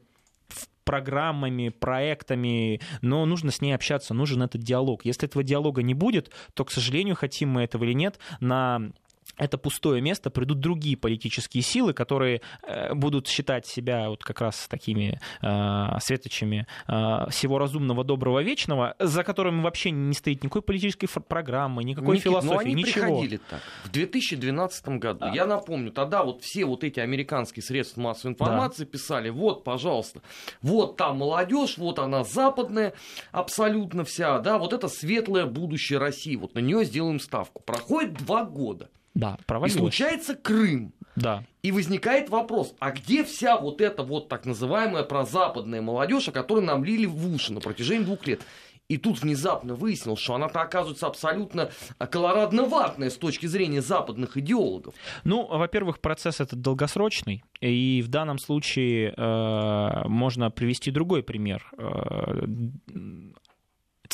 программами, 0.84 1.70
проектами, 1.70 2.80
но 3.02 3.26
нужно 3.26 3.52
с 3.52 3.60
ней 3.60 3.74
общаться, 3.74 4.14
нужен 4.14 4.44
этот 4.44 4.62
диалог. 4.62 5.04
Если 5.04 5.28
этого 5.28 5.44
диалога 5.44 5.82
не 5.82 5.94
будет, 5.94 6.32
то, 6.54 6.64
к 6.64 6.72
сожалению, 6.72 7.16
хотим 7.16 7.50
мы 7.50 7.64
этого 7.64 7.84
или 7.84 7.94
нет, 7.94 8.20
на 8.40 8.92
это 9.38 9.58
пустое 9.58 10.02
место 10.02 10.30
придут 10.30 10.60
другие 10.60 10.98
политические 10.98 11.64
силы, 11.64 11.94
которые 11.94 12.42
э, 12.64 12.94
будут 12.94 13.28
считать 13.28 13.66
себя 13.66 14.10
вот 14.10 14.24
как 14.24 14.42
раз 14.42 14.68
такими 14.68 15.20
э, 15.42 16.00
светочами 16.00 16.68
э, 16.88 17.30
всего 17.30 17.58
разумного, 17.58 18.04
доброго, 18.04 18.42
вечного, 18.42 18.96
за 19.00 19.24
которыми 19.24 19.62
вообще 19.62 19.92
не 19.92 20.14
стоит 20.14 20.44
никакой 20.44 20.62
политической 20.62 21.08
программы, 21.08 21.84
никакой 21.84 22.16
Никит, 22.16 22.24
философии, 22.24 22.54
но 22.54 22.60
они 22.60 22.74
ничего. 22.74 23.06
приходили 23.06 23.40
так. 23.50 23.62
В 23.84 23.92
2012 23.92 24.88
году, 25.00 25.26
а. 25.26 25.36
я 25.36 25.46
напомню, 25.46 25.92
тогда 25.92 26.24
вот 26.24 26.42
все 26.42 26.66
вот 26.66 26.84
эти 26.84 27.00
американские 27.00 27.64
средства 27.64 28.02
массовой 28.02 28.34
информации 28.34 28.86
да. 28.86 28.90
писали, 28.90 29.30
вот, 29.30 29.64
пожалуйста, 29.64 30.22
вот 30.62 30.98
там 30.98 31.18
молодежь, 31.18 31.78
вот 31.78 32.00
она 32.00 32.24
западная, 32.24 32.94
абсолютно 33.32 34.04
вся, 34.04 34.40
да, 34.40 34.58
вот 34.58 34.74
это 34.74 34.88
светлое 34.88 35.46
будущее 35.46 36.00
России, 36.00 36.36
вот 36.36 36.56
на 36.56 36.60
нее 36.60 36.86
сделаем 36.86 37.20
ставку. 37.20 37.62
Проходит 37.64 38.14
два 38.14 38.46
года. 38.46 38.90
Да, 39.16 39.38
провалилось. 39.48 39.76
И 39.76 39.80
случается 39.80 40.36
Крым. 40.36 40.94
Да. 41.16 41.44
И 41.64 41.72
возникает 41.72 42.30
вопрос, 42.30 42.76
а 42.80 42.92
где 42.92 43.24
вся 43.24 43.58
вот 43.58 43.82
эта 43.82 44.04
вот 44.04 44.28
так 44.28 44.46
называемая 44.46 45.04
прозападная 45.04 45.82
молодежь, 45.82 46.28
о 46.28 46.32
которой 46.32 46.64
нам 46.64 46.84
лили 46.84 47.06
в 47.06 47.34
уши 47.34 47.54
на 47.54 47.62
протяжении 47.62 48.04
двух 48.04 48.28
лет? 48.28 48.42
И 48.88 48.98
тут 48.98 49.20
внезапно 49.22 49.74
выяснилось, 49.74 50.20
что 50.20 50.36
она-то 50.36 50.62
оказывается 50.62 51.08
абсолютно 51.08 51.72
колорадно-ватная 51.98 53.10
с 53.10 53.16
точки 53.16 53.48
зрения 53.48 53.82
западных 53.82 54.38
идеологов. 54.38 54.94
Ну, 55.24 55.48
во-первых, 55.48 56.00
процесс 56.00 56.40
этот 56.40 56.62
долгосрочный, 56.62 57.44
и 57.62 58.04
в 58.06 58.10
данном 58.10 58.38
случае 58.38 59.12
э, 59.18 60.08
можно 60.08 60.52
привести 60.52 60.92
другой 60.92 61.24
пример. 61.24 61.68
Э, 61.80 62.46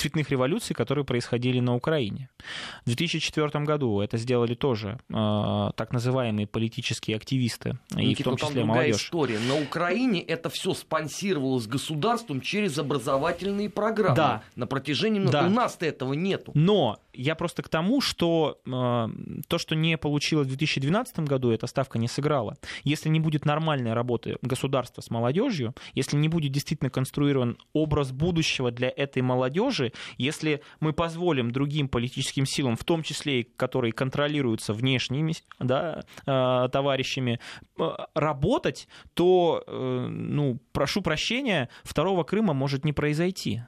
цветных 0.01 0.31
революций, 0.31 0.75
которые 0.75 1.05
происходили 1.05 1.59
на 1.59 1.75
Украине. 1.75 2.29
В 2.85 2.87
2004 2.87 3.63
году 3.65 4.01
это 4.01 4.17
сделали 4.17 4.55
тоже 4.55 4.99
э, 5.09 5.69
так 5.75 5.93
называемые 5.93 6.47
политические 6.47 7.17
активисты, 7.17 7.77
Никита, 7.91 8.21
и 8.21 8.23
в 8.23 8.23
том 8.23 8.37
числе 8.37 8.61
там 8.61 8.67
молодежь. 8.69 8.95
история. 8.95 9.39
На 9.47 9.61
Украине 9.61 10.21
это 10.21 10.49
все 10.49 10.73
спонсировалось 10.73 11.67
государством 11.67 12.41
через 12.41 12.79
образовательные 12.79 13.69
программы. 13.69 14.15
Да. 14.15 14.43
На 14.55 14.65
протяжении... 14.65 15.21
Да. 15.21 15.45
У 15.45 15.49
нас-то 15.49 15.85
этого 15.85 16.13
нету. 16.13 16.51
Но 16.55 16.97
я 17.13 17.35
просто 17.35 17.61
к 17.61 17.69
тому, 17.69 18.01
что 18.01 18.59
э, 18.65 19.07
то, 19.47 19.57
что 19.57 19.75
не 19.75 19.97
получилось 19.97 20.47
в 20.47 20.49
2012 20.49 21.19
году, 21.19 21.51
эта 21.51 21.67
ставка 21.67 21.99
не 21.99 22.07
сыграла. 22.07 22.57
Если 22.83 23.09
не 23.09 23.19
будет 23.19 23.45
нормальной 23.45 23.93
работы 23.93 24.37
государства 24.41 25.01
с 25.01 25.11
молодежью, 25.11 25.75
если 25.93 26.17
не 26.17 26.27
будет 26.27 26.51
действительно 26.51 26.89
конструирован 26.89 27.57
образ 27.73 28.11
будущего 28.11 28.71
для 28.71 28.89
этой 28.89 29.21
молодежи, 29.21 29.90
если 30.17 30.61
мы 30.79 30.93
позволим 30.93 31.51
другим 31.51 31.87
политическим 31.87 32.45
силам, 32.45 32.75
в 32.75 32.83
том 32.83 33.03
числе 33.03 33.41
и 33.41 33.43
которые 33.43 33.91
контролируются 33.91 34.73
внешними 34.73 35.33
да, 35.59 36.03
э, 36.25 36.69
товарищами, 36.71 37.39
э, 37.77 37.89
работать, 38.13 38.87
то, 39.13 39.63
э, 39.65 40.07
ну, 40.09 40.59
прошу 40.71 41.01
прощения, 41.01 41.69
второго 41.83 42.23
Крыма 42.23 42.53
может 42.53 42.85
не 42.85 42.93
произойти. 42.93 43.61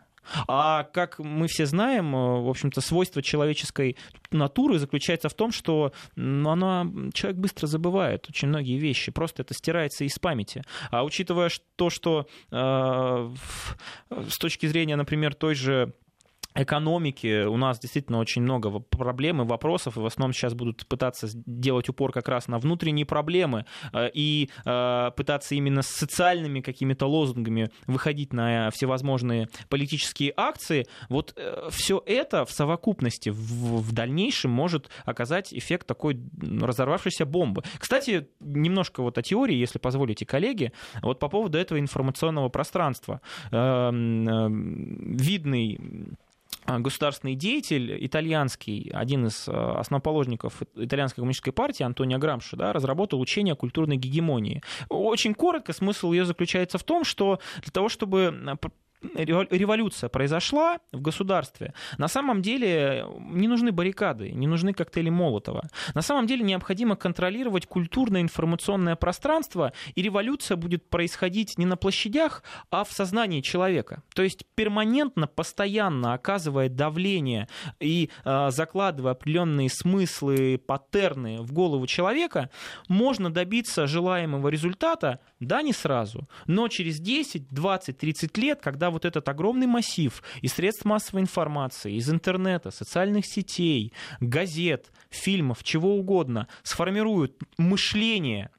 А 0.48 0.84
как 0.84 1.20
мы 1.20 1.48
все 1.48 1.66
знаем, 1.66 2.14
в 2.14 2.50
общем-то, 2.50 2.82
свойство 2.82 3.22
человеческой 3.22 3.98
натуры 4.32 4.80
заключается 4.80 5.30
в 5.30 5.34
том, 5.34 5.52
что 5.52 5.92
ну, 6.16 6.50
она, 6.50 6.88
человек 7.14 7.40
быстро 7.40 7.68
забывает 7.68 8.28
очень 8.30 8.48
многие 8.48 8.78
вещи, 8.78 9.12
просто 9.12 9.42
это 9.42 9.54
стирается 9.54 10.06
из 10.06 10.18
памяти. 10.20 10.64
А 10.92 11.04
учитывая 11.04 11.50
то, 11.76 11.90
что 11.90 12.28
э, 12.52 13.34
с 14.30 14.38
точки 14.38 14.66
зрения, 14.66 14.96
например, 14.96 15.34
той 15.34 15.56
же 15.56 15.94
экономики 16.56 17.46
у 17.46 17.58
нас 17.58 17.80
действительно 17.80 18.20
очень 18.20 18.42
много 18.42 18.80
проблем 18.80 19.42
и 19.42 19.46
вопросов, 19.46 19.98
и 19.98 20.00
в 20.00 20.06
основном 20.06 20.34
сейчас 20.34 20.54
будут 20.54 20.86
пытаться 20.88 21.28
делать 21.46 21.90
упор 21.90 22.12
как 22.12 22.28
раз 22.28 22.48
на 22.48 22.60
внутренние 22.60 23.06
проблемы 23.06 23.66
э, 23.92 24.10
и 24.14 24.50
э, 24.66 25.12
пытаться 25.16 25.56
именно 25.56 25.82
с 25.82 25.88
социальными 25.88 26.62
какими-то 26.62 27.08
лозунгами 27.08 27.70
выходить 27.88 28.34
на 28.34 28.70
всевозможные 28.72 29.50
политические 29.70 30.34
акции. 30.36 30.88
Вот 31.10 31.34
э, 31.36 31.70
все 31.72 32.02
это 32.06 32.46
в 32.46 32.52
совокупности 32.52 33.30
в, 33.30 33.82
в 33.82 33.92
дальнейшем 33.92 34.52
может 34.52 34.90
оказать 35.06 35.54
эффект 35.54 35.88
такой 35.88 36.20
разорвавшейся 36.42 37.26
бомбы. 37.26 37.64
Кстати, 37.78 38.28
немножко 38.40 39.02
вот 39.02 39.18
о 39.18 39.22
теории, 39.22 39.56
если 39.56 39.80
позволите, 39.80 40.26
коллеги, 40.26 40.72
вот 41.02 41.20
по 41.20 41.30
поводу 41.30 41.58
этого 41.58 41.80
информационного 41.80 42.50
пространства. 42.50 43.22
Видный 43.52 45.80
а, 45.80 46.23
государственный 46.66 47.36
деятель, 47.36 48.06
итальянский, 48.06 48.90
один 48.94 49.28
из 49.28 49.46
а, 49.48 49.80
основоположников 49.80 50.62
итальянской 50.76 51.22
коммунистической 51.22 51.54
партии, 51.54 51.84
Антонио 51.84 52.20
Грамши, 52.20 52.56
да, 52.56 52.74
разработал 52.74 53.20
учение 53.20 53.54
о 53.54 53.56
культурной 53.56 53.98
гегемонии. 53.98 54.62
Очень 54.90 55.34
коротко, 55.34 55.74
смысл 55.74 56.12
ее 56.12 56.26
заключается 56.26 56.78
в 56.78 56.84
том, 56.84 57.04
что 57.04 57.40
для 57.62 57.72
того, 57.72 57.90
чтобы 57.90 58.60
революция 59.16 60.10
произошла 60.10 60.80
в 60.92 61.02
государстве, 61.02 61.74
на 61.98 62.08
самом 62.08 62.42
деле 62.42 63.06
не 63.20 63.48
нужны 63.48 63.72
баррикады, 63.72 64.32
не 64.32 64.48
нужны 64.48 64.74
коктейли 64.74 65.10
Молотова. 65.10 65.70
На 65.94 66.02
самом 66.02 66.28
деле 66.28 66.44
необходимо 66.44 66.96
контролировать 66.96 67.66
культурное 67.66 68.22
информационное 68.22 68.96
пространство, 68.96 69.74
и 69.96 70.02
революция 70.02 70.58
будет 70.58 70.90
происходить 70.90 71.58
не 71.58 71.66
на 71.66 71.78
площадях, 71.78 72.44
а 72.70 72.84
в 72.84 72.92
сознании 72.92 73.42
человека. 73.42 74.04
То 74.16 74.24
есть 74.24 74.46
перманентно, 74.56 75.28
постоянно 75.28 76.14
оказывая 76.14 76.70
давление 76.70 77.48
и 77.80 78.10
э, 78.24 78.50
закладывая 78.52 79.14
определенные 79.14 79.70
смыслы, 79.70 80.58
паттерны 80.58 81.42
в 81.42 81.52
голову 81.52 81.88
человека, 81.88 82.50
можно 82.88 83.32
добиться 83.32 83.88
желаемого 83.88 84.48
результата, 84.48 85.20
да, 85.40 85.62
не 85.62 85.74
сразу, 85.74 86.28
но 86.48 86.68
через 86.68 87.00
10, 87.00 87.50
20, 87.50 87.98
30 87.98 88.38
лет, 88.38 88.62
когда 88.62 88.92
вот 88.94 89.06
этот 89.06 89.28
огромный 89.28 89.68
массив 89.68 90.24
из 90.42 90.54
средств 90.54 90.86
массовой 90.86 91.22
информации, 91.22 91.96
из 91.96 92.10
интернета, 92.10 92.72
социальных 92.72 93.26
сетей, 93.26 93.94
газет, 94.22 94.92
фильмов, 95.10 95.64
чего 95.64 95.96
угодно, 95.96 96.48
сформируют 96.64 97.38
мышление 97.58 98.50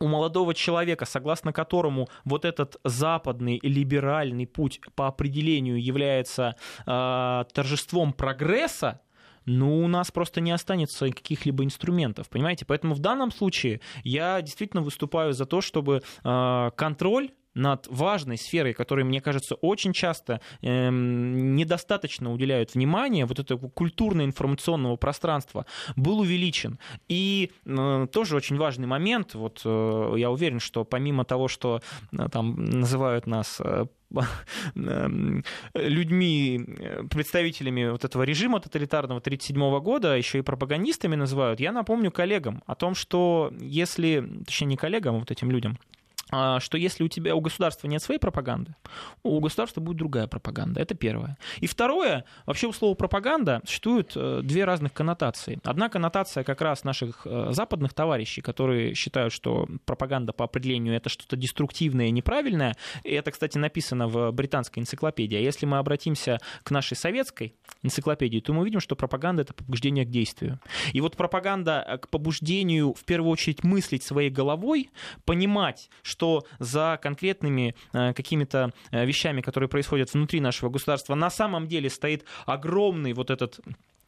у 0.00 0.08
молодого 0.08 0.54
человека, 0.54 1.04
согласно 1.04 1.52
которому 1.52 2.08
вот 2.24 2.44
этот 2.44 2.76
западный 2.84 3.60
либеральный 3.62 4.46
путь 4.46 4.80
по 4.94 5.06
определению 5.06 5.82
является 5.82 6.56
э, 6.86 7.44
торжеством 7.52 8.14
прогресса, 8.14 9.02
ну, 9.46 9.82
у 9.82 9.88
нас 9.88 10.10
просто 10.10 10.40
не 10.40 10.52
останется 10.52 11.08
каких-либо 11.08 11.64
инструментов, 11.64 12.28
понимаете? 12.28 12.64
Поэтому 12.64 12.94
в 12.94 12.98
данном 12.98 13.30
случае 13.30 13.80
я 14.04 14.40
действительно 14.42 14.82
выступаю 14.82 15.32
за 15.32 15.44
то, 15.44 15.60
чтобы 15.60 16.02
э, 16.24 16.70
контроль 16.76 17.30
над 17.54 17.86
важной 17.88 18.36
сферой, 18.36 18.72
которой, 18.72 19.04
мне 19.04 19.20
кажется, 19.20 19.54
очень 19.56 19.92
часто 19.92 20.40
э, 20.62 20.90
недостаточно 20.90 22.32
уделяют 22.32 22.74
внимания, 22.74 23.26
вот 23.26 23.38
это 23.38 23.56
культурно-информационного 23.56 24.96
пространства, 24.96 25.66
был 25.96 26.20
увеличен. 26.20 26.78
И 27.08 27.50
э, 27.64 28.06
тоже 28.12 28.36
очень 28.36 28.56
важный 28.56 28.86
момент, 28.86 29.34
вот 29.34 29.62
э, 29.64 30.14
я 30.16 30.30
уверен, 30.30 30.60
что 30.60 30.84
помимо 30.84 31.24
того, 31.24 31.48
что 31.48 31.80
э, 32.12 32.28
там 32.30 32.54
называют 32.64 33.26
нас 33.26 33.60
э, 33.60 33.86
эм, 34.74 35.44
людьми, 35.74 36.60
э, 36.78 37.02
представителями 37.04 37.90
вот 37.90 38.04
этого 38.04 38.22
режима 38.22 38.60
тоталитарного 38.60 39.18
1937 39.18 39.80
года, 39.80 40.16
еще 40.16 40.38
и 40.38 40.42
пропагандистами 40.42 41.16
называют, 41.16 41.60
я 41.60 41.72
напомню 41.72 42.10
коллегам 42.10 42.62
о 42.66 42.74
том, 42.74 42.94
что 42.94 43.52
если, 43.60 44.24
точнее 44.46 44.68
не 44.68 44.76
коллегам, 44.76 45.16
а 45.16 45.18
вот 45.18 45.30
этим 45.30 45.50
людям, 45.50 45.78
а, 45.82 45.99
что 46.30 46.78
если 46.78 47.04
у 47.04 47.08
тебя, 47.08 47.34
у 47.34 47.40
государства 47.40 47.86
нет 47.88 48.02
своей 48.02 48.20
пропаганды, 48.20 48.74
у 49.22 49.40
государства 49.40 49.80
будет 49.80 49.98
другая 49.98 50.26
пропаганда. 50.26 50.80
Это 50.80 50.94
первое. 50.94 51.36
И 51.58 51.66
второе, 51.66 52.24
вообще 52.46 52.66
у 52.66 52.72
слова 52.72 52.94
пропаганда 52.94 53.60
существуют 53.64 54.12
э, 54.14 54.40
две 54.42 54.64
разных 54.64 54.92
коннотации. 54.92 55.58
Одна 55.64 55.88
коннотация 55.88 56.44
как 56.44 56.60
раз 56.60 56.84
наших 56.84 57.26
э, 57.26 57.48
западных 57.50 57.94
товарищей, 57.94 58.40
которые 58.40 58.94
считают, 58.94 59.32
что 59.32 59.68
пропаганда 59.84 60.32
по 60.32 60.44
определению 60.44 60.94
это 60.94 61.08
что-то 61.08 61.36
деструктивное 61.36 62.06
и 62.06 62.10
неправильное. 62.10 62.76
И 63.04 63.12
это, 63.12 63.30
кстати, 63.30 63.58
написано 63.58 64.08
в 64.08 64.30
британской 64.32 64.82
энциклопедии. 64.82 65.36
А 65.36 65.40
если 65.40 65.66
мы 65.66 65.78
обратимся 65.78 66.38
к 66.62 66.70
нашей 66.70 66.96
советской 66.96 67.54
энциклопедии, 67.82 68.40
то 68.40 68.52
мы 68.52 68.62
увидим, 68.62 68.80
что 68.80 68.96
пропаганда 68.96 69.42
это 69.42 69.54
побуждение 69.54 70.04
к 70.04 70.10
действию. 70.10 70.60
И 70.92 71.00
вот 71.00 71.16
пропаганда 71.16 71.84
э, 71.86 71.98
к 71.98 72.08
побуждению 72.08 72.94
в 72.94 73.04
первую 73.04 73.30
очередь 73.30 73.64
мыслить 73.64 74.02
своей 74.02 74.30
головой, 74.30 74.90
понимать, 75.24 75.90
что 76.02 76.19
что 76.20 76.44
за 76.58 76.98
конкретными 77.02 77.74
э, 77.94 78.12
какими-то 78.12 78.74
э, 78.90 79.06
вещами, 79.06 79.40
которые 79.40 79.70
происходят 79.70 80.12
внутри 80.12 80.40
нашего 80.40 80.68
государства, 80.68 81.14
на 81.14 81.30
самом 81.30 81.66
деле 81.66 81.88
стоит 81.88 82.26
огромный 82.44 83.14
вот 83.14 83.30
этот 83.30 83.60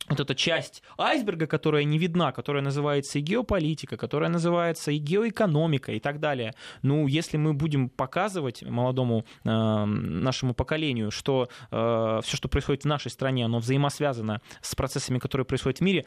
вот 0.08 0.20
эта 0.20 0.34
часть 0.34 0.82
айсберга, 0.98 1.46
которая 1.46 1.84
не 1.84 1.96
видна, 1.96 2.32
которая 2.32 2.62
называется 2.62 3.18
и 3.18 3.22
геополитика, 3.22 3.96
которая 3.96 4.28
называется 4.28 4.90
и 4.90 4.98
геоэкономика 4.98 5.92
и 5.92 6.00
так 6.00 6.18
далее. 6.18 6.52
Ну, 6.82 7.06
если 7.06 7.38
мы 7.38 7.54
будем 7.54 7.88
показывать 7.88 8.62
молодому 8.62 9.24
э, 9.44 9.84
нашему 9.84 10.54
поколению, 10.54 11.10
что 11.10 11.48
э, 11.70 12.20
все, 12.24 12.36
что 12.36 12.48
происходит 12.48 12.82
в 12.82 12.88
нашей 12.88 13.10
стране, 13.10 13.44
оно 13.44 13.58
взаимосвязано 13.58 14.40
с 14.60 14.74
процессами, 14.74 15.18
которые 15.18 15.44
происходят 15.44 15.78
в 15.78 15.82
мире, 15.82 16.04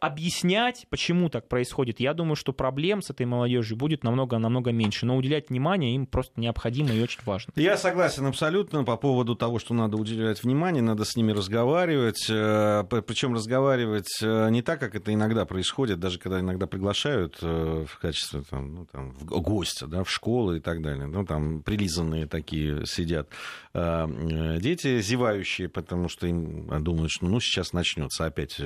объяснять, 0.00 0.86
почему 0.90 1.28
так 1.28 1.48
происходит, 1.48 2.00
я 2.00 2.14
думаю, 2.14 2.36
что 2.36 2.52
проблем 2.52 3.02
с 3.02 3.10
этой 3.10 3.26
молодежью 3.26 3.76
будет 3.76 4.04
намного-намного 4.04 4.72
меньше. 4.72 5.06
Но 5.06 5.16
уделять 5.16 5.50
внимание 5.50 5.94
им 5.94 6.06
просто 6.06 6.40
необходимо 6.40 6.90
и 6.90 7.02
очень 7.02 7.20
важно. 7.24 7.52
Я 7.56 7.76
согласен 7.76 8.26
абсолютно 8.26 8.84
по 8.84 8.96
поводу 8.96 9.34
того, 9.34 9.58
что 9.58 9.74
надо 9.74 9.96
уделять 9.96 10.42
внимание, 10.42 10.82
надо 10.82 11.04
с 11.04 11.16
ними 11.16 11.32
разговаривать. 11.32 12.26
Э, 12.28 12.84
Причем 13.06 13.34
разговаривать 13.34 14.20
э, 14.22 14.50
не 14.50 14.62
так, 14.62 14.80
как 14.80 14.94
это 14.94 15.12
иногда 15.12 15.44
происходит, 15.44 16.00
даже 16.00 16.18
когда 16.18 16.40
иногда 16.40 16.66
приглашают 16.66 17.38
э, 17.42 17.84
в 17.88 17.98
качестве 17.98 18.42
там, 18.48 18.74
ну, 18.74 18.86
там, 18.86 19.12
гостя 19.20 19.86
да, 19.86 20.04
в 20.04 20.10
школы 20.10 20.58
и 20.58 20.60
так 20.60 20.82
далее. 20.82 21.06
Ну, 21.06 21.24
там 21.24 21.62
прилизанные 21.62 22.26
такие 22.26 22.86
сидят 22.86 23.28
дети, 23.72 25.00
зевающие, 25.00 25.68
потому 25.68 26.08
что 26.08 26.26
им 26.26 26.82
думают, 26.82 27.12
что 27.12 27.26
ну, 27.26 27.38
сейчас 27.38 27.72
начнется 27.72 28.26
опять 28.26 28.60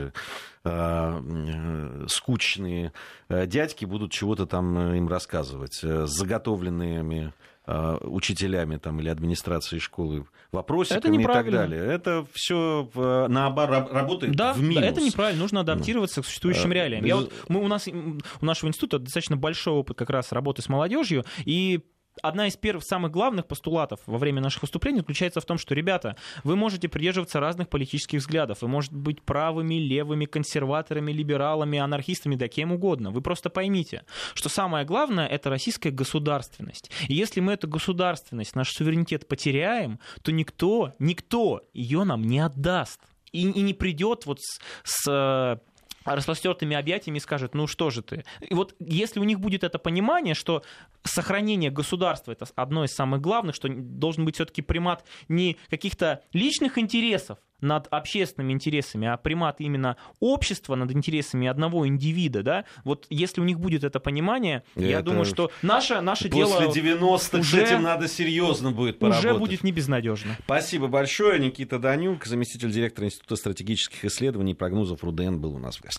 скучные 2.09 2.93
э, 3.29 3.47
дядьки 3.47 3.85
будут 3.85 4.13
чего-то 4.13 4.47
там 4.47 4.77
э, 4.79 4.99
им 4.99 5.09
рассказывать 5.09 5.75
с 5.75 6.07
заготовленными 6.07 7.33
э, 7.67 7.99
учителями 8.03 8.77
там, 8.77 9.01
или 9.01 9.09
администрацией 9.09 9.81
школы 9.81 10.27
вопросиками 10.53 11.23
и 11.23 11.27
так 11.27 11.51
далее. 11.51 11.85
Это 11.85 12.27
все 12.33 12.89
наоборот 13.29 13.93
работает 13.93 14.35
да, 14.35 14.53
в 14.53 14.61
минус. 14.61 14.83
Да, 14.83 14.89
это 14.89 15.01
неправильно. 15.01 15.43
Нужно 15.43 15.61
адаптироваться 15.61 16.23
к 16.23 16.27
существующим 16.27 16.73
реалиям. 16.73 17.05
Я 17.05 17.17
вот, 17.17 17.33
мы, 17.49 17.61
у, 17.61 17.69
нас, 17.69 17.89
у 17.89 18.45
нашего 18.45 18.69
института 18.69 18.99
достаточно 18.99 19.37
большой 19.37 19.75
опыт 19.75 19.99
как 19.99 20.11
раз 20.11 20.33
работы 20.33 20.63
с 20.63 20.69
молодежью, 20.69 21.25
и 21.45 21.81
одна 22.23 22.47
из 22.47 22.57
первых, 22.57 22.85
самых 22.85 23.11
главных 23.11 23.47
постулатов 23.47 24.01
во 24.07 24.19
время 24.19 24.41
наших 24.41 24.63
выступлений 24.63 24.99
заключается 24.99 25.41
в 25.41 25.45
том, 25.45 25.59
что, 25.59 25.75
ребята, 25.75 26.17
вы 26.43 26.57
можете 26.57 26.89
придерживаться 26.89 27.41
разных 27.41 27.69
политических 27.69 28.21
взглядов, 28.21 28.59
вы 28.63 28.69
можете 28.69 28.97
быть 28.97 29.23
правыми, 29.23 29.75
левыми, 29.75 30.25
консерваторами, 30.25 31.13
либералами, 31.13 31.79
анархистами, 31.79 32.37
да 32.37 32.49
кем 32.49 32.73
угодно. 32.73 33.11
Вы 33.11 33.21
просто 33.21 33.51
поймите, 33.51 34.05
что 34.35 34.49
самое 34.49 34.85
главное— 34.85 35.27
это 35.29 35.51
российская 35.51 35.91
государственность. 35.91 36.91
И 37.09 37.15
если 37.15 37.41
мы 37.41 37.53
эту 37.53 37.69
государственность, 37.69 38.55
наш 38.55 38.71
суверенитет 38.71 39.29
потеряем, 39.29 39.99
то 40.23 40.33
никто, 40.33 40.93
никто 40.99 41.63
ее 41.73 42.05
нам 42.05 42.23
не 42.23 42.41
отдаст. 42.41 43.01
И, 43.33 43.41
и 43.41 43.63
не 43.63 43.75
придет 43.75 44.27
вот 44.27 44.39
с, 44.41 44.61
с 44.85 45.61
распростертыми 46.05 46.77
объятиями 46.77 47.19
скажет, 47.19 47.55
ну 47.55 47.67
что 47.67 47.91
же 47.91 48.03
ты. 48.03 48.25
И 48.41 48.55
вот 48.55 48.75
если 48.79 49.21
у 49.21 49.25
них 49.25 49.41
будет 49.41 49.65
это 49.65 49.79
понимание, 49.79 50.35
что 50.35 50.63
сохранение 51.03 51.71
государства 51.71 52.33
это 52.33 52.47
одно 52.57 52.85
из 52.85 52.95
самых 52.95 53.21
главных, 53.21 53.55
что 53.55 53.69
должен 53.69 54.25
быть 54.25 54.37
все-таки 54.37 54.63
примат 54.63 55.05
не 55.29 55.57
каких-то 55.71 56.23
личных 56.33 56.79
интересов, 56.79 57.39
над 57.61 57.89
общественными 57.91 58.53
интересами, 58.53 59.09
а 59.09 59.17
примат 59.17 59.61
именно 59.61 59.97
общества 60.21 60.75
над 60.75 60.93
интересами 60.93 61.49
одного 61.49 61.87
индивида, 61.87 62.43
да, 62.43 62.65
вот 62.85 63.07
если 63.11 63.41
у 63.41 63.45
них 63.45 63.59
будет 63.59 63.85
это 63.85 64.01
понимание, 64.01 64.63
это 64.75 64.85
я 64.85 65.03
думаю, 65.03 65.25
что 65.25 65.51
наше, 65.63 66.01
наше 66.01 66.29
после 66.29 66.45
дело... 66.45 66.67
После 66.67 66.83
90-х 66.83 67.39
уже, 67.39 67.57
с 67.57 67.71
этим 67.71 67.83
надо 67.83 68.09
серьезно 68.09 68.71
будет 68.71 68.99
поработать. 68.99 69.31
Уже 69.31 69.39
будет 69.39 69.65
не 69.65 69.73
безнадежно. 69.73 70.37
Спасибо 70.45 70.89
большое. 70.89 71.39
Никита 71.39 71.79
Данюк, 71.79 72.25
заместитель 72.27 72.71
директора 72.71 73.07
Института 73.07 73.37
стратегических 73.37 74.05
исследований 74.05 74.53
и 74.53 74.55
прогнозов 74.55 75.03
РУДН 75.03 75.37
был 75.37 75.55
у 75.55 75.59
нас 75.59 75.77
в 75.77 75.83
гостях. 75.83 75.93